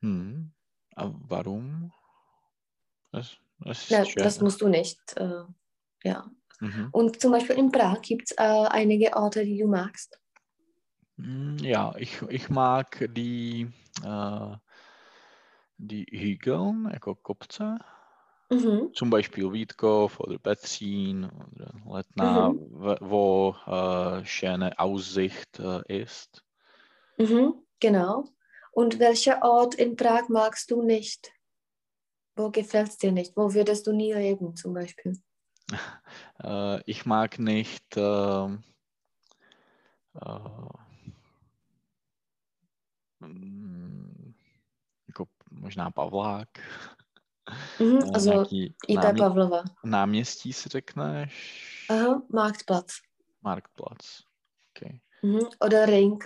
Hm. 0.00 0.52
Warum? 0.94 1.90
Es, 3.12 3.36
Das 3.58 3.82
ist 3.82 3.90
Ja, 3.90 4.04
das 4.22 4.40
musst 4.40 4.60
du 4.60 4.68
nicht. 4.68 5.00
Äh, 5.16 5.42
ja. 6.04 6.30
Mhm. 6.60 6.88
Und 6.92 7.20
zum 7.20 7.32
Beispiel 7.32 7.56
in 7.56 7.72
Prag 7.72 8.02
gibt 8.02 8.30
es 8.30 8.36
äh, 8.38 8.68
einige 8.68 9.16
Orte, 9.16 9.44
die 9.44 9.58
du 9.58 9.66
magst. 9.66 10.20
Mm, 11.16 11.56
Ja, 11.58 11.92
ich, 11.98 12.22
ich 12.28 12.48
mag 12.50 13.08
die, 13.14 13.68
äh, 14.04 14.56
die 15.78 16.06
Hügel, 16.08 16.92
jako 16.92 17.16
kopce, 17.16 17.78
Mhm. 18.48 18.92
zum 18.94 19.10
Beispiel 19.10 19.52
Vítkov 19.52 20.20
oder 20.20 20.38
Petřín 20.38 21.24
oder 21.24 21.72
Letná, 21.84 22.50
Mhm. 22.50 22.96
wo 23.00 23.56
äh, 23.66 24.24
schöne 24.24 24.78
Aussicht 24.78 25.58
äh, 25.58 26.02
ist. 26.02 26.44
Mhm. 27.18 27.54
Genau. 27.80 28.24
Und 28.72 28.98
welcher 28.98 29.42
Ort 29.42 29.74
in 29.74 29.96
Prag 29.96 30.28
magst 30.28 30.70
du 30.70 30.82
nicht? 30.82 31.32
Wo 32.36 32.50
gefällt 32.50 32.88
es 32.88 32.98
dir 32.98 33.12
nicht? 33.12 33.36
Wo 33.36 33.52
würdest 33.52 33.86
du 33.86 33.92
nie 33.92 34.12
leben, 34.12 34.54
zum 34.56 34.74
Beispiel? 34.74 35.18
Äh, 36.38 36.82
ich 36.84 37.06
mag 37.06 37.38
nicht 37.38 37.96
ähm, 37.96 38.62
äh, 40.20 40.38
mm, 43.20 44.34
možná 45.50 45.90
Pavlák. 45.90 46.48
Eh, 47.80 48.10
Also 48.14 48.44
IP 48.88 48.96
námě, 48.96 49.18
Pavlova. 49.18 49.64
náměstí 49.84 50.52
si 50.52 50.68
řekneš? 50.68 51.86
Aha, 51.90 52.22
Marktplatz. 52.32 52.92
Marktplatz. 53.42 54.22
Okay. 54.76 55.00
Mhm. 55.22 55.40
Oder 55.60 55.88
Ring, 55.88 56.24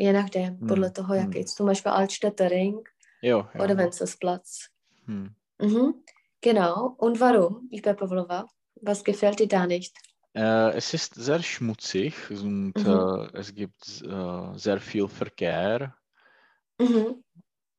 je 0.00 0.12
nachdem, 0.12 0.56
Hm, 0.58 0.66
podle 0.68 0.90
toho, 0.90 1.14
jaký. 1.14 1.44
Zum 1.44 1.66
Beispiel 1.66 1.92
Altstädter 1.92 2.48
Ring 2.50 2.88
Jo, 3.22 3.48
jo. 3.54 3.64
oder 3.64 3.76
Wenzelsplatz. 3.76 4.58
Hm. 5.06 5.34
Mhm. 5.62 5.92
Genau. 6.40 6.96
Und 6.98 7.20
warum 7.20 7.68
IP 7.72 7.94
Pavlova? 7.94 8.46
Was 8.82 9.02
gefällt 9.04 9.38
dir 9.38 9.48
da 9.48 9.66
nicht? 9.66 9.92
Äh, 10.34 10.76
es 10.76 10.94
ist 10.94 11.14
sehr 11.14 11.42
schmutzig 11.42 12.30
und 12.30 12.72
Mhm. 12.76 12.90
äh, 12.90 13.38
es 13.38 13.54
gibt 13.54 14.02
äh, 14.02 14.58
sehr 14.58 14.80
viel 14.80 15.08
Verkehr 15.08 15.94
Mhm. 16.80 17.22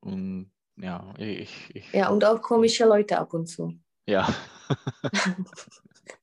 und 0.02 0.52
ja, 0.78 1.14
ich, 1.18 1.76
ich 1.76 1.94
Ja, 1.94 2.10
und 2.10 2.24
auch 2.26 2.42
komische 2.42 2.86
Leute 2.86 3.18
ab 3.18 3.34
und 3.34 3.48
zu. 3.48 3.74
ja, 4.06 4.28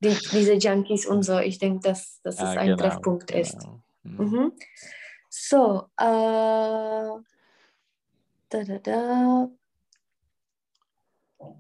Die, 0.02 0.14
diese 0.32 0.54
Junkies 0.54 1.06
und 1.06 1.22
so, 1.22 1.38
ich 1.38 1.58
denke, 1.58 1.80
dass, 1.88 2.20
dass 2.22 2.38
ja, 2.38 2.52
es 2.52 2.56
ein 2.58 2.66
genau, 2.68 2.76
Treffpunkt 2.76 3.30
ist. 3.30 3.58
genau. 3.58 3.82
Hm. 4.04 4.16
Mhm. 4.16 4.52
So, 5.28 5.86
äh, 5.96 7.22
da, 8.48 8.64
da, 8.64 8.78
da. 8.82 9.50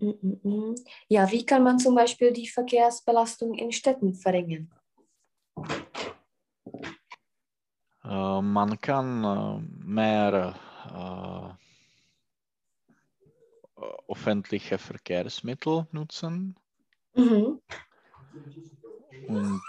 Mm, 0.00 0.10
mm, 0.20 0.40
mm. 0.42 0.74
Ja, 1.08 1.30
wie 1.30 1.44
kann 1.46 1.62
man 1.62 1.78
zum 1.78 1.94
Beispiel 1.94 2.32
die 2.32 2.48
Verkehrsbelastung 2.48 3.54
in 3.54 3.72
Städten 3.72 4.14
verringern? 4.14 4.70
Äh, 8.04 8.42
man 8.42 8.80
kann 8.80 9.24
äh, 9.24 9.84
mehr 9.86 10.54
äh, 10.88 11.69
öffentliche 14.08 14.78
Verkehrsmittel 14.78 15.86
nutzen 15.92 16.56
Mhm. 17.14 17.60
und 19.28 19.60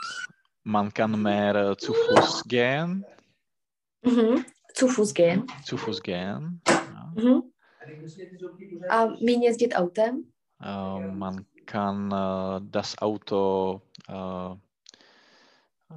man 0.63 0.93
kann 0.93 1.21
mehr 1.21 1.55
äh, 1.55 1.77
zu 1.77 1.93
Fuß 1.93 2.43
gehen, 2.47 3.05
Mhm. 4.03 4.45
Zu 4.73 4.87
Fuß 4.87 5.13
gehen. 5.13 5.45
zu 5.63 5.77
Fuß 5.77 6.01
gehen. 6.01 6.61
Ja. 6.67 7.13
Mhm. 7.15 7.51
A 8.89 9.05
míň 9.19 9.41
jezdit 9.43 9.75
autem? 9.75 10.25
Äh, 10.61 10.99
man 10.99 11.45
kann 11.65 12.11
äh, 12.11 12.61
das 12.71 12.97
Auto 12.97 13.81
äh, 14.07 14.51
äh, 15.89 15.95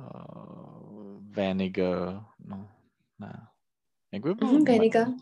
weniger, 1.36 2.26
no, 2.38 2.68
bylo? 4.10 4.34
Mhm, 4.40 4.66
weniger. 4.66 5.14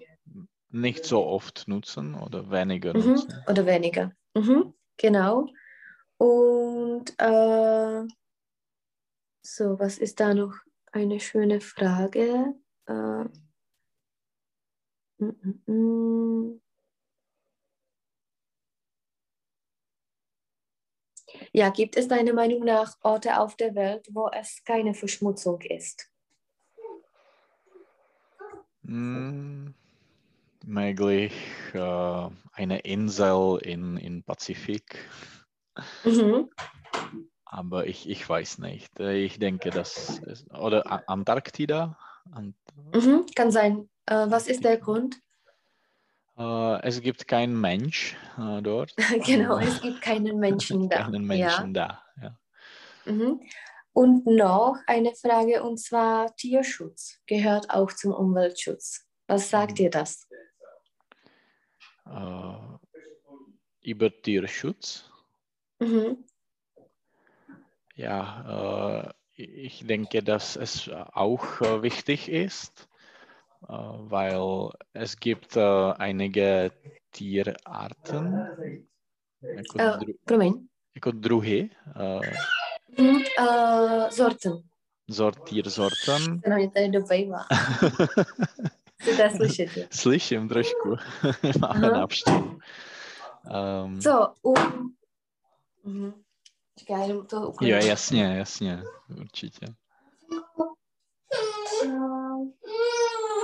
Nicht 0.73 1.05
so 1.05 1.27
oft 1.27 1.69
nutzen 1.69 2.15
oder 2.15 2.51
weniger 2.51 2.97
Mhm. 2.97 3.07
nutzen. 3.11 3.45
Oder 3.47 3.67
weniger. 3.67 4.13
Mhm. 4.35 4.73
Genau. 4.97 5.47
Und 6.17 7.15
äh, 7.19 8.07
so, 9.43 9.79
was 9.79 9.99
ist 9.99 10.19
da 10.19 10.33
noch 10.33 10.55
eine 10.93 11.21
schöne 11.21 11.61
Frage? 11.61 12.55
Äh, 12.87 13.25
mm, 15.19 15.33
mm, 15.67 15.73
mm. 15.73 16.61
Ja, 21.53 21.69
gibt 21.69 21.97
es 21.97 22.09
deiner 22.09 22.33
Meinung 22.33 22.65
nach 22.65 22.97
Orte 23.03 23.39
auf 23.39 23.57
der 23.57 23.75
Welt, 23.75 24.09
wo 24.11 24.29
es 24.29 24.63
keine 24.65 24.95
Verschmutzung 24.95 25.61
ist? 25.61 26.11
Möglich 30.65 31.33
äh, 31.75 32.29
eine 32.53 32.79
Insel 32.81 33.59
in, 33.63 33.97
in 33.97 34.23
Pazifik, 34.23 34.99
Mhm. 36.05 36.51
aber 37.45 37.87
ich, 37.87 38.09
ich 38.09 38.29
weiß 38.29 38.59
nicht. 38.59 39.01
Äh, 39.01 39.25
Ich 39.25 39.39
denke, 39.39 39.71
das 39.71 40.19
ist, 40.27 40.51
oder 40.53 41.09
Antarktida. 41.09 41.97
Ant 42.31 42.57
Mhm. 42.95 43.27
Kann 43.35 43.51
sein. 43.51 43.89
Äh, 44.07 44.27
was 44.29 44.47
ist 44.49 44.65
der 44.65 44.77
Grund? 44.79 45.19
äh, 46.39 46.81
es 46.83 47.01
gibt 47.01 47.27
keinen 47.29 47.61
Mensch 47.61 48.17
äh, 48.39 48.63
dort. 48.63 48.95
genau, 49.27 49.59
Äh, 49.59 49.67
es 49.67 49.81
gibt 49.81 50.01
keinen 50.03 50.39
Menschen 50.39 50.89
da. 50.91 51.03
keinen 51.05 51.23
ja. 51.33 51.47
Menschen 51.49 51.75
da. 51.75 52.03
Ja. 52.21 52.39
Mhm. 53.07 53.41
Und 53.95 54.25
noch 54.27 54.77
eine 54.87 55.15
Frage, 55.15 55.63
und 55.63 55.79
zwar 55.79 56.35
Tierschutz 56.37 57.19
gehört 57.27 57.69
auch 57.71 57.93
zum 57.93 58.13
Umweltschutz. 58.15 59.07
Was 59.27 59.51
sagt 59.51 59.73
Mhm. 59.73 59.77
dir 59.77 59.91
das? 59.91 60.27
Äh, 62.07 62.79
über 63.85 64.11
Tierschutz. 64.23 65.11
Mhm. 65.81 66.25
Ja, 67.95 69.13
äh, 69.37 69.43
ich 69.43 69.87
denke, 69.87 70.23
dass 70.23 70.57
es 70.57 70.89
auch 71.13 71.61
äh, 71.61 71.83
wichtig 71.83 72.29
ist, 72.29 72.89
äh, 73.69 73.73
weil 73.73 74.71
es 74.93 75.17
gibt 75.19 75.57
äh, 75.57 75.93
einige 75.99 76.73
Tierarten, 77.13 78.47
jako, 79.43 79.79
Äh, 79.79 79.99
dru, 79.99 80.13
promiň. 80.25 80.69
jako 80.95 81.11
druhy, 81.13 81.71
äh, 81.97 82.33
Mhm. 82.99 83.23
Äh, 83.39 84.11
Sorten. 84.11 84.63
sort, 85.11 85.45
tiersorten. 85.49 86.41
Ten 86.41 86.55
mě 86.55 86.71
tady 86.71 86.89
dobejvá. 86.89 87.45
Chcete 89.03 89.31
slyšet? 89.37 89.77
jo? 89.77 89.85
Slyším 89.91 90.49
trošku, 90.49 90.89
máme 91.61 91.89
Aha. 91.89 92.01
návštěvu. 92.01 92.59
Um, 93.85 94.01
So, 94.01 94.35
um... 94.43 94.95
Mhm. 95.85 96.13
Čekaj, 96.79 97.01
já 97.01 97.07
jenom 97.07 97.27
to 97.27 97.37
jo, 97.37 97.49
uklidím. 97.49 97.77
jasně, 97.77 98.25
jasně, 98.25 98.83
určitě. 99.21 99.67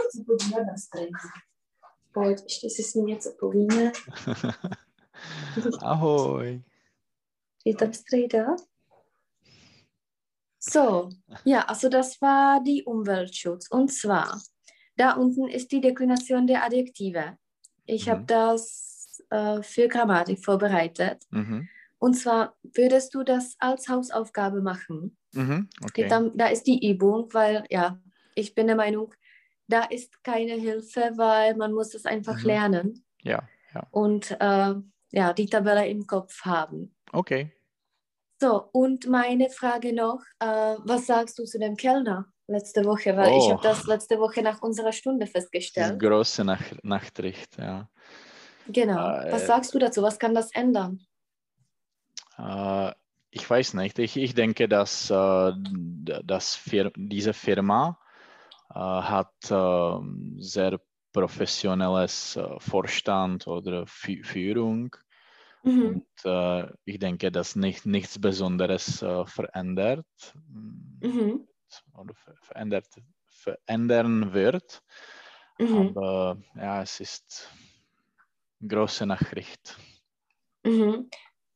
Chci 0.09 0.25
podívat 0.27 0.61
na 0.61 0.77
strejdu. 0.77 1.13
Pojď, 2.13 2.43
ještě 2.43 2.71
si 2.71 2.83
s 2.83 2.95
ním 2.95 3.07
něco 3.07 3.33
povíme. 3.41 3.93
Ahoj. 5.83 6.63
Je 7.65 7.77
tam 7.77 7.93
Strejda? 7.93 8.47
So, 10.71 11.09
ja, 11.45 11.61
also 11.61 11.89
das 11.89 12.21
war 12.21 12.61
die 12.63 12.85
Umweltschutz. 12.85 13.67
Und 13.71 13.93
zwar, 13.93 14.29
da 14.99 15.13
unten 15.13 15.49
ist 15.49 15.73
die 15.73 15.81
Deklination 15.81 16.47
der 16.47 16.65
Adjektive. 16.65 17.39
Ich 17.87 18.07
Mhm. 18.07 18.11
habe 18.11 18.25
das 18.27 19.23
äh, 19.31 19.63
für 19.63 19.89
Grammatik 19.89 20.45
vorbereitet. 20.45 21.23
Mhm. 21.31 21.69
Und 21.99 22.15
zwar 22.15 22.57
würdest 22.63 23.15
du 23.15 23.23
das 23.25 23.57
als 23.59 23.89
Hausaufgabe 23.89 24.61
machen. 24.61 25.17
Mhm. 25.33 25.69
Okay. 25.85 26.07
Dann, 26.09 26.37
da 26.37 26.47
ist 26.49 26.65
die 26.65 26.91
Übung, 26.91 27.29
weil 27.33 27.65
ja, 27.71 28.01
ich 28.35 28.55
bin 28.55 28.67
der 28.69 28.77
Meinung, 28.77 29.15
da 29.67 29.85
ist 29.85 30.23
keine 30.23 30.55
Hilfe, 30.55 31.13
weil 31.17 31.57
man 31.57 31.73
muss 31.73 31.95
es 31.95 32.05
einfach 32.07 32.39
Mhm. 32.41 32.47
lernen 32.47 33.05
Ja, 33.23 33.49
ja. 33.75 33.87
und 33.91 34.31
äh, 34.41 34.75
ja, 35.13 35.33
die 35.33 35.47
Tabelle 35.47 35.89
im 35.89 36.07
Kopf 36.07 36.45
haben. 36.45 36.95
Okay. 37.13 37.53
So, 38.41 38.69
und 38.73 39.09
meine 39.09 39.51
Frage 39.51 39.93
noch, 39.93 40.23
äh, 40.39 40.77
was 40.85 41.07
sagst 41.07 41.39
du 41.39 41.45
zu 41.45 41.59
dem 41.59 41.77
Kellner 41.77 42.33
letzte 42.49 42.85
Woche? 42.85 43.17
Weil 43.17 43.37
ich 43.37 43.45
Oh. 43.45 43.51
habe 43.51 43.63
das 43.63 43.87
letzte 43.87 44.19
Woche 44.19 44.43
nach 44.43 44.61
unserer 44.63 44.93
Stunde 44.93 45.27
Das 45.27 45.33
festgestellt. 45.33 46.01
große 46.01 46.45
Nach 46.45 46.63
Nachricht, 46.83 47.57
ja. 47.59 47.89
Genau. 48.67 49.21
Äh, 49.21 49.33
Was 49.33 49.47
sagst 49.47 49.75
du 49.75 49.79
dazu? 49.79 50.03
Was 50.03 50.19
kann 50.19 50.35
das 50.35 50.51
ändern? 50.53 51.01
Äh, 52.39 52.93
ich 53.31 53.49
weiß 53.49 53.75
nicht. 53.75 53.99
Ich, 53.99 54.17
ich 54.17 54.35
denke, 54.35 54.69
dass, 54.69 55.11
äh, 55.11 55.53
dass 56.25 56.55
Fir 56.55 56.91
diese 56.97 57.33
Firma 57.35 57.99
äh, 58.71 58.75
hat 58.79 59.35
ähm, 59.51 60.37
sehr 60.41 60.81
professionelles 61.13 62.37
äh, 62.37 62.59
Vorstand 62.61 63.47
oder 63.47 63.87
Fü 63.87 64.23
Führung 64.23 64.97
Mhm. 65.65 66.03
Und 66.25 66.25
äh, 66.25 66.73
ich 66.85 66.99
denke, 66.99 67.33
dass 67.33 67.57
nicht, 67.57 67.85
nichts 67.85 68.21
Besonderes 68.21 69.03
äh, 69.03 69.27
verändert 69.27 70.07
mhm. 71.03 71.47
Oder 71.95 72.15
verändert, 72.43 72.87
verändern 73.27 74.33
wird. 74.33 74.83
Mhm. 75.59 75.89
Aber 75.89 76.39
ja, 76.55 76.83
es 76.83 77.01
ist 77.01 77.51
eine 78.61 78.69
große 78.69 79.07
Nachricht. 79.07 79.79
Mhm. 80.65 81.11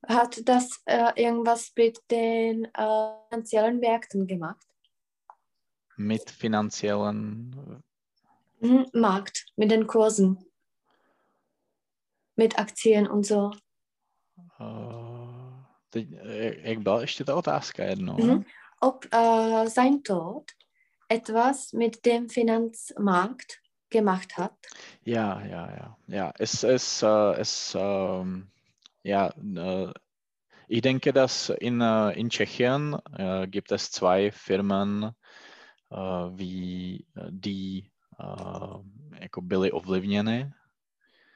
Hat 0.06 0.40
das 0.48 0.82
äh, 0.86 1.12
irgendwas 1.14 1.72
mit 1.76 1.98
den 2.10 2.64
äh, 2.74 3.14
finanziellen 3.28 3.78
Märkten 3.78 4.26
gemacht? 4.26 4.66
Mit 5.96 6.28
finanziellen 6.30 7.82
mhm, 8.60 8.86
Markt, 8.92 9.46
mit 9.56 9.70
den 9.70 9.86
Kursen, 9.86 10.44
mit 12.34 12.58
Aktien 12.58 13.06
und 13.06 13.26
so. 13.26 13.52
Uh, 14.58 15.62
teď, 15.90 16.08
jak 16.62 16.78
byla 16.78 17.00
ještě 17.00 17.24
ta 17.24 17.36
otázka 17.36 17.84
jednou? 17.84 18.16
Ob 18.84 19.06
uh, 19.14 19.68
sein 19.68 20.02
Tod 20.02 20.56
etwas 21.08 21.72
mit 21.72 22.04
dem 22.04 22.28
Finanzmarkt 22.28 23.60
gemacht 23.90 24.36
hat? 24.36 24.56
Ja, 25.04 25.40
ja, 25.46 25.70
ja. 25.70 25.96
ja. 26.08 26.34
Es, 26.36 26.64
es, 26.64 27.00
uh, 27.00 27.32
es 27.38 27.76
um, 27.76 28.50
ja, 29.04 29.32
uh, 29.36 29.92
ich 30.66 30.82
denke, 30.82 31.12
dass 31.12 31.50
in, 31.50 31.80
uh, 31.80 32.10
in 32.10 32.28
Tschechien 32.28 32.94
uh, 32.94 33.46
gibt 33.46 33.70
es 33.70 33.92
zwei 33.92 34.32
Firmen, 34.32 35.14
uh, 35.90 36.30
wie, 36.36 37.06
die 37.30 37.88
jako 39.20 39.42
byly 39.42 39.72
ovlivněny. 39.72 40.52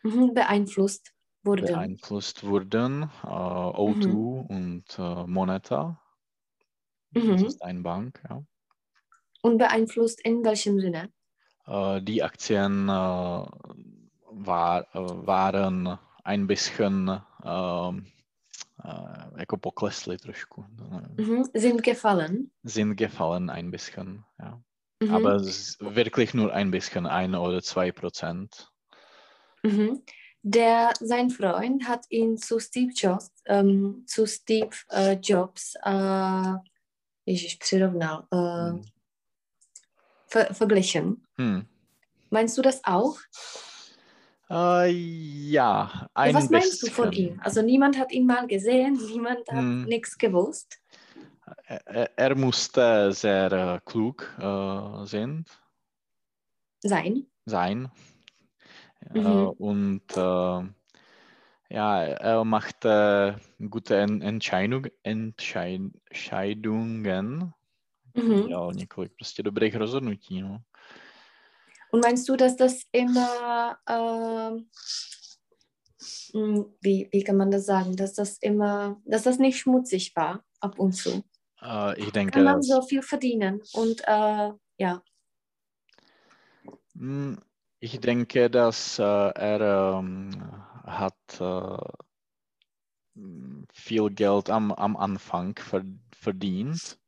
Mhm, 0.04 0.34
beeinflusst 0.34 1.12
wurden. 1.44 1.66
Beeinflusst 1.66 2.42
wurden. 2.42 3.02
Uh, 3.24 3.72
O2 3.72 4.06
mhm. 4.06 4.46
und 4.46 4.98
Moneta. 5.26 6.05
Mhm. 7.16 7.32
Das 7.32 7.42
ist 7.42 7.62
eine 7.62 7.80
Bank, 7.80 8.22
ja. 8.28 8.42
Und 9.42 9.58
beeinflusst 9.58 10.20
in 10.24 10.44
welchem 10.44 10.80
Sinne? 10.80 11.10
Uh, 11.66 12.00
die 12.00 12.22
Aktien 12.22 12.88
uh, 12.88 13.46
war, 14.30 14.86
uh, 14.94 15.26
waren 15.26 15.98
ein 16.24 16.46
bisschen 16.46 17.20
uh, 17.44 17.92
jako 19.38 19.56
poklesly 19.56 20.18
trošku. 20.18 20.64
Mhm. 21.16 21.44
Sind 21.54 21.82
gefallen? 21.82 22.50
Sind 22.62 22.96
gefallen 22.96 23.50
ein 23.50 23.70
bisschen, 23.70 24.24
ja. 24.38 24.60
Mhm. 25.00 25.14
Aber 25.14 25.42
wirklich 25.80 26.34
nur 26.34 26.52
ein 26.52 26.70
bisschen, 26.70 27.06
ein 27.06 27.34
oder 27.34 27.62
zwei 27.62 27.92
Prozent. 27.92 28.70
Mhm. 29.62 30.02
Der, 30.42 30.92
sein 31.00 31.30
Freund 31.30 31.88
hat 31.88 32.06
ihn 32.08 32.36
zu 32.36 32.60
Steve 32.60 32.92
Jobs, 32.94 33.32
ähm, 33.46 34.04
zu 34.06 34.26
Steve 34.26 34.76
äh, 34.90 35.14
Jobs, 35.14 35.74
äh, 35.82 36.54
Ježiš, 37.26 37.56
přirovnal, 37.56 38.26
äh, 38.32 38.70
hm. 38.70 38.82
ver 40.26 40.54
verglichen. 40.54 41.16
Hm. 41.36 41.66
Meinst 42.30 42.58
du 42.58 42.62
das 42.62 42.80
auch? 42.84 43.18
Uh, 44.48 44.86
ja, 44.86 46.08
ein 46.14 46.30
ja, 46.30 46.38
Was 46.38 46.50
meinst 46.50 46.82
du 46.82 46.86
von 46.86 47.12
ihm? 47.12 47.40
Also 47.42 47.62
niemand 47.62 47.98
hat 47.98 48.12
ihn 48.12 48.26
mal 48.26 48.46
gesehen, 48.46 48.94
niemand 48.94 49.40
hat 49.50 49.58
hm. 49.58 49.84
nichts 49.84 50.16
gewusst. 50.16 50.80
Er, 51.64 52.10
er 52.16 52.34
musste 52.36 53.12
sehr 53.12 53.52
uh, 53.52 53.84
klug 53.84 54.32
uh, 54.38 55.04
sein. 55.04 55.44
Sein. 56.80 57.26
Sein. 57.44 57.90
Mhm. 59.12 59.48
und 59.58 60.02
ja, 61.70 62.02
er 62.02 62.44
machte 62.44 63.40
gute 63.70 63.96
Entscheidung, 63.96 64.86
Entscheidungen. 65.02 67.52
Mhm. 68.14 68.48
Ja, 68.48 68.72
několik 68.72 69.12
prostě 69.12 69.42
dobrých 69.42 69.76
rozhodnutí. 69.76 70.42
No. 70.42 70.58
Und 71.92 72.04
meinst 72.04 72.28
du, 72.28 72.36
dass 72.36 72.56
das 72.56 72.80
immer, 72.92 73.76
äh, 73.88 74.50
wie, 76.80 77.08
wie 77.12 77.24
kann 77.24 77.36
man 77.36 77.50
das 77.50 77.66
sagen, 77.66 77.96
dass 77.96 78.14
das 78.14 78.38
immer, 78.38 79.00
dass 79.06 79.22
das 79.22 79.38
nicht 79.38 79.58
schmutzig 79.58 80.14
war 80.16 80.42
ab 80.60 80.78
und 80.78 80.92
zu? 80.92 81.24
Äh, 81.62 82.00
ich 82.00 82.12
denke, 82.12 82.32
kann 82.32 82.44
man 82.44 82.62
so 82.62 82.82
viel 82.82 83.02
verdienen 83.02 83.60
und 83.72 84.02
äh, 84.06 84.52
ja. 84.78 85.02
Hm, 86.94 87.38
ich 87.80 88.00
denke, 88.00 88.50
dass 88.50 88.98
äh, 88.98 89.02
er 89.02 90.00
ähm, 90.00 90.30
hat 90.86 91.40
äh, 91.40 91.78
viel 93.72 94.10
Geld 94.10 94.50
am, 94.50 94.72
am 94.72 94.96
Anfang 94.96 95.58
verdient 96.12 96.98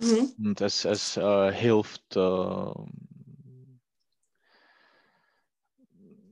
mhm. 0.00 0.32
und 0.38 0.60
es, 0.60 0.84
es 0.84 1.16
äh, 1.16 1.52
hilft 1.52 2.16
äh, 2.16 2.72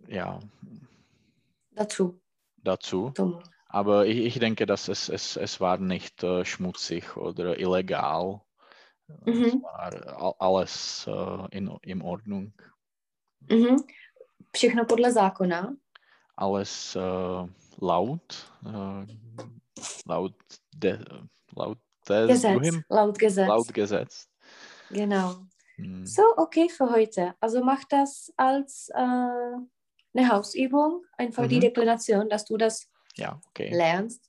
ja 0.09 0.40
dazu. 1.70 2.20
Dazu. 2.59 3.12
Aber 3.68 4.07
ich, 4.07 4.18
ich 4.18 4.38
denke, 4.38 4.66
dass 4.66 4.88
es, 4.88 5.09
es, 5.09 5.36
es 5.36 5.61
war 5.61 5.78
nicht 5.78 6.22
äh, 6.22 6.45
schmutzig 6.45 7.16
oder 7.16 7.59
illegal. 7.59 8.43
Mhm. 9.24 9.45
Es 9.45 9.55
war 9.62 10.36
alles 10.38 11.07
äh, 11.09 11.57
in, 11.57 11.68
in 11.82 12.03
Ordnung. 12.03 12.53
Mhm. 13.49 13.82
Všechno 14.55 14.84
podle 14.84 15.12
zákona. 15.12 15.74
Alles 16.36 16.96
uh, 16.96 17.46
laut, 17.78 18.52
uh, 18.64 19.04
laut, 20.06 20.34
de, 20.70 20.98
laut 21.54 21.78
des 22.08 22.28
Gesetz. 22.28 22.84
Laut 22.88 23.18
Gesetz. 23.18 23.48
Laut 23.48 23.74
Gesetz. 23.74 24.28
Genau. 24.90 25.34
Hm. 25.76 26.06
So, 26.06 26.22
okay 26.36 26.68
für 26.68 26.90
heute. 26.90 27.34
Also 27.40 27.62
mach 27.62 27.84
das 27.84 28.32
als 28.36 28.90
äh, 28.94 28.98
eine 28.98 30.28
Hausübung, 30.28 31.04
einfach 31.16 31.44
mhm. 31.44 31.48
die 31.48 31.60
Deklination, 31.60 32.28
dass 32.28 32.44
du 32.44 32.56
das 32.56 32.88
ja, 33.16 33.40
okay. 33.50 33.70
lernst. 33.74 34.28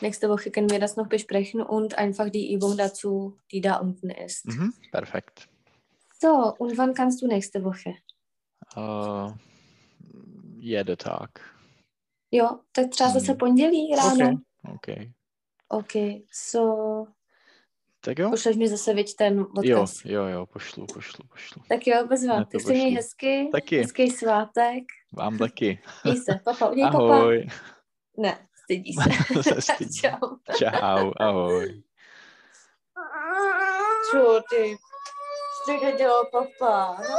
Nächste 0.00 0.28
Woche 0.28 0.50
können 0.50 0.70
wir 0.70 0.78
das 0.78 0.96
noch 0.96 1.08
besprechen 1.08 1.60
und 1.60 1.98
einfach 1.98 2.30
die 2.30 2.52
Übung 2.52 2.76
dazu, 2.76 3.36
die 3.50 3.60
da 3.60 3.76
unten 3.76 4.10
ist. 4.10 4.46
Mhm, 4.46 4.72
perfekt. 4.92 5.48
So, 6.20 6.54
und 6.58 6.78
wann 6.78 6.94
kannst 6.94 7.20
du 7.20 7.26
nächste 7.26 7.64
Woche? 7.64 7.96
Uh, 8.76 9.32
jeden 10.60 10.96
Tag. 10.96 11.30
Jo, 12.30 12.48
tak 12.72 12.88
třeba 12.90 13.10
zase 13.10 13.26
hmm. 13.26 13.38
pondělí 13.38 13.94
ráno. 13.96 14.40
OK. 14.64 14.74
OK. 14.74 14.96
OK, 15.68 15.92
so... 16.32 17.04
Tak 18.00 18.18
jo. 18.18 18.30
Pošleš 18.30 18.56
mi 18.56 18.68
zase 18.68 18.94
viď 18.94 19.16
ten 19.16 19.40
odkaz. 19.40 20.04
Jo, 20.04 20.22
jo, 20.22 20.26
jo, 20.26 20.46
pošlu, 20.46 20.86
pošlu, 20.86 21.24
pošlu. 21.28 21.62
Tak 21.68 21.86
jo, 21.86 22.06
bezva. 22.06 22.44
Tak 22.44 22.60
si 22.60 22.72
měj 22.72 22.94
hezky. 22.94 23.48
Taky. 23.52 23.78
Hezký 23.78 24.10
svátek. 24.10 24.84
Vám 25.12 25.38
taky. 25.38 25.82
Měj 26.04 26.16
se, 26.16 26.40
papa, 26.44 26.68
uděj 26.70 26.84
ahoj. 26.84 27.46
papa. 27.46 27.56
Ne, 28.16 28.48
stydí 28.64 28.92
se. 28.92 29.10
Čau. 30.00 30.36
Čau, 30.58 31.12
ahoj. 31.16 31.82
Čo 34.10 34.40
ty? 34.50 34.76
Co 35.64 35.96
dělal 35.98 36.24
papa? 36.32 36.96
No, 37.02 37.16